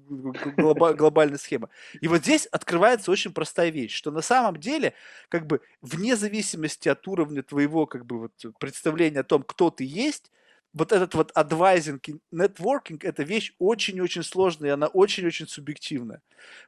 [0.58, 1.70] глоба- глобальной схемы.
[2.02, 4.94] И вот здесь открывается очень простая вещь, что на самом деле,
[5.30, 9.86] как бы, вне зависимости от уровня твоего, как бы, вот, представления о том, кто ты
[9.86, 10.32] есть,
[10.74, 16.22] вот этот вот адвайзинг, нетворкинг– это вещь очень-очень сложная, и она очень-очень субъективная.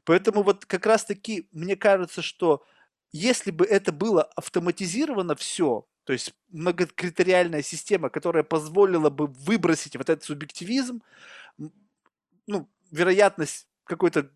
[0.04, 2.64] Поэтому вот как раз-таки мне кажется, что
[3.12, 10.10] если бы это было автоматизировано все, то есть многокритериальная система, которая позволила бы выбросить вот
[10.10, 11.02] этот субъективизм,
[12.48, 14.30] ну, вероятность какой-то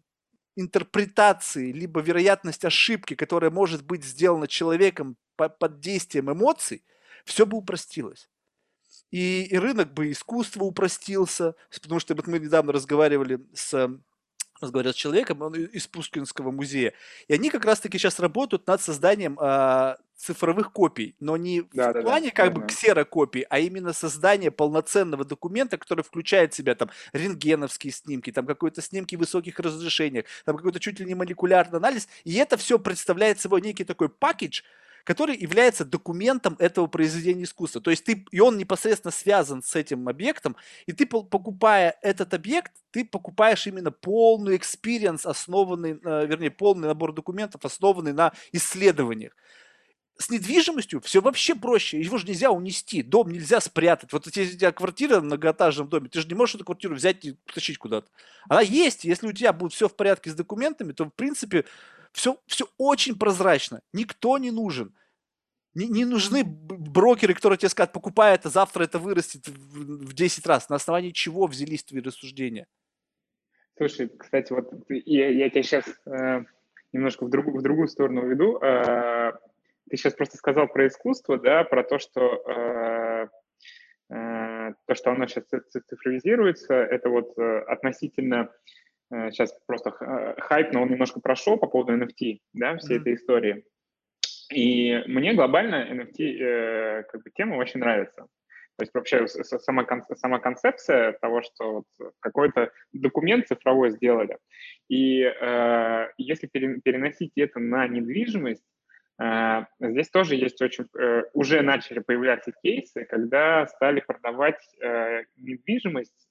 [0.55, 6.83] интерпретации, либо вероятность ошибки, которая может быть сделана человеком под действием эмоций,
[7.23, 8.29] все бы упростилось
[9.11, 13.89] и, и рынок бы искусства упростился, потому что вот мы недавно разговаривали с
[14.61, 16.93] разговаривал с человеком он из Пушкинского музея,
[17.27, 21.93] и они как раз-таки сейчас работают над созданием а, цифровых копий, но не да, в
[21.93, 26.57] да, плане да, как да, бы ксерокопий, а именно создание полноценного документа, который включает в
[26.57, 31.15] себя там рентгеновские снимки, там какой-то снимки в высоких разрешениях, там какой-то чуть ли не
[31.15, 34.63] молекулярный анализ, и это все представляет собой некий такой пакетч,
[35.09, 37.81] который является документом этого произведения искусства.
[37.81, 40.55] То есть ты, и он непосредственно связан с этим объектом,
[40.85, 47.13] и ты, покупая этот объект, ты покупаешь именно полный experience, основанный, э, вернее, полный набор
[47.13, 49.35] документов, основанный на исследованиях
[50.19, 51.99] с недвижимостью все вообще проще.
[51.99, 54.13] Его же нельзя унести, дом нельзя спрятать.
[54.13, 57.25] Вот если у тебя квартира в многоэтажном доме, ты же не можешь эту квартиру взять
[57.25, 58.11] и потащить куда-то.
[58.47, 59.05] Она есть.
[59.05, 61.65] Если у тебя будет все в порядке с документами, то, в принципе,
[62.11, 63.81] все, все очень прозрачно.
[63.93, 64.93] Никто не нужен.
[65.75, 70.45] Не, не нужны брокеры, которые тебе скажут, покупай это, завтра это вырастет в, в 10
[70.47, 70.69] раз.
[70.69, 72.67] На основании чего взялись твои рассуждения?
[73.77, 76.43] Слушай, кстати, вот я, я тебя сейчас э,
[76.91, 78.57] немножко в другую, в другую сторону веду.
[78.57, 79.31] Э,
[79.89, 83.27] ты сейчас просто сказал про искусство, да, про то, что э,
[84.13, 85.45] э, то, что оно сейчас
[85.87, 88.51] цифровизируется, это вот э, относительно
[89.09, 93.01] сейчас просто э, хайп, но он немножко прошел по поводу NFT, да, всей mm-hmm.
[93.01, 93.63] этой истории.
[94.51, 98.27] И мне глобально NFT э, как бы тема очень нравится.
[98.77, 104.37] То есть вообще сама, сама концепция того, что вот какой-то документ цифровой сделали,
[104.87, 108.63] и э, если переносить это на недвижимость,
[109.21, 110.87] э, здесь тоже есть очень...
[110.97, 116.28] Э, уже начали появляться кейсы, когда стали продавать э, недвижимость,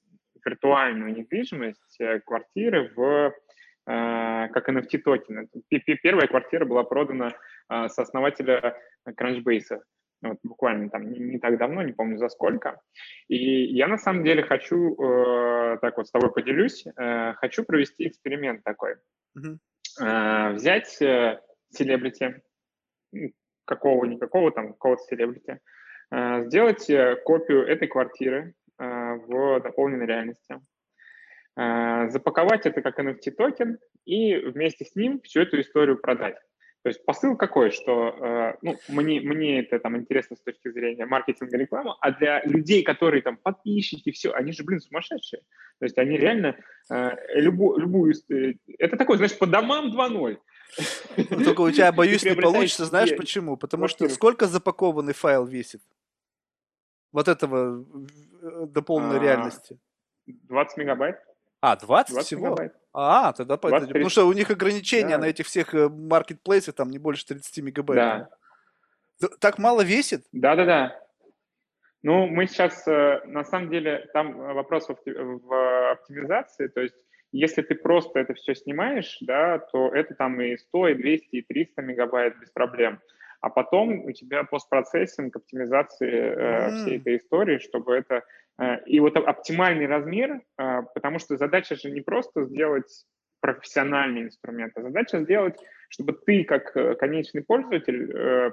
[0.48, 3.32] виртуальную недвижимость, э, квартиры в
[3.88, 5.48] Э, как NFT токены.
[6.02, 7.32] Первая квартира была продана
[7.70, 8.76] э, с основателя
[9.08, 9.80] Crunchbase.
[10.20, 12.82] Вот буквально там не, не так давно, не помню за сколько.
[13.28, 18.08] И я на самом деле хочу, э, так вот с тобой поделюсь, э, хочу провести
[18.08, 18.96] эксперимент такой.
[19.38, 19.56] Mm-hmm.
[20.02, 20.88] Э, взять
[21.70, 22.42] селебрити,
[23.64, 25.60] какого-никакого там, какого-то селебрити,
[26.10, 26.90] сделать
[27.24, 28.54] копию этой квартиры
[29.26, 30.60] в дополненной реальности,
[31.58, 36.36] Э, запаковать это как NFT токен и вместе с ним всю эту историю продать.
[36.82, 41.04] То есть посыл какой, что э, ну, мне, мне это там интересно с точки зрения
[41.04, 45.42] маркетинга рекламы, а для людей, которые там подписчики, все, они же, блин, сумасшедшие.
[45.80, 46.54] То есть они реально
[46.92, 48.14] э, любую, любую...
[48.78, 50.38] Это такой, знаешь, по домам 2.0.
[51.16, 52.84] Ну, только у тебя, боюсь, не получится.
[52.84, 53.56] Знаешь почему?
[53.56, 55.82] Потому что сколько запакованный файл весит?
[57.10, 57.84] Вот этого
[58.66, 59.78] дополненной а, реальности.
[60.26, 61.18] 20 мегабайт.
[61.60, 62.46] А, 20, 20 всего?
[62.46, 62.74] Мегабайт.
[62.92, 65.18] А, тогда 20, потому что у них ограничения да.
[65.18, 68.28] на этих всех э, маркетплейсах, там не больше 30 мегабайт.
[69.20, 69.28] Да.
[69.40, 70.24] Так мало весит?
[70.32, 70.98] Да-да-да.
[72.02, 76.94] Ну, мы сейчас, э, на самом деле, там вопрос в оптимизации, то есть
[77.30, 81.42] Если ты просто это все снимаешь, да, то это там и 100, и 200, и
[81.42, 83.00] 300 мегабайт без проблем.
[83.40, 88.24] А потом у тебя постпроцессинг, оптимизации э, всей этой истории, чтобы это...
[88.58, 93.04] Э, и вот оптимальный размер, э, потому что задача же не просто сделать
[93.40, 95.56] профессиональный инструмент, а задача сделать,
[95.88, 98.50] чтобы ты как э, конечный пользователь э,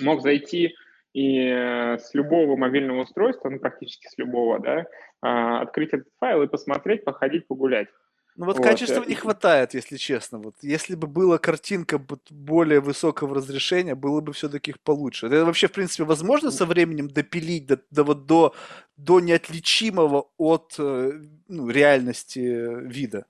[0.00, 0.74] мог зайти
[1.12, 4.86] и э, с любого мобильного устройства, ну практически с любого, да,
[5.20, 7.88] а, открыть этот файл и посмотреть, походить, погулять.
[8.36, 10.38] Ну вот, вот качества не хватает, если честно.
[10.38, 12.00] Вот если бы была картинка
[12.30, 15.26] более высокого разрешения, было бы все-таки получше.
[15.26, 18.54] Это вообще, в принципе, возможно со временем допилить до, до, вот до,
[18.96, 23.26] до неотличимого от ну, реальности вида?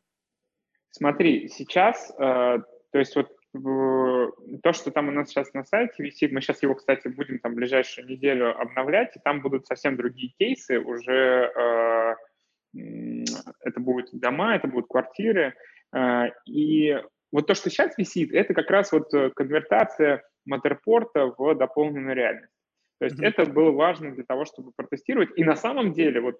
[0.90, 2.58] Смотри, сейчас, э,
[2.92, 6.74] то есть вот то, что там у нас сейчас на сайте висит, мы сейчас его,
[6.74, 12.14] кстати, будем там ближайшую неделю обновлять, и там будут совсем другие кейсы, уже э,
[12.74, 15.54] это будут дома, это будут квартиры,
[15.94, 16.98] э, и
[17.30, 22.52] вот то, что сейчас висит, это как раз вот конвертация Маттерпорта в дополненную реальность.
[22.98, 23.26] То есть mm-hmm.
[23.26, 25.30] это было важно для того, чтобы протестировать.
[25.36, 26.36] И на самом деле, вот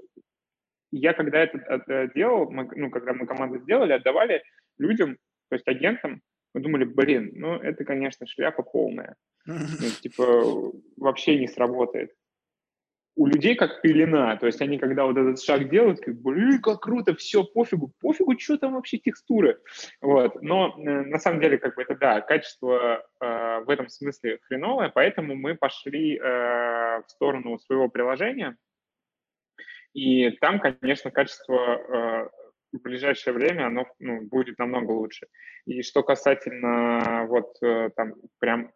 [0.93, 4.43] я когда это, это делал, мы, ну, когда мы команду сделали, отдавали
[4.79, 5.17] людям,
[5.49, 6.21] то есть агентам,
[6.55, 9.17] мы думали, блин, ну это, конечно, шляпа полная.
[9.45, 12.13] Ну, типа, вообще не сработает.
[13.15, 16.81] У людей как пелена, то есть они, когда вот этот шаг делают, как, блин, как
[16.81, 19.61] круто, все, пофигу, пофигу, что там вообще текстуры.
[20.01, 24.39] Вот, но э, на самом деле, как бы это, да, качество э, в этом смысле
[24.45, 28.57] хреновое, поэтому мы пошли э, в сторону своего приложения,
[29.95, 32.29] и там, конечно, качество э,
[32.73, 35.27] в ближайшее время оно ну, будет намного лучше.
[35.67, 38.73] И что касательно вот э, там прям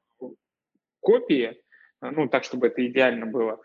[1.01, 1.63] копии,
[2.03, 3.61] э, ну так, чтобы это идеально было,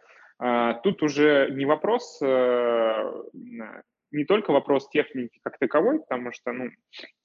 [0.84, 6.70] тут уже не вопрос, не только вопрос техники как таковой, потому что ну,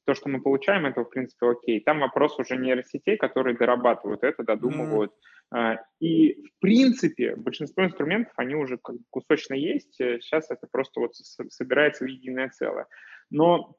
[0.04, 1.80] то, что мы получаем, это в принципе окей.
[1.80, 5.12] Там вопрос уже нейросетей, которые дорабатывают это, додумывают.
[5.12, 11.00] Mm-hmm а, и, в принципе, большинство инструментов, они уже как кусочно есть, сейчас это просто
[11.00, 12.86] вот собирается в единое целое.
[13.30, 13.76] Но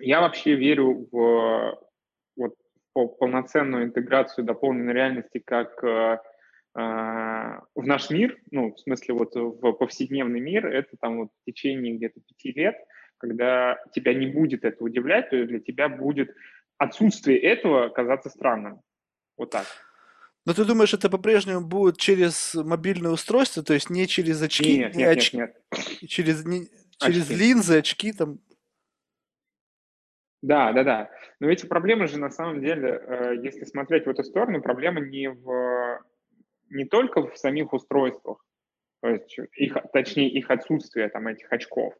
[0.00, 1.78] я вообще верю в
[2.36, 2.54] вот,
[3.18, 6.22] полноценную интеграцию дополненной реальности как э, а,
[6.78, 11.94] в наш мир, ну, в смысле вот в повседневный мир, это там вот в течение
[11.94, 12.76] где-то пяти лет,
[13.18, 16.34] когда тебя не будет это удивлять, то для тебя будет
[16.76, 18.80] отсутствие этого казаться странным.
[19.36, 19.66] Вот так.
[20.46, 24.94] Но ты думаешь, это по-прежнему будет через мобильное устройство, то есть не через очки, нет,
[24.94, 26.08] не нет, очки, нет, нет.
[26.08, 26.68] через, не,
[26.98, 27.34] через очки.
[27.34, 28.38] линзы, очки там?
[30.40, 31.10] Да, да, да.
[31.40, 35.28] Но эти проблемы же на самом деле, э, если смотреть в эту сторону, проблема не
[35.28, 36.00] в
[36.70, 38.44] не только в самих устройствах,
[39.00, 41.94] то есть их, точнее их отсутствие там этих очков,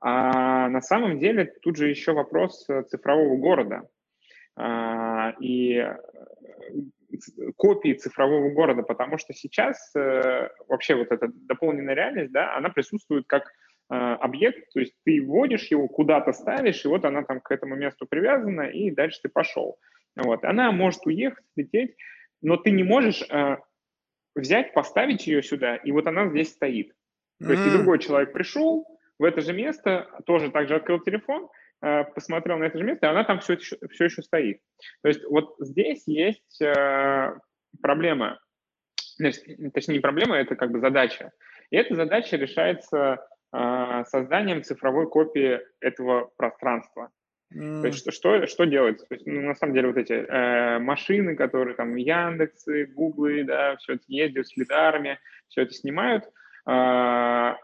[0.00, 3.88] а на самом деле тут же еще вопрос цифрового города.
[4.56, 5.86] А, и
[7.56, 13.24] копии цифрового города, потому что сейчас э, вообще вот эта дополненная реальность, да, она присутствует
[13.26, 13.44] как
[13.90, 17.74] э, объект, то есть ты вводишь его, куда-то ставишь, и вот она там к этому
[17.74, 19.78] месту привязана, и дальше ты пошел.
[20.16, 20.44] Вот.
[20.44, 21.96] Она может уехать, лететь,
[22.42, 23.56] но ты не можешь э,
[24.40, 26.92] взять, поставить ее сюда, и вот она здесь стоит.
[27.38, 27.50] То mm-hmm.
[27.52, 28.86] есть и другой человек пришел
[29.18, 31.48] в это же место, тоже также открыл телефон,
[31.82, 34.60] Э, посмотрел на это же место, и она там все еще, все еще стоит.
[35.02, 37.34] То есть вот здесь есть э,
[37.80, 38.38] проблема,
[39.72, 41.32] точнее не проблема, это как бы задача.
[41.70, 47.10] И эта задача решается э, созданием цифровой копии этого пространства.
[47.52, 49.06] То есть что, что, что делается?
[49.06, 53.76] То есть, ну, на самом деле вот эти э, машины, которые там Яндексы, Гуглы, да,
[53.76, 55.18] все это ездят с лидарами,
[55.48, 56.30] все это снимают,
[56.68, 57.54] э,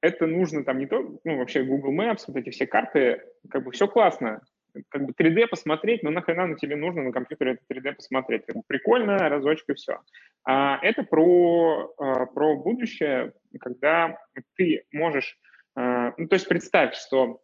[0.00, 3.70] это нужно там не то, ну, вообще Google Maps, вот эти все карты, как бы
[3.70, 4.40] все классно,
[4.88, 8.46] как бы 3D посмотреть, но нахрена на тебе нужно на компьютере это 3D посмотреть?
[8.46, 10.00] Как бы прикольно, разочек и все.
[10.44, 14.18] А это про, а, про будущее, когда
[14.56, 15.38] ты можешь...
[15.74, 17.40] А, ну, то есть представь, что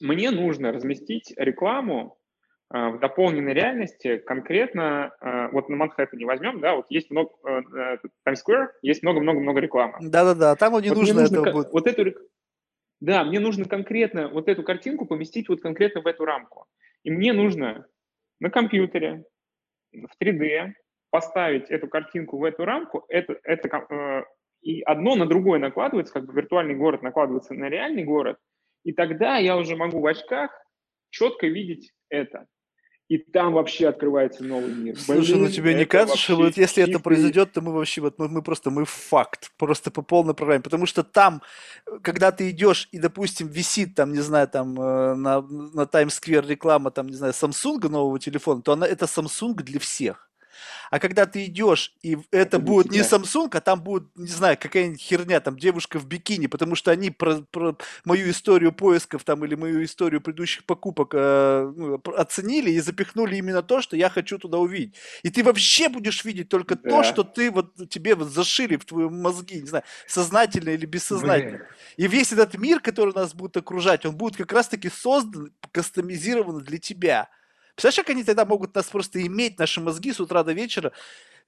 [0.00, 2.18] мне нужно разместить рекламу
[2.68, 7.98] а, в дополненной реальности конкретно, а, вот на Манхэттене возьмем, да, вот есть много, э,
[8.24, 9.98] Times Square, есть много-много-много рекламы.
[10.00, 11.72] Да-да-да, там не вот нужно этого нужно, будет.
[11.72, 12.16] Вот эту,
[13.00, 16.66] да, мне нужно конкретно вот эту картинку поместить вот конкретно в эту рамку.
[17.02, 17.86] И мне нужно
[18.38, 19.24] на компьютере
[19.92, 20.72] в 3D
[21.10, 24.22] поставить эту картинку в эту рамку, это, это, э,
[24.62, 28.38] и одно на другое накладывается, как бы виртуальный город накладывается на реальный город,
[28.84, 30.50] и тогда я уже могу в очках
[31.10, 32.46] четко видеть это.
[33.08, 34.96] и там вообще открывается новый мир.
[34.96, 36.90] Слушай, Блин, ну тебе не кажется, что вот если чистый...
[36.90, 40.62] это произойдет, то мы вообще вот мы, мы просто мы факт, просто по полной программе,
[40.62, 41.42] потому что там,
[42.02, 46.46] когда ты идешь и, допустим, висит там, не знаю, там э, на на Times Square
[46.46, 50.29] реклама там, не знаю, Samsung нового телефона, то она это Samsung для всех.
[50.90, 54.56] А когда ты идешь, и это, это будет не Samsung, а там будет, не знаю,
[54.58, 59.44] какая-нибудь херня, там девушка в бикини, потому что они про, про мою историю поисков там
[59.44, 64.38] или мою историю предыдущих покупок э, ну, оценили и запихнули именно то, что я хочу
[64.38, 64.94] туда увидеть.
[65.22, 66.90] И ты вообще будешь видеть только да.
[66.90, 71.58] то, что ты вот тебе вот зашили в твои мозги, не знаю, сознательно или бессознательно.
[71.58, 71.66] Блин.
[71.96, 76.78] И весь этот мир, который нас будет окружать, он будет как раз-таки создан, кастомизирован для
[76.78, 77.28] тебя.
[77.80, 80.92] Представляешь, как они тогда могут нас просто иметь, наши мозги с утра до вечера?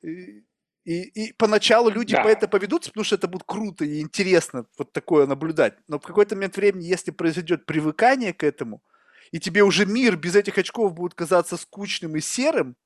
[0.03, 0.45] И,
[0.85, 2.23] и, поначалу люди да.
[2.23, 5.75] по это поведутся, потому что это будет круто и интересно вот такое наблюдать.
[5.89, 8.83] Но в какой-то момент времени, если произойдет привыкание к этому,
[9.31, 12.77] и тебе уже мир без этих очков будет казаться скучным и серым,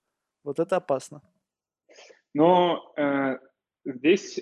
[0.42, 1.22] вот это опасно.
[2.34, 3.38] Но э,
[3.84, 4.40] здесь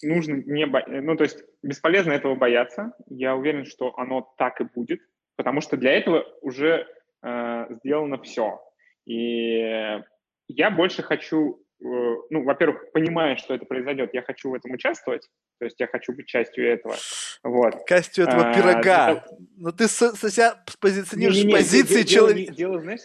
[0.00, 0.80] нужно не бо...
[0.86, 2.92] ну то есть бесполезно этого бояться.
[3.08, 5.00] Я уверен, что оно так и будет,
[5.34, 6.86] потому что для этого уже
[7.24, 8.60] э, сделано все.
[9.06, 10.00] И
[10.48, 11.84] я больше хочу, э,
[12.30, 15.28] ну, во-первых, понимая, что это произойдет, я хочу в этом участвовать,
[15.58, 16.96] то есть я хочу быть частью этого.
[17.42, 17.86] Вот.
[17.88, 19.12] Частью этого а, пирога.
[19.12, 19.36] Это...
[19.56, 22.52] Но ты со, со себя позиционируешь не, не, не, позиции человека.
[22.52, 23.00] Дело, дело, знаешь,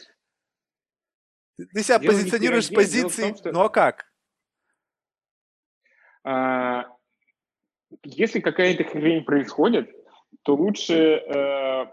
[1.73, 3.51] ты себя дело позиционируешь с позиции, том, что...
[3.51, 4.05] ну а как?
[6.23, 6.85] А,
[8.03, 9.89] если какая-то хрень происходит,
[10.43, 11.85] то лучше э,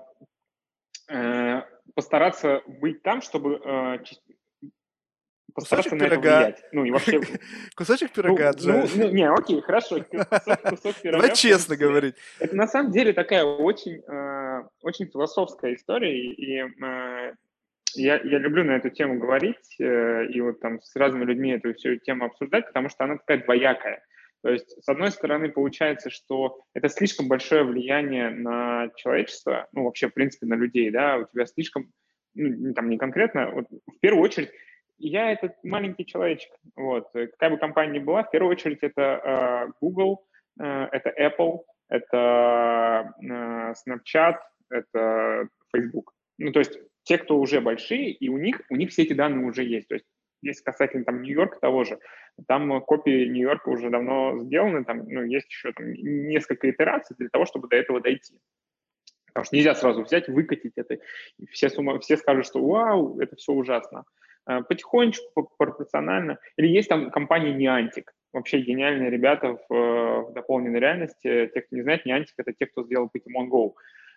[1.09, 1.63] э,
[1.97, 3.99] постараться быть там, чтобы э,
[5.55, 6.29] постараться кусочек на пирога.
[6.29, 6.65] это влиять.
[6.73, 7.21] Ну и вообще...
[7.75, 10.05] Кусочек пирога ну, ну, ну, не, окей, хорошо.
[10.11, 11.23] Кусок, кусок пирога.
[11.23, 12.15] Давай честно говорить.
[12.39, 17.33] Это на самом деле такая очень, э, очень философская история, и э,
[17.95, 21.73] я, я люблю на эту тему говорить, э, и вот там с разными людьми эту
[21.75, 24.05] всю тему обсуждать, потому что она такая двоякая.
[24.47, 30.09] То есть, с одной стороны, получается, что это слишком большое влияние на человечество, ну, вообще,
[30.09, 31.93] в принципе, на людей, да, у тебя слишком,
[32.37, 34.51] ну, там, не конкретно, вот, в первую очередь,
[34.99, 39.73] я этот маленький человечек, вот, какая бы компания ни была, в первую очередь это э,
[39.81, 40.25] Google,
[40.61, 44.37] э, это Apple, это э, Snapchat,
[44.71, 46.15] это Facebook.
[46.39, 49.45] Ну, то есть те, кто уже большие, и у них, у них все эти данные
[49.45, 49.89] уже есть.
[49.89, 50.07] То есть
[50.43, 51.99] если касательно там Нью-Йорка того же,
[52.47, 57.47] там копии Нью-Йорка уже давно сделаны, там ну, есть еще там, несколько итераций для того,
[57.47, 58.39] чтобы до этого дойти.
[59.29, 60.95] Потому что нельзя сразу взять, выкатить это.
[61.39, 64.05] И все, сумма, все скажут, что вау, это все ужасно.
[64.47, 66.39] А, потихонечку, пропорционально.
[66.57, 68.05] Или есть там компания Niantic.
[68.33, 71.51] Вообще гениальные ребята в, в дополненной реальности.
[71.53, 73.75] Те, кто не знает, Niantic— это те, кто сделал Pokemon Go.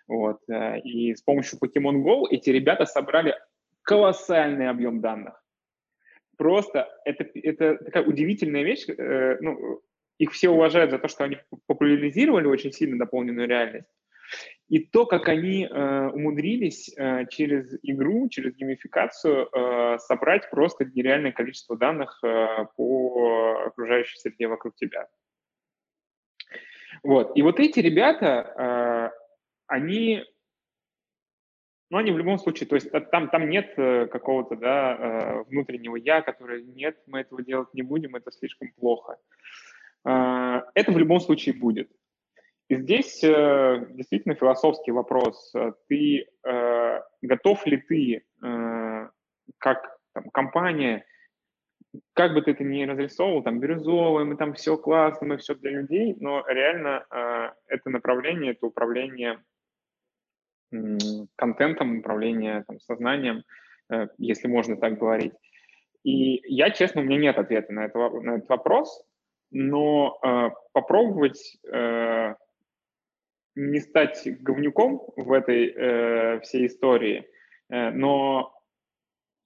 [0.08, 0.40] Вот.
[0.48, 3.34] Э, и с помощью Pokemon Go эти ребята собрали
[3.82, 5.42] колоссальный объем данных
[6.40, 8.88] просто это, это такая удивительная вещь.
[8.88, 9.82] Э, ну,
[10.16, 11.36] их все уважают за то, что они
[11.66, 13.90] популяризировали очень сильно дополненную реальность.
[14.68, 21.32] И то, как они э, умудрились э, через игру, через геймификацию э, собрать просто нереальное
[21.32, 25.08] количество данных э, по окружающей среде вокруг тебя.
[27.02, 27.36] Вот.
[27.36, 29.10] И вот эти ребята, э,
[29.66, 30.24] они
[31.90, 35.96] но они в любом случае, то есть там, там нет э, какого-то да, э, внутреннего
[35.96, 39.18] «я», который «нет, мы этого делать не будем, это слишком плохо».
[40.06, 41.90] Э, это в любом случае будет.
[42.68, 45.52] И здесь действительно философский вопрос.
[45.88, 46.28] Ты
[47.20, 48.22] готов ли ты,
[49.58, 51.04] как там, компания,
[52.12, 55.72] как бы ты это ни разрисовывал, там, бирюзовый, мы там все классно, мы все для
[55.72, 59.40] людей, но реально это направление, это управление
[61.36, 63.44] контентом, управления там, сознанием,
[63.90, 65.32] э, если можно так говорить.
[66.02, 69.04] И я, честно, у меня нет ответа на, это, на этот вопрос,
[69.50, 72.34] но э, попробовать э,
[73.54, 77.26] не стать говнюком в этой э, всей истории,
[77.68, 78.54] э, но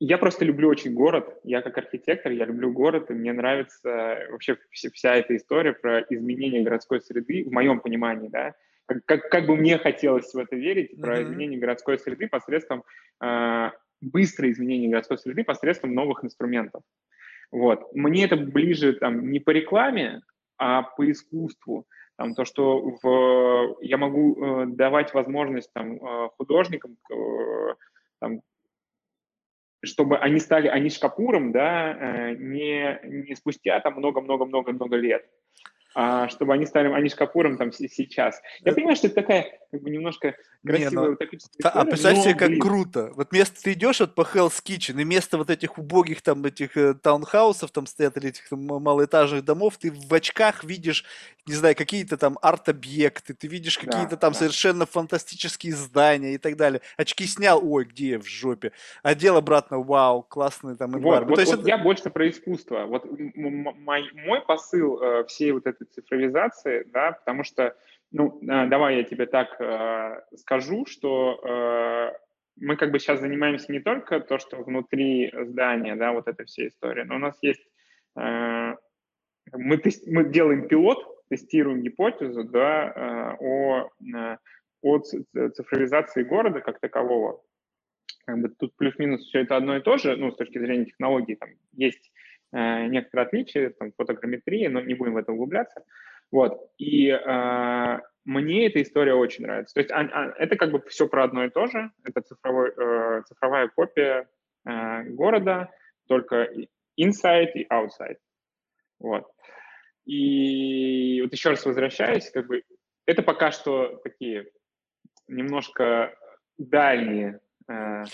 [0.00, 4.58] я просто люблю очень город, я как архитектор, я люблю город, и мне нравится вообще
[4.70, 8.54] вся, вся эта история про изменение городской среды, в моем понимании, да,
[8.86, 11.00] как, как, как бы мне хотелось в это верить, mm-hmm.
[11.00, 12.84] про изменение городской среды посредством
[13.22, 13.70] э,
[14.00, 16.82] быстрое изменение городской среды посредством новых инструментов.
[17.50, 17.94] Вот.
[17.94, 20.20] Мне это ближе там не по рекламе,
[20.58, 21.86] а по искусству.
[22.16, 27.74] Там, то, что в, я могу э, давать возможность там, э, художникам, э,
[28.20, 28.40] там,
[29.84, 35.28] чтобы они стали Аниш Капуром, да, э, не, не спустя там много-много-много-много лет,
[36.28, 38.40] чтобы они стали Аниш Капуром там сейчас.
[38.64, 42.48] Я понимаю, что это такая, как бы немножко красивая ну, утопическая а представь себе, как
[42.48, 42.60] блин.
[42.60, 43.12] круто.
[43.16, 46.76] Вот место ты идешь вот по Hell's Kitchen, и место вот этих убогих там этих
[46.76, 51.04] э, таунхаусов там стоят, или этих там, малоэтажных домов, ты в очках видишь,
[51.46, 54.38] не знаю, какие-то там арт-объекты, ты видишь какие-то да, там да.
[54.38, 56.80] совершенно фантастические здания и так далее.
[56.96, 58.70] Очки снял, ой, где я в жопе.
[59.02, 61.66] Одел обратно, вау, классный там Вот, вот, вот это...
[61.66, 62.86] я больше про искусство.
[62.86, 67.74] Вот мой, мой посыл э, всей вот этой цифровизации, да, потому что
[68.14, 72.12] ну, э, давай я тебе так э, скажу, что э,
[72.56, 76.68] мы как бы сейчас занимаемся не только то, что внутри здания, да, вот эта вся
[76.68, 77.66] история, но у нас есть,
[78.16, 78.74] э,
[79.52, 84.36] мы, тест, мы делаем пилот, тестируем гипотезу, да, э, о, э,
[84.82, 87.42] о цифровизации города как такового.
[88.26, 91.34] Как бы тут плюс-минус все это одно и то же, ну, с точки зрения технологий,
[91.34, 92.12] там есть
[92.52, 95.84] э, некоторые отличия, там, фотограмметрии, но не будем в это углубляться.
[96.30, 96.70] Вот.
[96.78, 99.74] И э, мне эта история очень нравится.
[99.74, 101.90] То есть а, а, это как бы все про одно и то же.
[102.04, 104.28] Это цифровой, э, цифровая копия
[104.66, 105.70] э, города,
[106.08, 106.48] только
[106.98, 108.18] inside и outside.
[108.98, 109.26] Вот.
[110.06, 112.62] И вот еще раз возвращаясь, как бы
[113.06, 114.46] это пока что такие
[115.28, 116.14] немножко
[116.58, 118.04] дальние, э,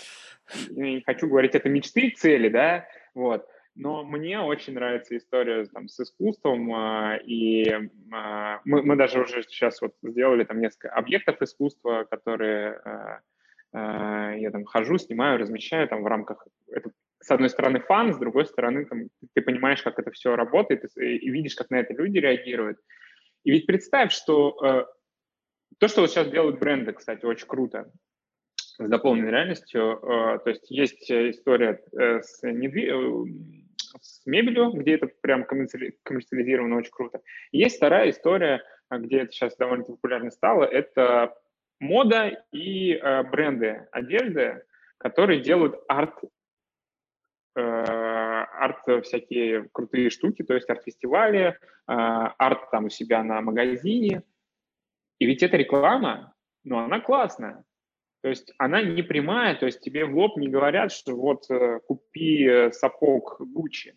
[0.71, 3.47] не хочу говорить, это мечты, цели, да, вот.
[3.77, 7.71] Но мне очень нравится история там, с искусством, а, и
[8.13, 13.23] а, мы, мы даже уже сейчас вот сделали там несколько объектов искусства, которые
[13.73, 16.47] а, я там хожу, снимаю, размещаю там в рамках...
[16.69, 16.91] Это,
[17.21, 21.17] с одной стороны, фан, с другой стороны, там, ты понимаешь, как это все работает, и,
[21.17, 22.79] и видишь, как на это люди реагируют.
[23.45, 24.89] И ведь представь, что
[25.79, 27.91] то, что вот сейчас делают бренды, кстати, очень круто
[28.57, 29.99] с дополненной реальностью.
[30.03, 33.60] То есть есть история э, с недвиж
[34.01, 37.21] с мебелью, где это прям коммерциализировано очень круто.
[37.53, 41.35] Есть вторая история, а, где это сейчас довольно популярно стало, это
[41.81, 44.63] мода и э, бренды одежды,
[44.99, 46.15] которые делают арт,
[47.57, 51.55] э, арт всякие крутые штуки, то есть арт-фестивали, э,
[51.87, 54.23] арт там у себя на магазине.
[55.19, 56.35] И ведь эта реклама,
[56.65, 57.65] ну, она классная.
[58.23, 61.81] То есть она не прямая, то есть тебе в лоб не говорят, что вот э,
[61.87, 63.95] купи э, сапог Гуччи.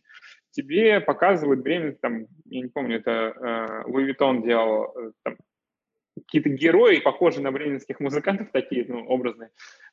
[0.51, 5.35] Тебе показывают бременность, там, я не помню, это Луи э, Виттон делал, э, там,
[6.15, 9.49] какие-то герои, похожие на бременских музыкантов такие, ну, образные.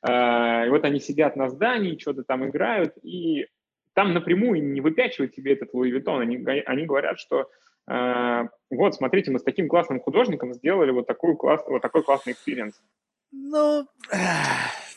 [0.07, 3.47] Э, и вот они сидят на здании, что-то там играют, и
[3.95, 7.51] там напрямую не выпячивают тебе этот Louis Vuitton, они, они говорят, что
[7.91, 12.35] э, вот, смотрите, мы с таким классным художником сделали вот, такую класс, вот такой классный
[12.35, 12.81] experience.
[13.33, 13.89] Ну,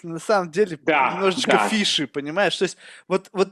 [0.04, 1.70] на самом деле да, немножечко да.
[1.70, 2.58] фиши, понимаешь?
[2.58, 2.78] То есть
[3.08, 3.50] вот, вот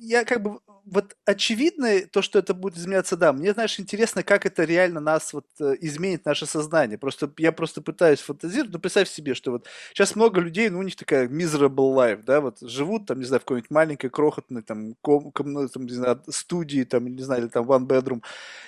[0.00, 3.32] я как бы вот очевидно то, что это будет изменяться, да.
[3.32, 6.98] Мне, знаешь, интересно, как это реально нас вот э, изменит наше сознание.
[6.98, 8.72] Просто я просто пытаюсь фантазировать.
[8.72, 12.40] Ну, представь себе, что вот сейчас много людей, ну, у них такая miserable life, да,
[12.40, 16.22] вот живут там, не знаю, в какой-нибудь маленькой, крохотной там, ком, ком, там не знаю,
[16.28, 18.22] студии, там, не знаю, или там one bedroom,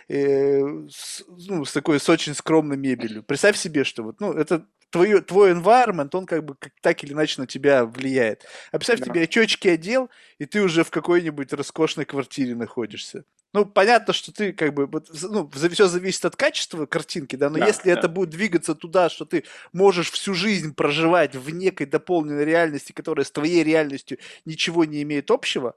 [0.08, 3.22] э, с, ну, с такой, с очень скромной мебелью.
[3.22, 7.12] Представь себе, что вот, ну, это твой, твой environment, он как бы как, так или
[7.12, 8.44] иначе на тебя влияет.
[8.72, 9.06] А представь, да.
[9.06, 13.24] тебе очечки одел, и ты уже в какой-нибудь роскошной квартире находишься.
[13.52, 14.88] Ну, понятно, что ты как бы,
[15.22, 17.98] ну, все зависит от качества картинки, да, но да, если да.
[17.98, 23.24] это будет двигаться туда, что ты можешь всю жизнь проживать в некой дополненной реальности, которая
[23.24, 25.74] с твоей реальностью ничего не имеет общего,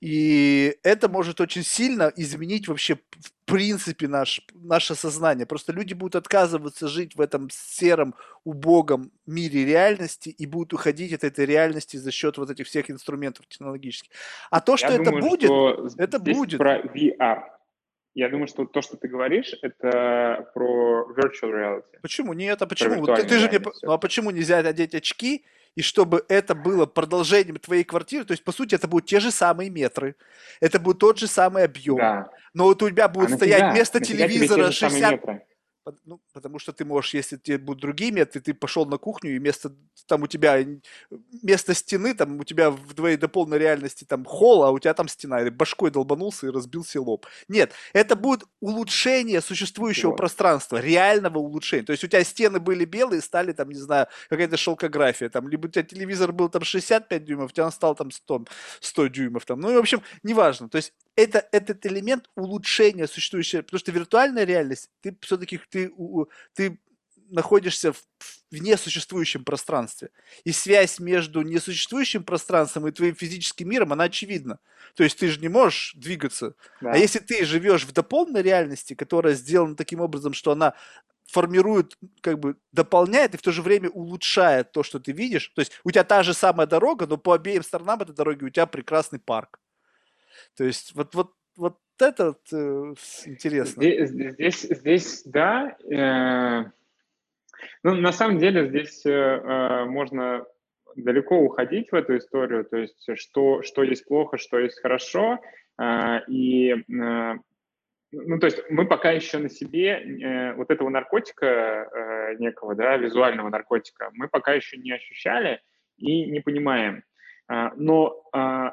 [0.00, 5.46] и это может очень сильно изменить вообще в принципе наш, наше сознание.
[5.46, 8.14] Просто люди будут отказываться жить в этом сером,
[8.44, 13.46] убогом мире реальности и будут уходить от этой реальности за счет вот этих всех инструментов
[13.46, 14.10] технологических.
[14.50, 16.58] А то, что Я это думаю, будет, что это будет.
[16.58, 17.42] Про VR.
[18.14, 21.98] Я думаю, что то, что ты говоришь, это про virtual reality.
[22.00, 22.32] Почему?
[22.32, 23.04] Нет, а почему?
[23.06, 23.58] Ты, ты же не...
[23.82, 25.44] Ну а почему нельзя одеть очки
[25.76, 29.30] и чтобы это было продолжением твоей квартиры, то есть, по сути, это будут те же
[29.30, 30.16] самые метры,
[30.60, 32.30] это будет тот же самый объем, да.
[32.52, 35.20] но вот у тебя будет а стоять тебя, вместо телевизора 60...
[36.04, 39.38] Ну, потому что ты можешь, если тебе будут другие методы, ты пошел на кухню, и
[39.38, 39.72] вместо,
[40.06, 40.58] там у тебя,
[41.10, 44.94] вместо стены, там у тебя в двоей до полной реальности там холл, а у тебя
[44.94, 47.26] там стена, и башкой долбанулся и разбился лоб.
[47.48, 50.16] Нет, это будет улучшение существующего вот.
[50.16, 51.84] пространства, реального улучшения.
[51.84, 55.66] То есть у тебя стены были белые, стали там, не знаю, какая-то шелкография, там, либо
[55.66, 58.46] у тебя телевизор был там 65 дюймов, у тебя он стал там 100,
[58.80, 60.68] 100 дюймов, там, ну, и, в общем, неважно.
[60.68, 65.92] То есть это этот элемент улучшения существующей, потому что виртуальная реальность, ты все-таки ты,
[66.54, 66.78] ты
[67.28, 68.02] находишься в,
[68.50, 70.10] в несуществующем пространстве.
[70.44, 74.58] И связь между несуществующим пространством и твоим физическим миром, она очевидна.
[74.94, 76.54] То есть ты же не можешь двигаться.
[76.80, 76.92] Да.
[76.92, 80.74] А если ты живешь в дополненной реальности, которая сделана таким образом, что она
[81.26, 85.50] формирует, как бы дополняет и в то же время улучшает то, что ты видишь.
[85.54, 88.50] То есть у тебя та же самая дорога, но по обеим сторонам этой дороги у
[88.50, 89.58] тебя прекрасный парк.
[90.56, 92.94] То есть вот, вот, вот это э,
[93.26, 93.82] интересно.
[93.82, 95.76] Здесь, здесь, здесь да.
[95.90, 96.70] Э,
[97.82, 100.44] ну, на самом деле здесь э, э, можно
[100.96, 105.40] далеко уходить в эту историю, то есть что, что есть плохо, что есть хорошо.
[105.78, 107.34] Э, и э,
[108.12, 112.96] ну, то есть мы пока еще на себе э, вот этого наркотика э, некого, да,
[112.96, 115.60] визуального наркотика, мы пока еще не ощущали
[115.96, 117.02] и не понимаем.
[117.48, 118.70] Э, но э,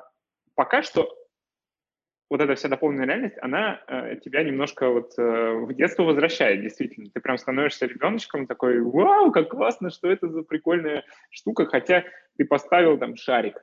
[0.56, 1.12] пока что
[2.32, 7.10] вот эта вся дополненная реальность, она э, тебя немножко вот э, в детство возвращает, действительно.
[7.14, 12.06] Ты прям становишься ребеночком такой, вау, как классно, что это за прикольная штука, хотя
[12.38, 13.62] ты поставил там шарик,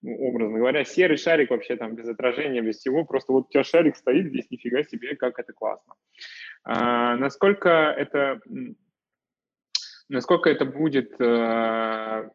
[0.00, 3.64] ну, образно говоря, серый шарик вообще там без отражения, без всего, просто вот у тебя
[3.64, 5.94] шарик стоит здесь, нифига себе, как это классно.
[6.62, 8.40] А, насколько это,
[10.08, 12.30] насколько это будет э,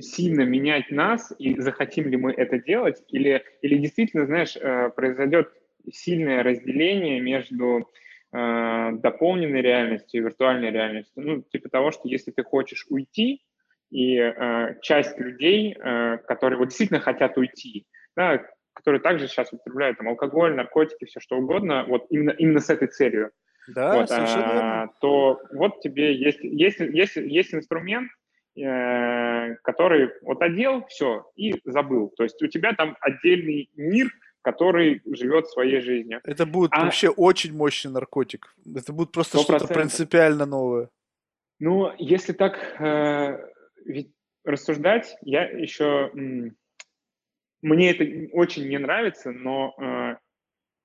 [0.00, 5.50] сильно менять нас и захотим ли мы это делать, или, или действительно, знаешь, э, произойдет
[5.90, 7.88] сильное разделение между
[8.32, 11.22] э, дополненной реальностью и виртуальной реальностью.
[11.24, 13.42] Ну, типа того, что если ты хочешь уйти,
[13.90, 18.44] и э, часть людей, э, которые вот действительно хотят уйти, да,
[18.74, 22.88] которые также сейчас употребляют там, алкоголь, наркотики, все что угодно, вот именно, именно с этой
[22.88, 23.30] целью,
[23.66, 28.10] да, вот, а, то вот тебе есть, есть, есть, есть инструмент,
[28.54, 32.12] который вот одел, все, и забыл.
[32.16, 34.10] То есть у тебя там отдельный мир,
[34.42, 36.20] который живет своей жизнью.
[36.24, 36.84] Это будет а...
[36.84, 38.54] вообще очень мощный наркотик.
[38.74, 39.42] Это будет просто 100%.
[39.42, 40.88] что-то принципиально новое.
[41.60, 43.38] Ну, если так э,
[43.84, 44.12] ведь
[44.44, 46.10] рассуждать, я еще...
[47.60, 50.16] Мне это очень не нравится, но э,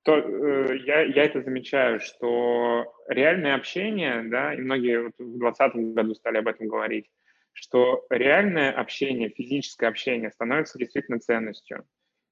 [0.04, 5.94] то, э, я, я это замечаю, что реальное общение, да, и многие вот в 2020
[5.94, 7.06] году стали об этом говорить,
[7.54, 11.86] что реальное общение, физическое общение становится действительно ценностью,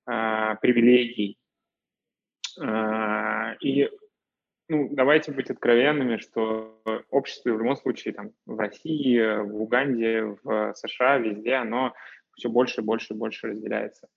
[0.08, 1.38] э, привилегией.
[2.60, 3.90] Э, и
[4.68, 10.74] ну, давайте быть откровенными, что общество в любом случае там, в России, в Уганде, в
[10.76, 11.94] США, везде оно
[12.38, 14.08] все больше, больше, больше разделяется.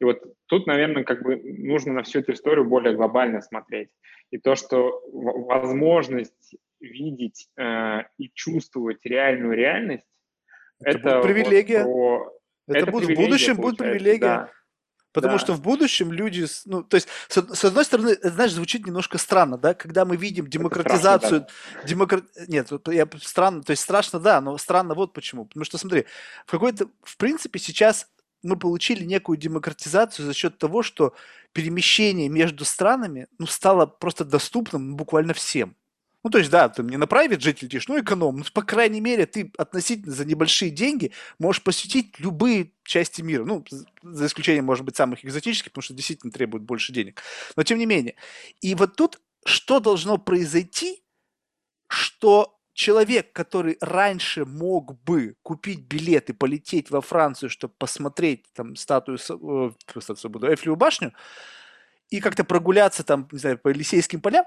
[0.00, 3.88] И вот тут, наверное, как бы нужно на всю эту историю более глобально смотреть.
[4.30, 10.06] И то, что возможность видеть э, и чувствовать реальную реальность
[10.84, 11.84] это, это будет привилегия.
[11.84, 12.32] Вот про...
[12.68, 14.20] Это, это будет, в будущем будет привилегия.
[14.20, 14.50] Да.
[15.12, 15.38] Потому да.
[15.38, 19.18] что в будущем люди, ну, то есть, с, с одной стороны, это, знаешь, звучит немножко
[19.18, 21.88] странно, да, когда мы видим демократизацию, страшно, да.
[21.88, 22.22] демокра...
[22.48, 26.06] нет, я странно, то есть страшно, да, но странно вот почему, потому что смотри,
[26.46, 28.08] в какой-то, в принципе, сейчас
[28.42, 31.14] мы получили некую демократизацию за счет того, что
[31.52, 35.76] перемещение между странами, ну, стало просто доступным буквально всем.
[36.24, 38.38] Ну, то есть, да, ты не на private жить летишь, ну, эконом.
[38.38, 43.44] Ну, по крайней мере, ты относительно за небольшие деньги можешь посетить любые части мира.
[43.44, 43.64] Ну,
[44.02, 47.20] за исключением, может быть, самых экзотических, потому что действительно требует больше денег.
[47.56, 48.14] Но тем не менее.
[48.60, 51.02] И вот тут что должно произойти,
[51.88, 58.76] что человек, который раньше мог бы купить билет и полететь во Францию, чтобы посмотреть там
[58.76, 61.12] статую, э, статую Эйфелеву башню,
[62.10, 64.44] и как-то прогуляться там, не знаю, по Елисейским полям,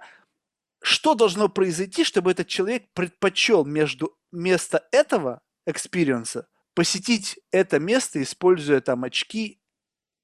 [0.86, 8.22] что должно произойти, чтобы этот человек предпочел между место этого experience а посетить это место,
[8.22, 9.60] используя там очки,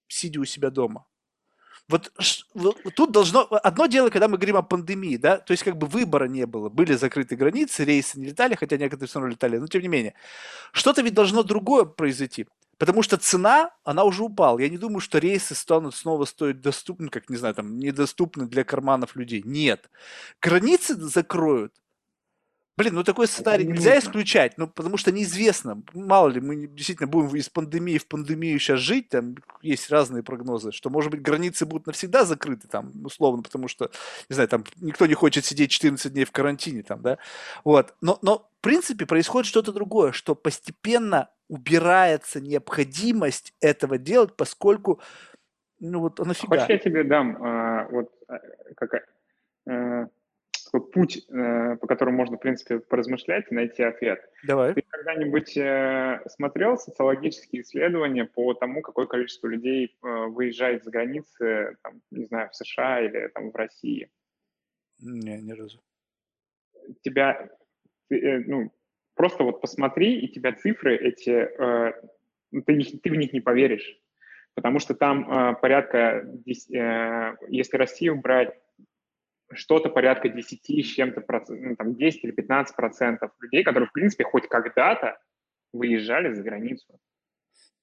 [0.08, 1.08] сидя у себя дома?
[1.88, 2.14] Вот,
[2.54, 3.48] вот тут должно...
[3.50, 6.70] Одно дело, когда мы говорим о пандемии, да, то есть как бы выбора не было.
[6.70, 10.14] Были закрыты границы, рейсы не летали, хотя некоторые все равно летали, но тем не менее.
[10.74, 12.46] Что-то ведь должно другое произойти.
[12.82, 14.58] Потому что цена, она уже упала.
[14.58, 18.64] Я не думаю, что рейсы станут снова стоить доступны, как, не знаю, там, недоступны для
[18.64, 19.44] карманов людей.
[19.46, 19.88] Нет.
[20.42, 21.76] Границы закроют.
[22.78, 25.84] Блин, ну такой сценарий нельзя исключать, ну потому что неизвестно.
[25.94, 30.72] Мало ли, мы действительно будем из пандемии в пандемию сейчас жить, там есть разные прогнозы,
[30.72, 33.92] что, может быть, границы будут навсегда закрыты, там, условно, потому что,
[34.30, 37.18] не знаю, там никто не хочет сидеть 14 дней в карантине, там, да.
[37.66, 37.94] Вот.
[38.00, 45.02] Но, но в принципе происходит что-то другое, что постепенно убирается необходимость этого делать, поскольку,
[45.82, 46.56] ну вот, а нафига?
[46.56, 48.40] Хочешь, я тебе дам а, вот а,
[48.78, 49.06] какая,
[49.68, 50.08] а,
[50.72, 54.22] такой путь, а, по которому можно, в принципе, поразмышлять и найти ответ.
[54.46, 54.74] Давай.
[54.74, 61.78] Ты когда-нибудь а, смотрел социологические исследования по тому, какое количество людей а, выезжает за границы,
[61.84, 64.10] там, не знаю, в США или там в России?
[65.00, 65.82] Не, ни разу.
[67.04, 67.50] Тебя,
[68.08, 68.72] ты, ну,
[69.22, 71.94] Просто вот посмотри, и тебя цифры эти, э,
[72.52, 74.00] ну, ты, ты в них не поверишь.
[74.56, 78.58] Потому что там э, порядка, 10, э, если Россию брать,
[79.54, 84.24] что-то порядка 10 с чем-то, ну, там 10 или 15 процентов людей, которые, в принципе,
[84.24, 85.18] хоть когда-то
[85.74, 87.00] выезжали за границу.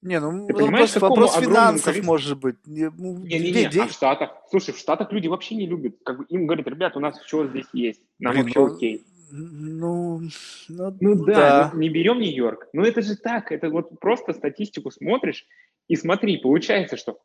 [0.01, 2.11] Не, ну Ты вопрос, вопрос финансов количеству...
[2.11, 2.55] может быть.
[2.65, 5.97] Не, ну, не, не, не, а в Штатах, слушай, в Штатах люди вообще не любят.
[6.05, 9.05] Как бы им говорят, ребят, у нас все здесь есть, нам Блин, вообще ну, окей.
[9.31, 10.21] Ну,
[10.69, 11.71] ну, ну да, да.
[11.73, 12.69] Ну, не берем Нью-Йорк.
[12.73, 15.45] Ну это же так, это вот просто статистику смотришь
[15.87, 17.19] и смотри, получается, что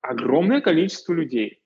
[0.00, 1.61] огромное количество людей.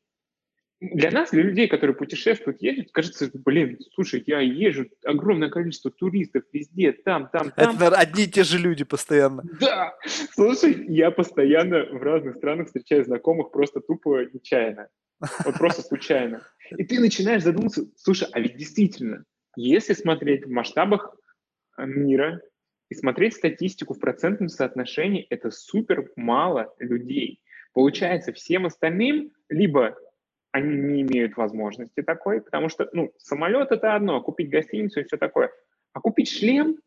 [0.80, 6.42] Для нас, для людей, которые путешествуют, ездят, кажется, блин, слушай, я езжу, огромное количество туристов
[6.52, 7.70] везде, там, там, там.
[7.70, 9.42] Это, наверное, одни и те же люди постоянно.
[9.58, 9.94] Да,
[10.32, 14.88] слушай, я постоянно в разных странах встречаю знакомых просто тупо нечаянно.
[15.44, 16.42] Вот просто случайно.
[16.76, 19.24] И ты начинаешь задумываться, слушай, а ведь действительно,
[19.56, 21.16] если смотреть в масштабах
[21.78, 22.42] э, мира
[22.90, 27.40] и смотреть статистику в процентном соотношении, это супер мало людей.
[27.72, 29.96] Получается, всем остальным либо
[30.56, 35.16] они не имеют возможности такой, потому что, ну, самолет это одно, купить гостиницу и все
[35.16, 35.50] такое.
[35.92, 36.78] А купить шлем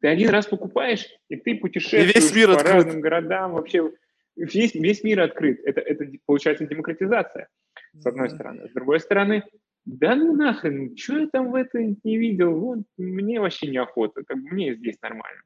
[0.00, 2.74] ты один раз покупаешь, и ты путешествуешь и весь мир по открыт.
[2.74, 3.92] разным городам, вообще
[4.34, 5.60] весь, весь мир открыт.
[5.64, 7.48] Это, это получается демократизация,
[7.92, 8.34] с одной mm-hmm.
[8.34, 8.68] стороны.
[8.68, 9.44] С другой стороны,
[9.84, 14.38] да ну нахрен, что я там в это не видел, вот, мне вообще неохота, как
[14.38, 15.42] бы мне здесь нормально.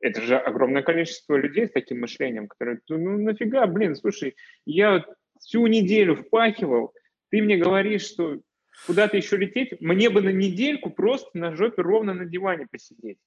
[0.00, 4.34] Это же огромное количество людей с таким мышлением, которые, ну нафига, блин, слушай,
[4.66, 5.04] я
[5.38, 6.94] всю неделю впахивал,
[7.30, 8.40] ты мне говоришь, что
[8.86, 13.18] куда-то еще лететь, мне бы на недельку просто на жопе ровно на диване посидеть.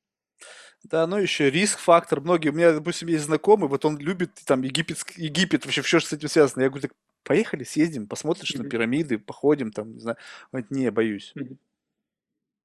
[0.83, 2.19] Да, ну еще риск-фактор.
[2.19, 6.09] Многие, у меня, допустим, есть знакомый, вот он любит там Египет, Египет вообще все, что
[6.09, 6.63] с этим связано.
[6.63, 8.63] Я говорю, так поехали, съездим, посмотришь mm-hmm.
[8.63, 10.17] на пирамиды, походим там, не знаю.
[10.51, 11.31] Он говорит, не, боюсь.
[11.35, 11.57] Mm-hmm.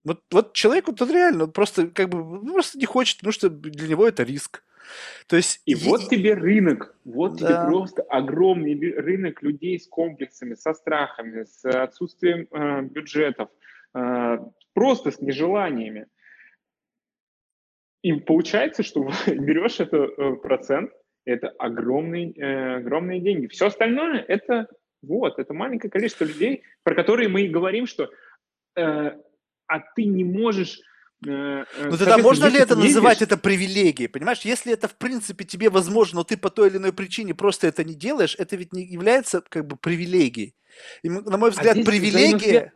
[0.05, 3.89] Вот, вот человеку тут реально просто как бы ну, просто не хочет, потому что для
[3.89, 4.65] него это риск.
[5.27, 7.47] То есть и, и вот тебе рынок, вот да.
[7.47, 13.51] тебе просто огромный рынок людей с комплексами, со страхами, с отсутствием э, бюджетов,
[13.95, 14.39] э,
[14.75, 16.07] просто с нежеланиями.
[18.03, 20.93] И получается, что берешь это э, процент,
[21.25, 23.49] это огромные, э, огромные деньги.
[23.49, 24.69] Все остальное это
[25.03, 28.11] вот, это маленькое количество людей, про которые мы и говорим, что
[28.77, 29.13] э,
[29.67, 30.81] а ты не можешь
[31.21, 34.09] ну тогда можно ли это называть это привилегией?
[34.09, 37.67] Понимаешь, если это в принципе тебе возможно, но ты по той или иной причине просто
[37.67, 40.55] это не делаешь, это ведь не является как бы привилегией.
[41.03, 42.73] И, на мой а взгляд, а привилегия...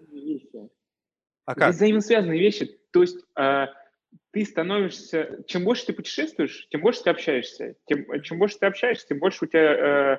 [1.44, 1.74] А как?
[1.74, 2.78] Здесь взаимосвязанные вещи.
[2.92, 3.66] То есть э,
[4.30, 5.42] ты становишься...
[5.48, 7.74] Чем больше ты путешествуешь, тем больше ты общаешься.
[7.86, 10.18] Тем, чем больше ты общаешься, тем больше у тебя э,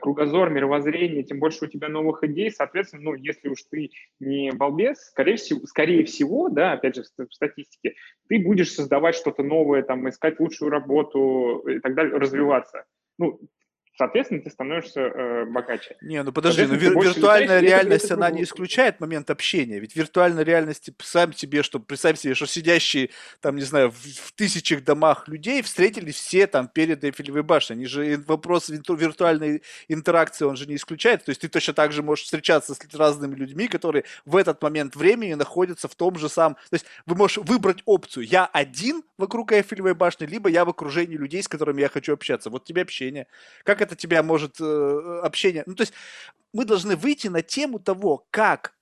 [0.00, 3.90] кругозор, мировоззрение, тем больше у тебя новых идей, соответственно, ну, если уж ты
[4.20, 7.94] не балбес, скорее всего, скорее всего, да, опять же, в статистике,
[8.28, 12.84] ты будешь создавать что-то новое, там, искать лучшую работу и так далее, развиваться.
[13.18, 13.40] Ну,
[13.98, 15.96] соответственно, ты становишься э, богаче.
[16.00, 19.80] Не, ну подожди, но вир- виртуальная реальность, это, это она не исключает момент общения.
[19.80, 23.10] Ведь виртуальная реальность, сам себе, что представь себе, что сидящие,
[23.40, 27.76] там, не знаю, в, в тысячах домах людей встретились все там перед Эйфелевой башней.
[27.76, 31.24] Они же вопрос виртуальной интеракции, он же не исключает.
[31.24, 34.94] То есть ты точно так же можешь встречаться с разными людьми, которые в этот момент
[34.94, 36.54] времени находятся в том же самом...
[36.54, 38.24] То есть вы можете выбрать опцию.
[38.24, 42.48] Я один вокруг Эйфелевой башни, либо я в окружении людей, с которыми я хочу общаться.
[42.48, 43.26] Вот тебе общение.
[43.64, 45.62] Как это тебя может э, общение...
[45.66, 45.92] Ну, то есть
[46.52, 48.74] мы должны выйти на тему того, как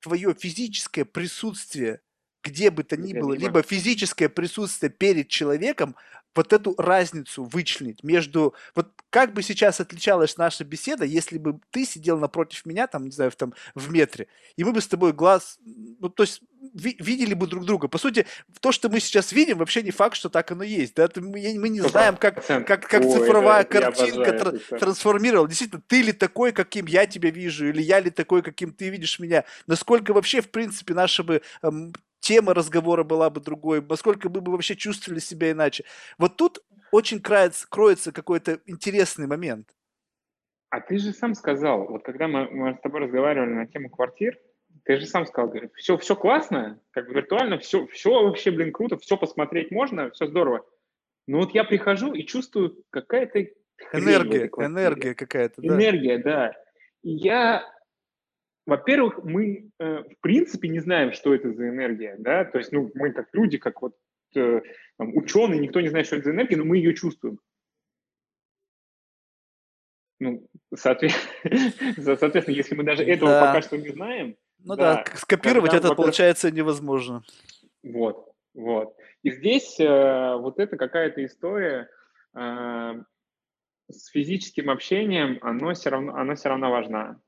[0.00, 2.00] твое физическое присутствие
[2.42, 5.96] где бы то ни было, либо физическое присутствие перед человеком,
[6.34, 8.54] вот эту разницу вычленить между...
[8.74, 13.10] Вот как бы сейчас отличалась наша беседа, если бы ты сидел напротив меня, там, не
[13.10, 15.58] знаю, в, там, в метре, и мы бы с тобой глаз...
[15.64, 16.40] Ну, то есть
[16.72, 17.88] ви- видели бы друг друга.
[17.88, 18.26] По сути,
[18.60, 20.94] то, что мы сейчас видим, вообще не факт, что так оно есть.
[20.94, 21.08] Да?
[21.16, 25.48] Мы, мы не знаем, как, как, как Ой, цифровая это, картинка тр- трансформировала.
[25.48, 29.18] Действительно, ты ли такой, каким я тебя вижу, или я ли такой, каким ты видишь
[29.18, 29.44] меня.
[29.66, 31.92] Насколько вообще, в принципе, наши бы эм,
[32.22, 35.84] тема разговора была бы другой, насколько мы бы вообще чувствовали себя иначе.
[36.18, 39.68] Вот тут очень кроется, кроется какой-то интересный момент.
[40.70, 44.38] А ты же сам сказал, вот когда мы, мы с тобой разговаривали на тему квартир,
[44.84, 48.72] ты же сам сказал, говорит, все, все классно, как бы виртуально, все, все вообще, блин,
[48.72, 50.64] круто, все посмотреть можно, все здорово.
[51.26, 53.40] Но вот я прихожу и чувствую какая-то
[53.92, 55.68] энергия, энергия какая-то, да.
[55.68, 56.52] Энергия, да.
[57.02, 57.64] И я
[58.66, 62.90] во-первых, мы э, в принципе не знаем, что это за энергия, да, то есть, ну,
[62.94, 63.96] мы как люди, как вот
[64.36, 64.60] э,
[64.98, 67.38] там, ученые, никто не знает, что это за энергия, но мы ее чувствуем.
[70.20, 71.72] Ну, соответственно,
[72.16, 73.46] соответственно если мы даже этого да.
[73.46, 74.36] пока что не знаем...
[74.64, 77.24] Ну да, да скопировать это получается невозможно.
[77.82, 78.94] Вот, вот.
[79.24, 81.88] И здесь э, вот это какая-то история
[82.34, 83.02] э,
[83.90, 87.20] с физическим общением, оно все равно, оно все равно важна.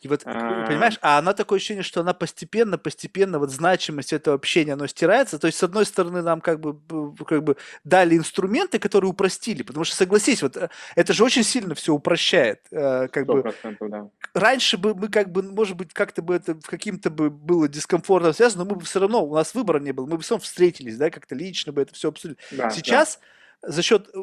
[0.00, 0.64] И вот, а...
[0.66, 5.38] понимаешь, а она такое ощущение, что она постепенно, постепенно, вот значимость этого общения, оно стирается.
[5.38, 6.78] То есть, с одной стороны, нам как бы,
[7.24, 11.74] как бы дали инструменты, которые упростили, потому что, согласись, вот э, это же очень сильно
[11.74, 12.60] все упрощает.
[12.70, 14.08] Э, как бы, да.
[14.34, 18.64] Раньше бы мы как бы, может быть, как-то бы это каким-то бы было дискомфортно связано,
[18.64, 20.96] но мы бы все равно, у нас выбора не было, мы бы все равно встретились,
[20.96, 22.38] да, как-то лично бы это все обсудили.
[22.52, 23.26] Да, Сейчас да
[23.62, 24.18] за счет э,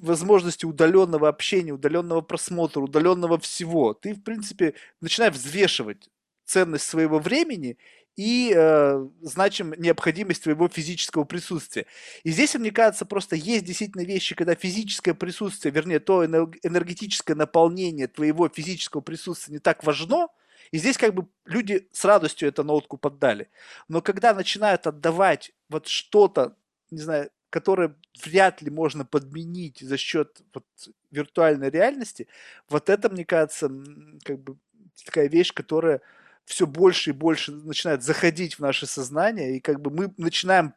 [0.00, 6.08] возможности удаленного общения, удаленного просмотра, удаленного всего, ты, в принципе, начинаешь взвешивать
[6.44, 7.78] ценность своего времени
[8.16, 11.86] и э, значим необходимость твоего физического присутствия.
[12.22, 18.08] И здесь, мне кажется, просто есть действительно вещи, когда физическое присутствие, вернее, то энергетическое наполнение
[18.08, 20.28] твоего физического присутствия не так важно,
[20.70, 23.48] и здесь как бы люди с радостью это нотку поддали.
[23.88, 26.56] Но когда начинают отдавать вот что-то,
[26.90, 30.64] не знаю, которое вряд ли можно подменить за счет вот
[31.10, 32.28] виртуальной реальности,
[32.68, 33.70] вот это, мне кажется,
[34.24, 34.56] как бы
[35.04, 36.00] такая вещь, которая
[36.44, 40.74] все больше и больше начинает заходить в наше сознание, и как бы мы начинаем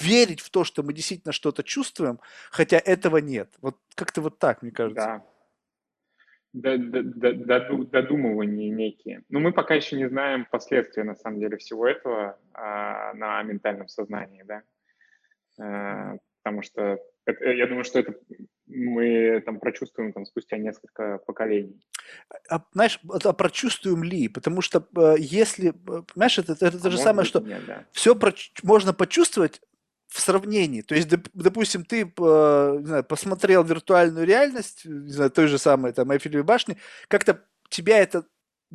[0.00, 2.20] верить в то, что мы действительно что-то чувствуем,
[2.50, 3.54] хотя этого нет.
[3.60, 5.22] Вот как-то вот так, мне кажется.
[6.52, 6.78] Да.
[6.78, 9.24] Додумывания некие.
[9.28, 13.88] Но мы пока еще не знаем последствия, на самом деле, всего этого а, на ментальном
[13.88, 14.62] сознании, да.
[15.60, 18.14] Э, потому что это, я думаю, что это
[18.66, 21.80] мы там прочувствуем там спустя несколько поколений.
[22.50, 24.28] А, знаешь, а прочувствуем ли?
[24.28, 27.86] Потому что э, если, э, понимаешь, это, это то а же самое, что нет, да.
[27.92, 28.32] все про,
[28.62, 29.60] можно почувствовать
[30.08, 30.82] в сравнении.
[30.82, 36.12] То есть, допустим, ты не знаю, посмотрел виртуальную реальность, не знаю, той же самой там
[36.12, 36.76] Эйфелевой башни,
[37.08, 38.24] как-то тебя это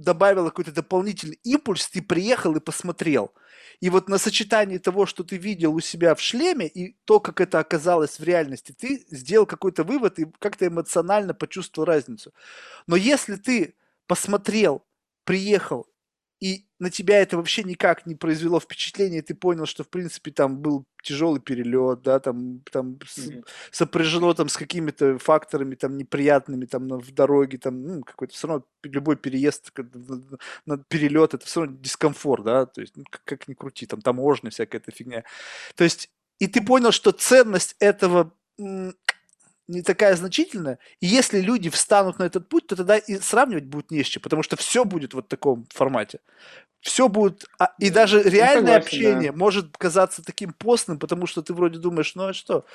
[0.04, 3.34] добавило какой-то дополнительный импульс, ты приехал и посмотрел.
[3.82, 7.40] И вот на сочетании того, что ты видел у себя в шлеме, и то, как
[7.42, 12.34] это оказалось в реальности, ты сделал какой-то вывод и как-то эмоционально почувствовал разницу.
[12.88, 13.76] Но если ты
[14.08, 14.84] посмотрел,
[15.24, 15.88] приехал
[16.40, 20.58] и на тебя это вообще никак не произвело впечатление, ты понял, что, в принципе, там
[20.58, 23.46] был тяжелый перелет, да, там, там mm-hmm.
[23.72, 28.66] сопряжено там с какими-то факторами там неприятными там в дороге, там, ну, какой-то все равно
[28.84, 29.72] любой переезд,
[30.66, 34.02] на перелет, это все равно дискомфорт, да, то есть, ну, как, как ни крути, там
[34.02, 35.26] таможня, всякая эта фигня.
[35.76, 36.10] То есть,
[36.40, 38.34] и ты понял, что ценность этого
[39.70, 40.80] не такая значительная.
[41.00, 44.22] И если люди встанут на этот путь, то тогда и сравнивать будет не с чем,
[44.22, 46.20] потому что все будет вот в таком формате.
[46.82, 47.46] Все будет...
[47.60, 49.38] А, и даже реальное согласен, общение да.
[49.38, 52.66] может казаться таким постным, потому что ты вроде думаешь, ну а что?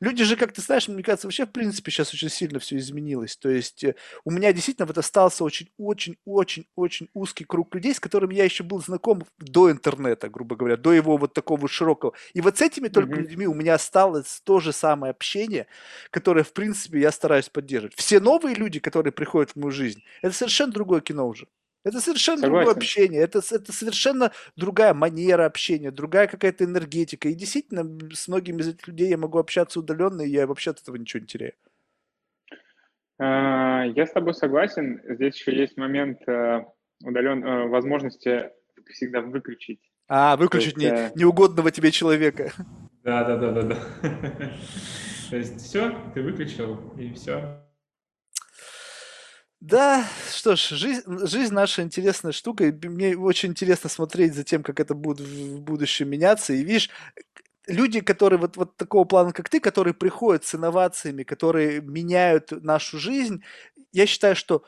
[0.00, 3.36] Люди же, как ты знаешь, мне кажется, вообще в принципе сейчас очень сильно все изменилось.
[3.36, 3.94] То есть э,
[4.24, 9.24] у меня действительно вот остался очень-очень-очень-очень узкий круг людей, с которыми я еще был знаком
[9.38, 12.12] до интернета, грубо говоря, до его вот такого широкого.
[12.34, 13.20] И вот с этими только mm-hmm.
[13.20, 15.66] людьми у меня осталось то же самое общение,
[16.10, 17.94] которое, в принципе, я стараюсь поддерживать.
[17.96, 21.46] Все новые люди, которые приходят в мою жизнь, это совершенно другое кино уже.
[21.86, 22.64] Это совершенно Согласен.
[22.64, 27.28] другое общение, это, это совершенно другая манера общения, другая какая-то энергетика.
[27.28, 30.80] И действительно, с многими из этих людей я могу общаться удаленно, и я вообще от
[30.82, 31.52] этого ничего не теряю.
[33.20, 35.00] А, я с тобой согласен.
[35.08, 36.64] Здесь еще есть момент э,
[37.04, 38.50] удален, э, возможности
[38.90, 39.80] всегда выключить.
[40.08, 42.50] А, выключить есть, не, э, неугодного тебе человека.
[43.04, 43.76] Да, да, да, да, да.
[45.30, 47.64] То есть все, ты выключил, и все.
[49.60, 54.62] Да, что ж, жизнь, жизнь наша интересная штука, и мне очень интересно смотреть за тем,
[54.62, 56.52] как это будет в будущем меняться.
[56.52, 56.90] И видишь,
[57.66, 62.98] люди, которые вот, вот такого плана, как ты, которые приходят с инновациями, которые меняют нашу
[62.98, 63.42] жизнь,
[63.92, 64.64] я считаю, что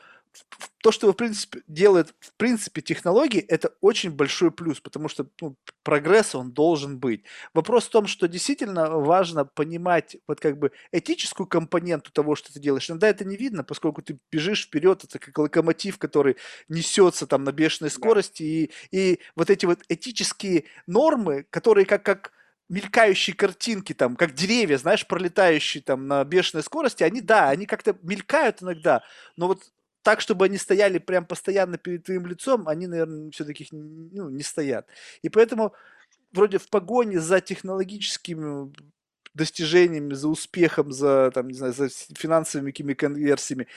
[0.81, 5.55] то, что в принципе делает в принципе технологии, это очень большой плюс, потому что ну,
[5.83, 7.23] прогресс он должен быть.
[7.53, 12.59] Вопрос в том, что действительно важно понимать вот как бы этическую компоненту того, что ты
[12.59, 12.89] делаешь.
[12.89, 16.37] Иногда это не видно, поскольку ты бежишь вперед, это как локомотив, который
[16.69, 22.31] несется там на бешеной скорости, и, и вот эти вот этические нормы, которые как как
[22.69, 27.97] мелькающие картинки, там, как деревья, знаешь, пролетающие там на бешеной скорости, они, да, они как-то
[28.03, 29.03] мелькают иногда,
[29.35, 29.63] но вот
[30.03, 34.87] так, чтобы они стояли прям постоянно перед твоим лицом, они, наверное, все-таки ну, не стоят.
[35.21, 35.73] И поэтому
[36.31, 38.73] вроде в погоне за технологическими
[39.33, 43.67] достижениями, за успехом, за, там, не знаю, за финансовыми какими конверсиями,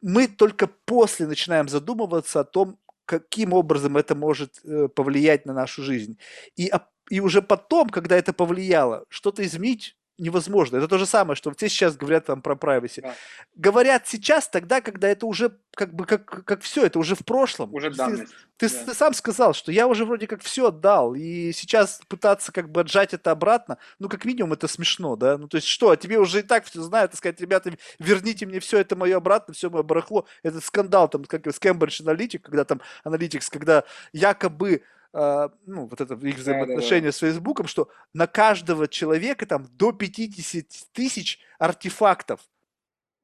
[0.00, 5.82] мы только после начинаем задумываться о том, каким образом это может э, повлиять на нашу
[5.82, 6.18] жизнь.
[6.56, 6.70] И,
[7.10, 10.76] и уже потом, когда это повлияло, что-то изменить невозможно.
[10.76, 13.00] Это то же самое, что все сейчас говорят там про privacy.
[13.02, 13.14] Да.
[13.54, 17.72] Говорят сейчас, тогда, когда это уже как бы как, как все, это уже в прошлом.
[17.72, 18.32] Уже Ты- данность.
[18.56, 18.84] Ты, Да.
[18.86, 22.80] ты сам сказал, что я уже вроде как все отдал, и сейчас пытаться как бы
[22.80, 25.38] отжать это обратно, ну, как минимум, это смешно, да?
[25.38, 28.58] Ну, то есть что, тебе уже и так все знают, и сказать, ребята, верните мне
[28.58, 30.26] все это мое обратно, все мое барахло.
[30.42, 34.82] Этот скандал там, как с Cambridge Analytic, когда там Analytics, когда якобы
[35.12, 41.38] ну, вот это их взаимоотношения с Фейсбуком, что на каждого человека там до 50 тысяч
[41.58, 42.40] артефактов.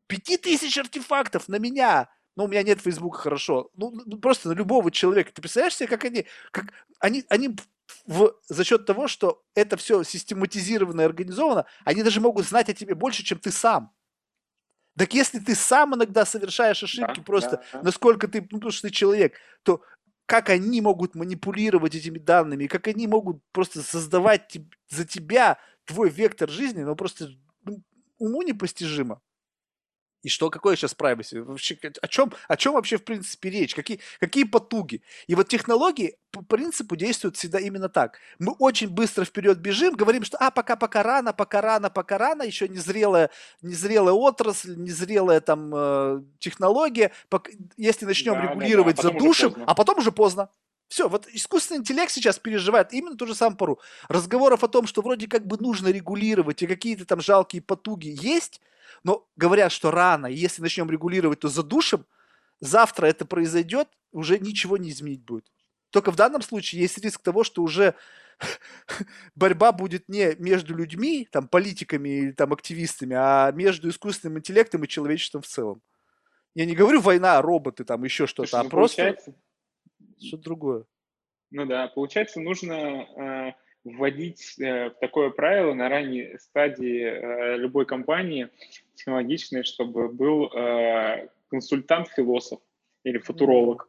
[0.07, 2.09] 5 тысяч артефактов на меня.
[2.37, 3.71] Ну, у меня нет Фейсбука, хорошо.
[3.77, 5.33] Ну, ну, просто на любого человека.
[5.33, 7.57] Ты представляешь себе, как они, как они, они
[8.07, 12.75] в, за счет того, что это все систематизировано и организовано, они даже могут знать о
[12.75, 13.93] тебе больше, чем ты сам.
[14.97, 17.83] Так если ты сам иногда совершаешь ошибки, Да, просто да, да.
[17.83, 19.83] насколько ты, ну, потому что ты человек, то
[20.27, 24.57] как они могут манипулировать этими данными, как они могут просто создавать
[24.89, 27.29] за тебя твой вектор жизни, ну, просто
[27.65, 27.83] ну,
[28.19, 29.21] уму непостижимо.
[30.25, 31.43] И что, какое сейчас privacy?
[31.43, 33.75] Вообще, о чем, о чем вообще, в принципе, речь?
[33.75, 35.03] Какие, какие потуги?
[35.27, 38.19] И вот технологии по принципу действуют всегда именно так.
[38.39, 42.43] Мы очень быстро вперед бежим, говорим, что а, пока, пока рано, пока рано, пока рано,
[42.43, 43.29] еще незрелая,
[43.61, 47.13] незрелая отрасль, незрелая там э, технология.
[47.77, 50.49] Если начнем Да, да, да, а регулировать, задушим, а потом уже поздно.
[50.95, 53.81] Все, вот искусственный интеллект сейчас переживает именно ту же самую пору.
[54.07, 58.61] Разговоров о том, что вроде как бы нужно регулировать, и какие-то там жалкие потуги есть,
[59.03, 62.07] но говорят, что рано, и если начнем регулировать, то задушим,
[62.61, 65.51] завтра это произойдет, уже ничего не изменить будет.
[65.91, 67.97] Только в данном случае есть риск того, что уже
[69.35, 74.89] борьба будет не между людьми, там, политиками или там, активистами, а между искусственным интеллектом и
[74.89, 75.83] человечеством в целом.
[76.55, 79.35] Я не говорю война, роботы, там еще что-то, а ну, просто получается,
[80.21, 80.85] что-то другое.
[81.51, 83.53] Ну да, получается, нужно э,
[83.85, 88.49] вводить э, такое правило на ранней стадии э, любой компании
[88.95, 92.61] технологичной, чтобы был э, консультант-философ
[93.05, 93.89] или футуролог.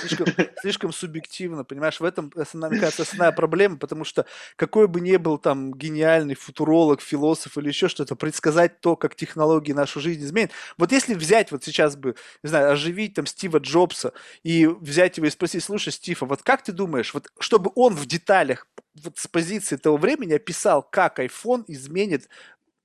[0.00, 0.26] Слишком,
[0.60, 4.24] слишком субъективно, понимаешь, в этом, основная, мне кажется, основная проблема, потому что
[4.56, 9.72] какой бы ни был там гениальный футуролог, философ или еще что-то, предсказать то, как технологии
[9.72, 10.52] нашу жизнь изменят.
[10.76, 14.12] Вот если взять вот сейчас бы, не знаю, оживить там Стива Джобса
[14.42, 17.94] и взять его и спросить, слушай, Стив, а вот как ты думаешь, вот чтобы он
[17.94, 18.66] в деталях
[19.02, 22.28] вот с позиции того времени описал, как iPhone изменит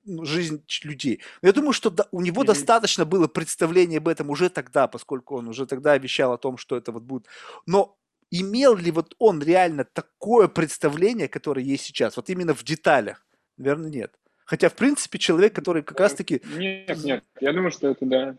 [0.05, 1.21] жизнь ч- людей.
[1.41, 2.47] Но Я думаю, что да- у него Мгм.
[2.47, 6.75] достаточно было представления об этом уже тогда, поскольку он уже тогда вещал о том, что
[6.77, 7.27] это вот будет.
[7.65, 7.97] Но
[8.31, 13.25] имел ли вот он реально такое представление, которое есть сейчас, вот именно в деталях?
[13.57, 14.13] Наверное, нет.
[14.45, 18.35] Хотя, в принципе, человек, который как раз-таки Нет, нет, я думаю, что это да.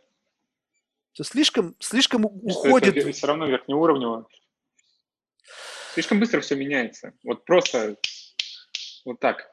[1.15, 2.31] то слишком, слишком что
[2.61, 2.97] уходит.
[2.97, 4.27] это все равно верхнеуровнево.
[5.95, 7.13] Слишком быстро все меняется.
[7.23, 7.97] Вот просто
[9.05, 9.49] вот так.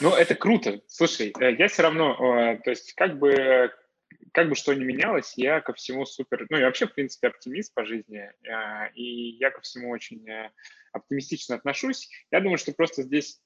[0.00, 0.80] Ну, это круто.
[0.86, 3.72] Слушай, э, я все равно, э, то есть как бы,
[4.32, 7.74] как бы что ни менялось, я ко всему супер, ну, я вообще, в принципе, оптимист
[7.74, 10.24] по жизни, э, и я ко всему очень
[10.92, 12.08] оптимистично отношусь.
[12.30, 13.40] Я думаю, что просто здесь,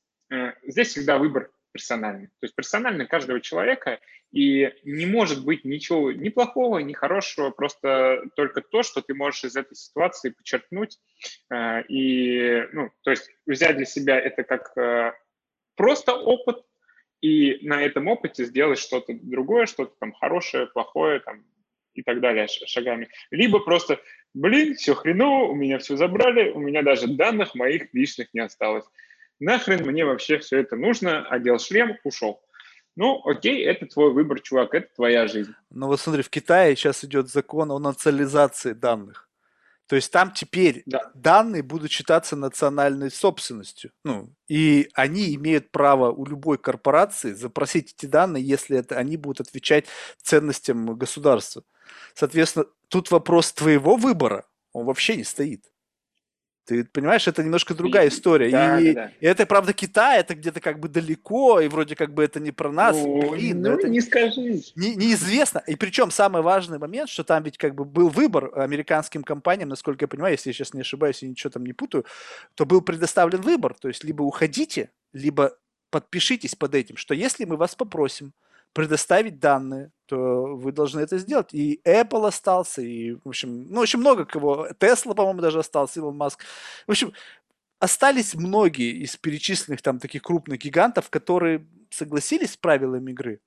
[0.62, 2.26] здесь всегда выбор персональный.
[2.26, 3.98] То есть персонально каждого человека,
[4.30, 9.44] и не может быть ничего ни плохого, ни хорошего, просто только то, что ты можешь
[9.44, 10.98] из этой ситуации подчеркнуть
[11.88, 14.74] и, ну, то есть взять для себя это как
[15.76, 16.64] просто опыт,
[17.20, 21.44] и на этом опыте сделать что-то другое, что-то там хорошее, плохое, там,
[21.94, 23.08] и так далее шагами.
[23.30, 24.00] Либо просто,
[24.34, 28.84] блин, все хреново, у меня все забрали, у меня даже данных моих личных не осталось.
[29.40, 32.42] Нахрен мне вообще все это нужно, одел шлем, ушел.
[32.94, 35.54] Ну, окей, это твой выбор, чувак, это твоя жизнь.
[35.70, 39.28] Ну вот смотри, в Китае сейчас идет закон о национализации данных.
[39.92, 41.10] То есть там теперь Да.
[41.12, 43.90] данные будут считаться национальной собственностью.
[44.04, 49.48] Ну, и они имеют право у любой корпорации запросить эти данные, если это они будут
[49.48, 49.84] отвечать
[50.22, 51.62] ценностям государства.
[52.14, 55.70] Соответственно, тут вопрос твоего выбора, он вообще не стоит.
[56.64, 58.50] Ты понимаешь, это немножко другая история.
[58.50, 59.12] Да, и, да, да.
[59.20, 62.52] и это, правда, Китай, это где-то как бы далеко, и вроде как бы это не
[62.52, 62.96] про нас.
[62.96, 64.62] ну, Блин, но ну, это не скажи.
[64.76, 65.62] не- неизвестно.
[65.66, 70.04] И причем самый важный момент, что там ведь как бы был выбор американским компаниям, насколько
[70.04, 72.04] я понимаю, если я сейчас не ошибаюсь и ничего там не путаю,
[72.54, 73.74] то был предоставлен выбор.
[73.74, 75.56] То есть либо уходите, либо
[75.90, 78.32] подпишитесь под этим, что если мы вас попросим
[78.72, 81.52] предоставить данные, то вы должны это сделать.
[81.52, 84.68] И Apple остался, и, в общем, ну, очень много кого.
[84.78, 86.40] Tesla, по-моему, даже остался, Илон Маск.
[86.86, 87.12] В общем,
[87.78, 93.40] остались многие из перечисленных там таких крупных гигантов, которые согласились с правилами игры.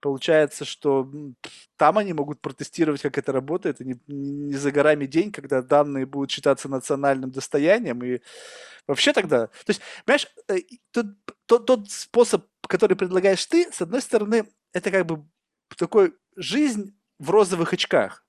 [0.00, 1.10] Получается, что
[1.76, 6.06] там они могут протестировать, как это работает, и не, не за горами день, когда данные
[6.06, 8.20] будут считаться национальным достоянием, и
[8.86, 9.48] вообще тогда...
[9.48, 10.60] То есть, понимаешь, э,
[10.90, 11.06] тот,
[11.44, 15.28] тот, тот способ, который предлагаешь ты, с одной стороны, это как бы
[15.76, 18.24] такой жизнь в розовых очках.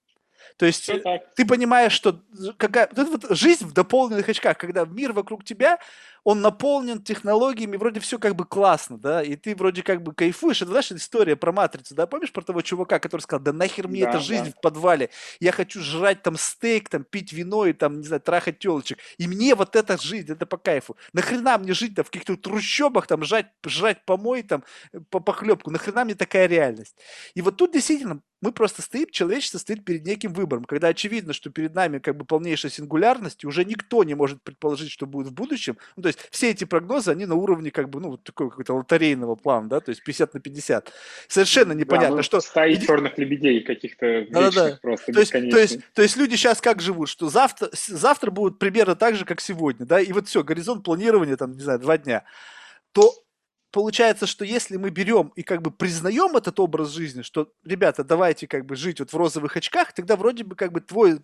[0.61, 0.91] То есть
[1.35, 2.21] ты понимаешь, что
[2.57, 5.79] какая, вот жизнь в дополненных очках, когда мир вокруг тебя,
[6.23, 10.61] он наполнен технологиями, вроде все как бы классно, да, и ты вроде как бы кайфуешь.
[10.61, 14.03] Это, знаешь, история про Матрицу, да, помнишь про того чувака, который сказал, да нахер мне
[14.03, 14.51] да, эта жизнь да.
[14.51, 15.09] в подвале,
[15.39, 19.27] я хочу жрать там стейк, там пить вино и там, не знаю, трахать телочек, и
[19.27, 20.95] мне вот эта жизнь, это по кайфу.
[21.11, 24.63] Нахрена мне жить там в каких-то трущобах, там жрать, жрать помой, там,
[25.09, 26.95] по похлебку, нахрена мне такая реальность.
[27.33, 31.51] И вот тут действительно мы просто стоим, человечество стоит перед неким выбором, когда очевидно, что
[31.51, 35.33] перед нами как бы полнейшая сингулярность, и уже никто не может предположить, что будет в
[35.33, 35.77] будущем.
[35.95, 38.73] Ну, то есть все эти прогнозы, они на уровне как бы, ну, вот такого какого-то
[38.73, 40.91] лотерейного плана, да, то есть 50 на 50.
[41.27, 42.41] Совершенно непонятно, да, ну, что...
[42.41, 44.79] Стаи черных лебедей каких-то да, да.
[44.81, 48.57] просто то есть, то, есть, то есть люди сейчас как живут, что завтра, завтра будут
[48.57, 51.97] примерно так же, как сегодня, да, и вот все, горизонт планирования, там, не знаю, два
[51.97, 52.23] дня,
[52.91, 53.13] то
[53.71, 58.47] получается, что если мы берем и как бы признаем этот образ жизни, что, ребята, давайте
[58.47, 61.19] как бы жить вот в розовых очках, тогда вроде бы как бы твой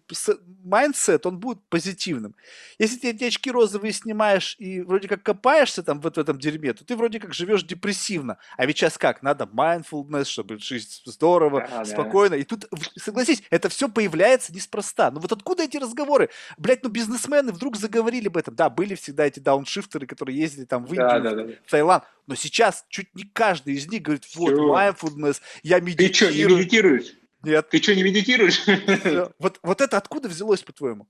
[0.64, 2.36] mindset, он будет позитивным.
[2.80, 6.74] Если ты эти очки розовые снимаешь и вроде как копаешься там вот в этом дерьме,
[6.74, 8.38] то ты вроде как живешь депрессивно.
[8.58, 9.22] А ведь сейчас как?
[9.22, 12.36] Надо mindfulness, чтобы жить здорово, да, спокойно.
[12.36, 12.42] Да.
[12.42, 12.66] И тут,
[12.96, 15.12] согласись, это все появляется неспроста.
[15.12, 16.30] Ну вот откуда эти разговоры?
[16.58, 18.56] Блять, ну бизнесмены вдруг заговорили об этом.
[18.56, 21.54] Да, были всегда эти дауншифтеры, которые ездили там в Индию, да, да, да.
[21.66, 22.04] в Таиланд.
[22.28, 26.08] Но сейчас чуть не каждый из них говорит, вот, mindfulness, я медитирую.
[26.08, 27.14] Ты что, не медитируешь?
[27.44, 27.70] Нет.
[27.70, 28.64] Ты что, не медитируешь?
[29.40, 31.08] Вот, вот это откуда взялось, по-твоему?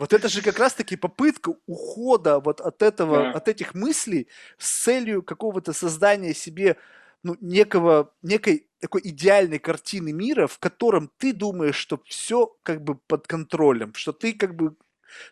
[0.00, 3.30] Вот это же как раз-таки попытка ухода вот от этого, да.
[3.32, 4.28] от этих мыслей
[4.58, 6.78] с целью какого-то создания себе
[7.22, 12.94] ну, некого, некой такой идеальной картины мира, в котором ты думаешь, что все как бы
[12.94, 14.74] под контролем, что ты как бы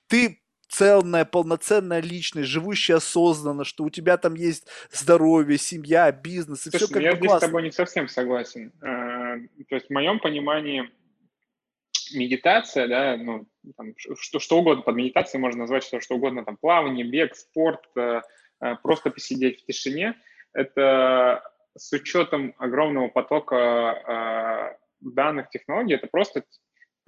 [0.07, 6.71] ты целная, полноценная личность, живущая осознанно, что у тебя там есть здоровье, семья, бизнес, и
[6.71, 7.47] Слушай, все как я бы здесь классно.
[7.47, 8.73] с тобой не совсем согласен.
[8.83, 10.91] Э, то есть в моем понимании
[12.15, 13.47] медитация, да, ну,
[13.77, 17.85] там, что, что угодно под медитацией можно назвать что, что угодно, там, плавание, бег, спорт,
[17.97, 18.21] э,
[18.61, 20.17] э, просто посидеть в тишине,
[20.53, 21.43] это
[21.77, 26.43] с учетом огромного потока данных технологий, это просто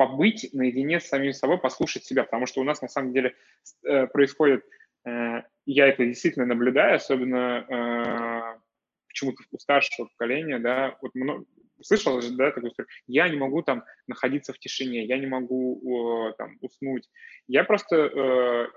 [0.01, 3.37] побыть наедине с самим собой, послушать себя, потому что у нас на самом деле
[3.85, 4.65] э, происходит,
[5.05, 8.61] э, я это действительно наблюдаю, особенно э,
[9.09, 11.45] почему-то у старшего поколения, да, вот много,
[11.83, 16.33] слышал же, да, такую историю, я не могу там находиться в тишине, я не могу
[16.39, 17.07] там уснуть.
[17.47, 18.71] Я просто,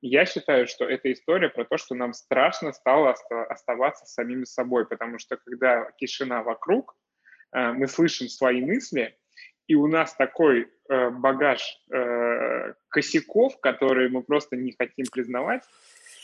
[0.00, 3.16] я считаю, что эта история про то, что нам страшно стало
[3.48, 6.96] оставаться самими собой, потому что когда тишина вокруг,
[7.52, 9.16] мы слышим свои мысли,
[9.68, 15.62] и у нас такой э, багаж э, косяков, которые мы просто не хотим признавать.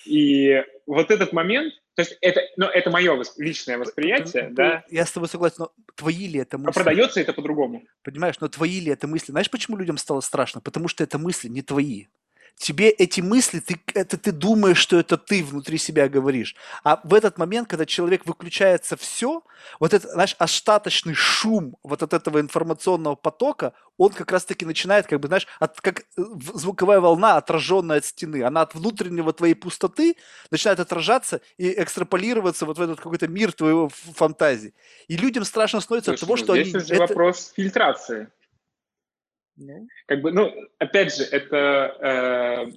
[0.06, 4.84] И вот этот момент, то есть это, ну, это мое личное восприятие, да.
[4.90, 6.70] Я с тобой согласен, но твои ли это мысли?
[6.70, 7.84] А продается это по-другому.
[8.02, 9.30] Понимаешь, но твои ли это мысли?
[9.30, 10.60] Знаешь, почему людям стало страшно?
[10.60, 12.06] Потому что это мысли не твои
[12.56, 16.54] тебе эти мысли, ты, это ты думаешь, что это ты внутри себя говоришь.
[16.82, 19.42] А в этот момент, когда человек выключается все,
[19.80, 25.20] вот этот, знаешь, остаточный шум вот от этого информационного потока, он как раз-таки начинает, как
[25.20, 26.22] бы, знаешь, от, как э,
[26.54, 28.42] звуковая волна, отраженная от стены.
[28.42, 30.16] Она от внутреннего твоей пустоты
[30.50, 34.74] начинает отражаться и экстраполироваться вот в этот какой-то мир твоего фантазии.
[35.06, 36.84] И людям страшно становится Слушай, от того, ну, что здесь они...
[36.84, 37.06] Здесь это...
[37.06, 38.28] вопрос фильтрации.
[39.56, 39.86] Ну.
[40.06, 42.76] Как бы, ну, опять же, это э,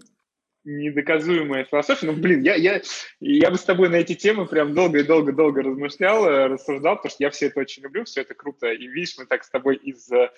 [0.67, 2.07] недоказуемая философия.
[2.07, 2.81] Ну, блин, я, я,
[3.19, 7.09] я бы с тобой на эти темы прям долго и долго-долго размышлял, э, рассуждал, потому
[7.09, 8.71] что я все это очень люблю, все это круто.
[8.71, 10.29] И видишь, мы так с тобой из э,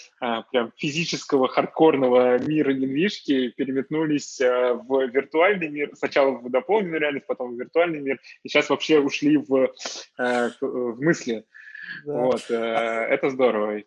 [0.52, 5.91] прям физического, хардкорного мира недвижки переметнулись э, в виртуальный мир.
[5.95, 8.20] Сначала в дополненную реальность, потом в виртуальный мир.
[8.44, 9.74] И сейчас вообще ушли в,
[10.20, 11.45] э, в мысли.
[12.06, 12.14] Да.
[12.14, 13.82] Вот, э, это здорово.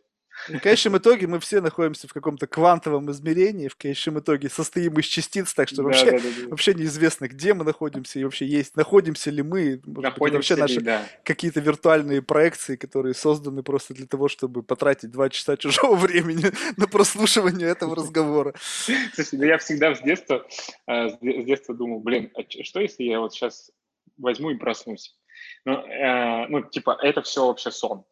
[0.48, 5.04] В конечном итоге мы все находимся в каком-то квантовом измерении, в конечном итоге состоим из
[5.04, 6.48] частиц, так что да, вообще, да, да, да.
[6.48, 10.80] вообще неизвестно, где мы находимся и вообще есть, находимся ли мы, может быть, вообще наши
[10.80, 11.06] да.
[11.24, 16.46] какие-то виртуальные проекции, которые созданы просто для того, чтобы потратить два часа чужого времени
[16.76, 18.54] на прослушивание этого разговора.
[19.14, 20.46] Слушай, ну я всегда с детства,
[20.86, 23.70] э, с детства думал, блин, а что если я вот сейчас
[24.16, 25.14] возьму и проснусь?
[25.64, 28.04] Ну, э, ну, типа, это все вообще сон.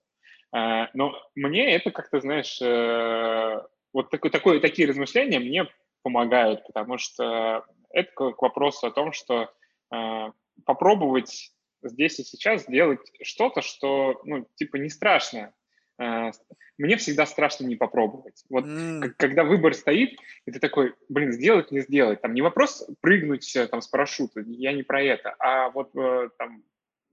[0.55, 3.63] Э, но мне это как-то, знаешь, э,
[3.93, 5.67] вот такой, такой, такие размышления мне
[6.03, 9.53] помогают, потому что это к вопросу о том, что
[9.93, 10.31] э,
[10.65, 11.53] попробовать
[11.83, 15.53] здесь и сейчас сделать что-то, что, ну, типа, не страшно.
[15.99, 16.31] А,
[16.79, 18.45] мне всегда страшно не попробовать.
[18.49, 19.13] Вот mm.
[19.19, 22.23] когда выбор стоит, и ты такой, блин, сделать, не сделать.
[22.23, 26.31] Там не вопрос прыгнуть э, там с парашюта, я не про это, а вот э,
[26.39, 26.65] там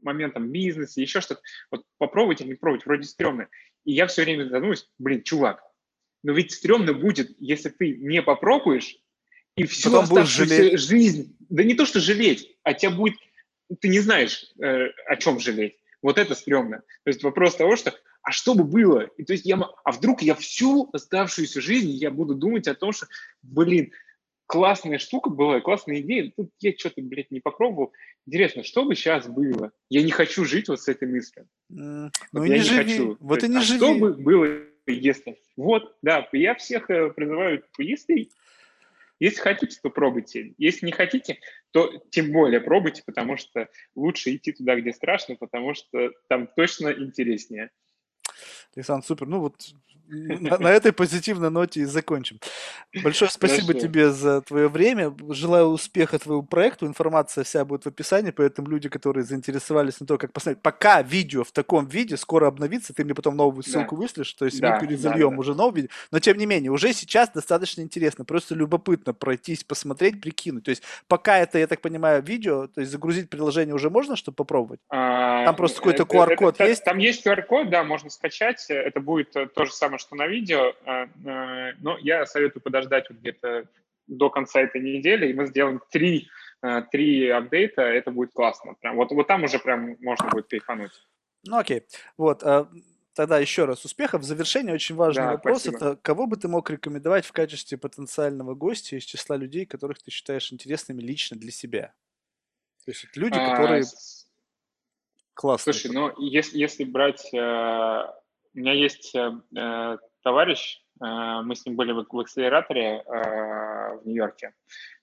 [0.01, 1.41] моментом бизнеса, еще что-то.
[1.71, 3.47] Вот попробовать или не пробовать, вроде стрёмно.
[3.85, 5.63] И я все время задумываюсь, блин, чувак,
[6.23, 8.97] но ведь стрёмно будет, если ты не попробуешь,
[9.55, 13.15] и всю Потом оставшуюся жизнь, да не то, что жалеть, а тебя будет,
[13.79, 15.77] ты не знаешь, э, о чем жалеть.
[16.03, 16.77] Вот это стрёмно.
[17.03, 19.09] То есть вопрос того, что а что бы было?
[19.17, 22.91] И то есть я, а вдруг я всю оставшуюся жизнь я буду думать о том,
[22.91, 23.07] что,
[23.41, 23.93] блин,
[24.47, 27.93] классная штука была, классная идея, тут я что-то, блядь, не попробовал.
[28.25, 29.71] Интересно, что бы сейчас было?
[29.89, 31.47] Я не хочу жить вот с этой мыслью.
[31.71, 32.91] Mm, вот ну и не, не живи.
[32.91, 33.17] Хочу.
[33.19, 33.77] Вот и не а живи.
[33.77, 34.47] Что бы было,
[34.87, 35.37] если?
[35.55, 38.29] Вот, да, я всех э, призываю, если
[39.19, 40.53] если хотите, то пробуйте.
[40.59, 41.39] Если не хотите,
[41.71, 46.89] то тем более пробуйте, потому что лучше идти туда, где страшно, потому что там точно
[46.89, 47.71] интереснее.
[48.77, 49.27] Александр, супер.
[49.27, 49.55] Ну вот
[50.07, 52.39] на, на этой позитивной ноте и закончим.
[53.03, 53.87] Большое спасибо Хорошо.
[53.87, 55.13] тебе за твое время.
[55.29, 56.87] Желаю успеха твоему проекту.
[56.87, 61.43] Информация вся будет в описании, поэтому люди, которые заинтересовались на то, как посмотреть, пока видео
[61.43, 64.01] в таком виде скоро обновится, ты мне потом новую ссылку да.
[64.01, 65.39] вышлешь, то есть да, мы перезальем да, да.
[65.39, 65.89] уже новое видео.
[66.11, 70.63] Но тем не менее, уже сейчас достаточно интересно, просто любопытно пройтись, посмотреть, прикинуть.
[70.63, 74.35] То есть пока это, я так понимаю, видео, то есть загрузить приложение уже можно, чтобы
[74.35, 74.79] попробовать?
[74.89, 76.83] А, там просто какой-то QR-код есть?
[76.83, 78.66] Там есть QR-код, да, можно скачать.
[78.73, 83.19] Это будет то же самое, что на видео, а, а, но я советую подождать вот
[83.19, 83.65] где-то
[84.07, 86.27] до конца этой недели, и мы сделаем три,
[86.61, 88.75] а, три апдейта, это будет классно.
[88.75, 90.91] Прям, вот, вот там уже прям можно будет кайфануть.
[91.45, 91.83] Ну окей,
[92.17, 92.43] вот,
[93.13, 94.21] тогда еще раз успехов.
[94.21, 95.63] В завершение очень важный да, вопрос.
[95.63, 95.77] Спасибо.
[95.77, 100.11] Это кого бы ты мог рекомендовать в качестве потенциального гостя из числа людей, которых ты
[100.11, 101.93] считаешь интересными лично для себя?
[102.85, 103.85] То есть люди, которые а,
[105.33, 105.73] классные.
[105.73, 107.29] Слушай, ну если, если брать
[108.57, 111.05] у меня есть э, э, товарищ, э,
[111.43, 114.53] мы с ним были в, в акселераторе э, в Нью-Йорке.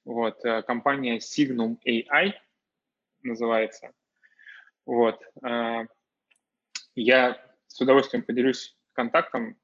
[0.05, 2.33] Вот, э, компания Signum AI
[3.23, 3.93] называется.
[4.87, 5.21] Вот.
[5.47, 5.87] Э,
[6.97, 9.57] я с удовольствием поделюсь контактом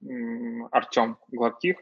[0.70, 1.78] Артем Гладких.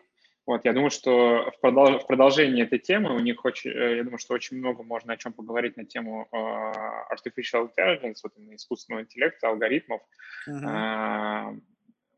[0.47, 4.19] Вот, я думаю, что в, продолж, в продолжении этой темы у них очень, я думаю,
[4.19, 10.01] что очень много можно о чем поговорить на тему artificial intelligence, вот искусственного интеллекта, алгоритмов.
[10.49, 11.61] Uh-huh.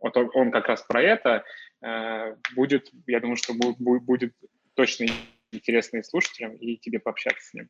[0.01, 1.45] Вот он, он как раз про это
[1.83, 4.35] э, будет, я думаю, что будет, будет
[4.75, 5.07] точно
[5.53, 7.69] интересно и слушателям, и тебе пообщаться с ним.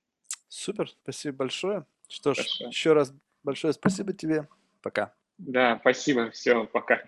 [0.49, 1.87] Супер, спасибо большое.
[2.09, 2.69] Что ж, Хорошо.
[2.69, 4.49] еще раз большое спасибо тебе.
[4.83, 5.15] Пока.
[5.39, 7.03] Да, спасибо, все, пока.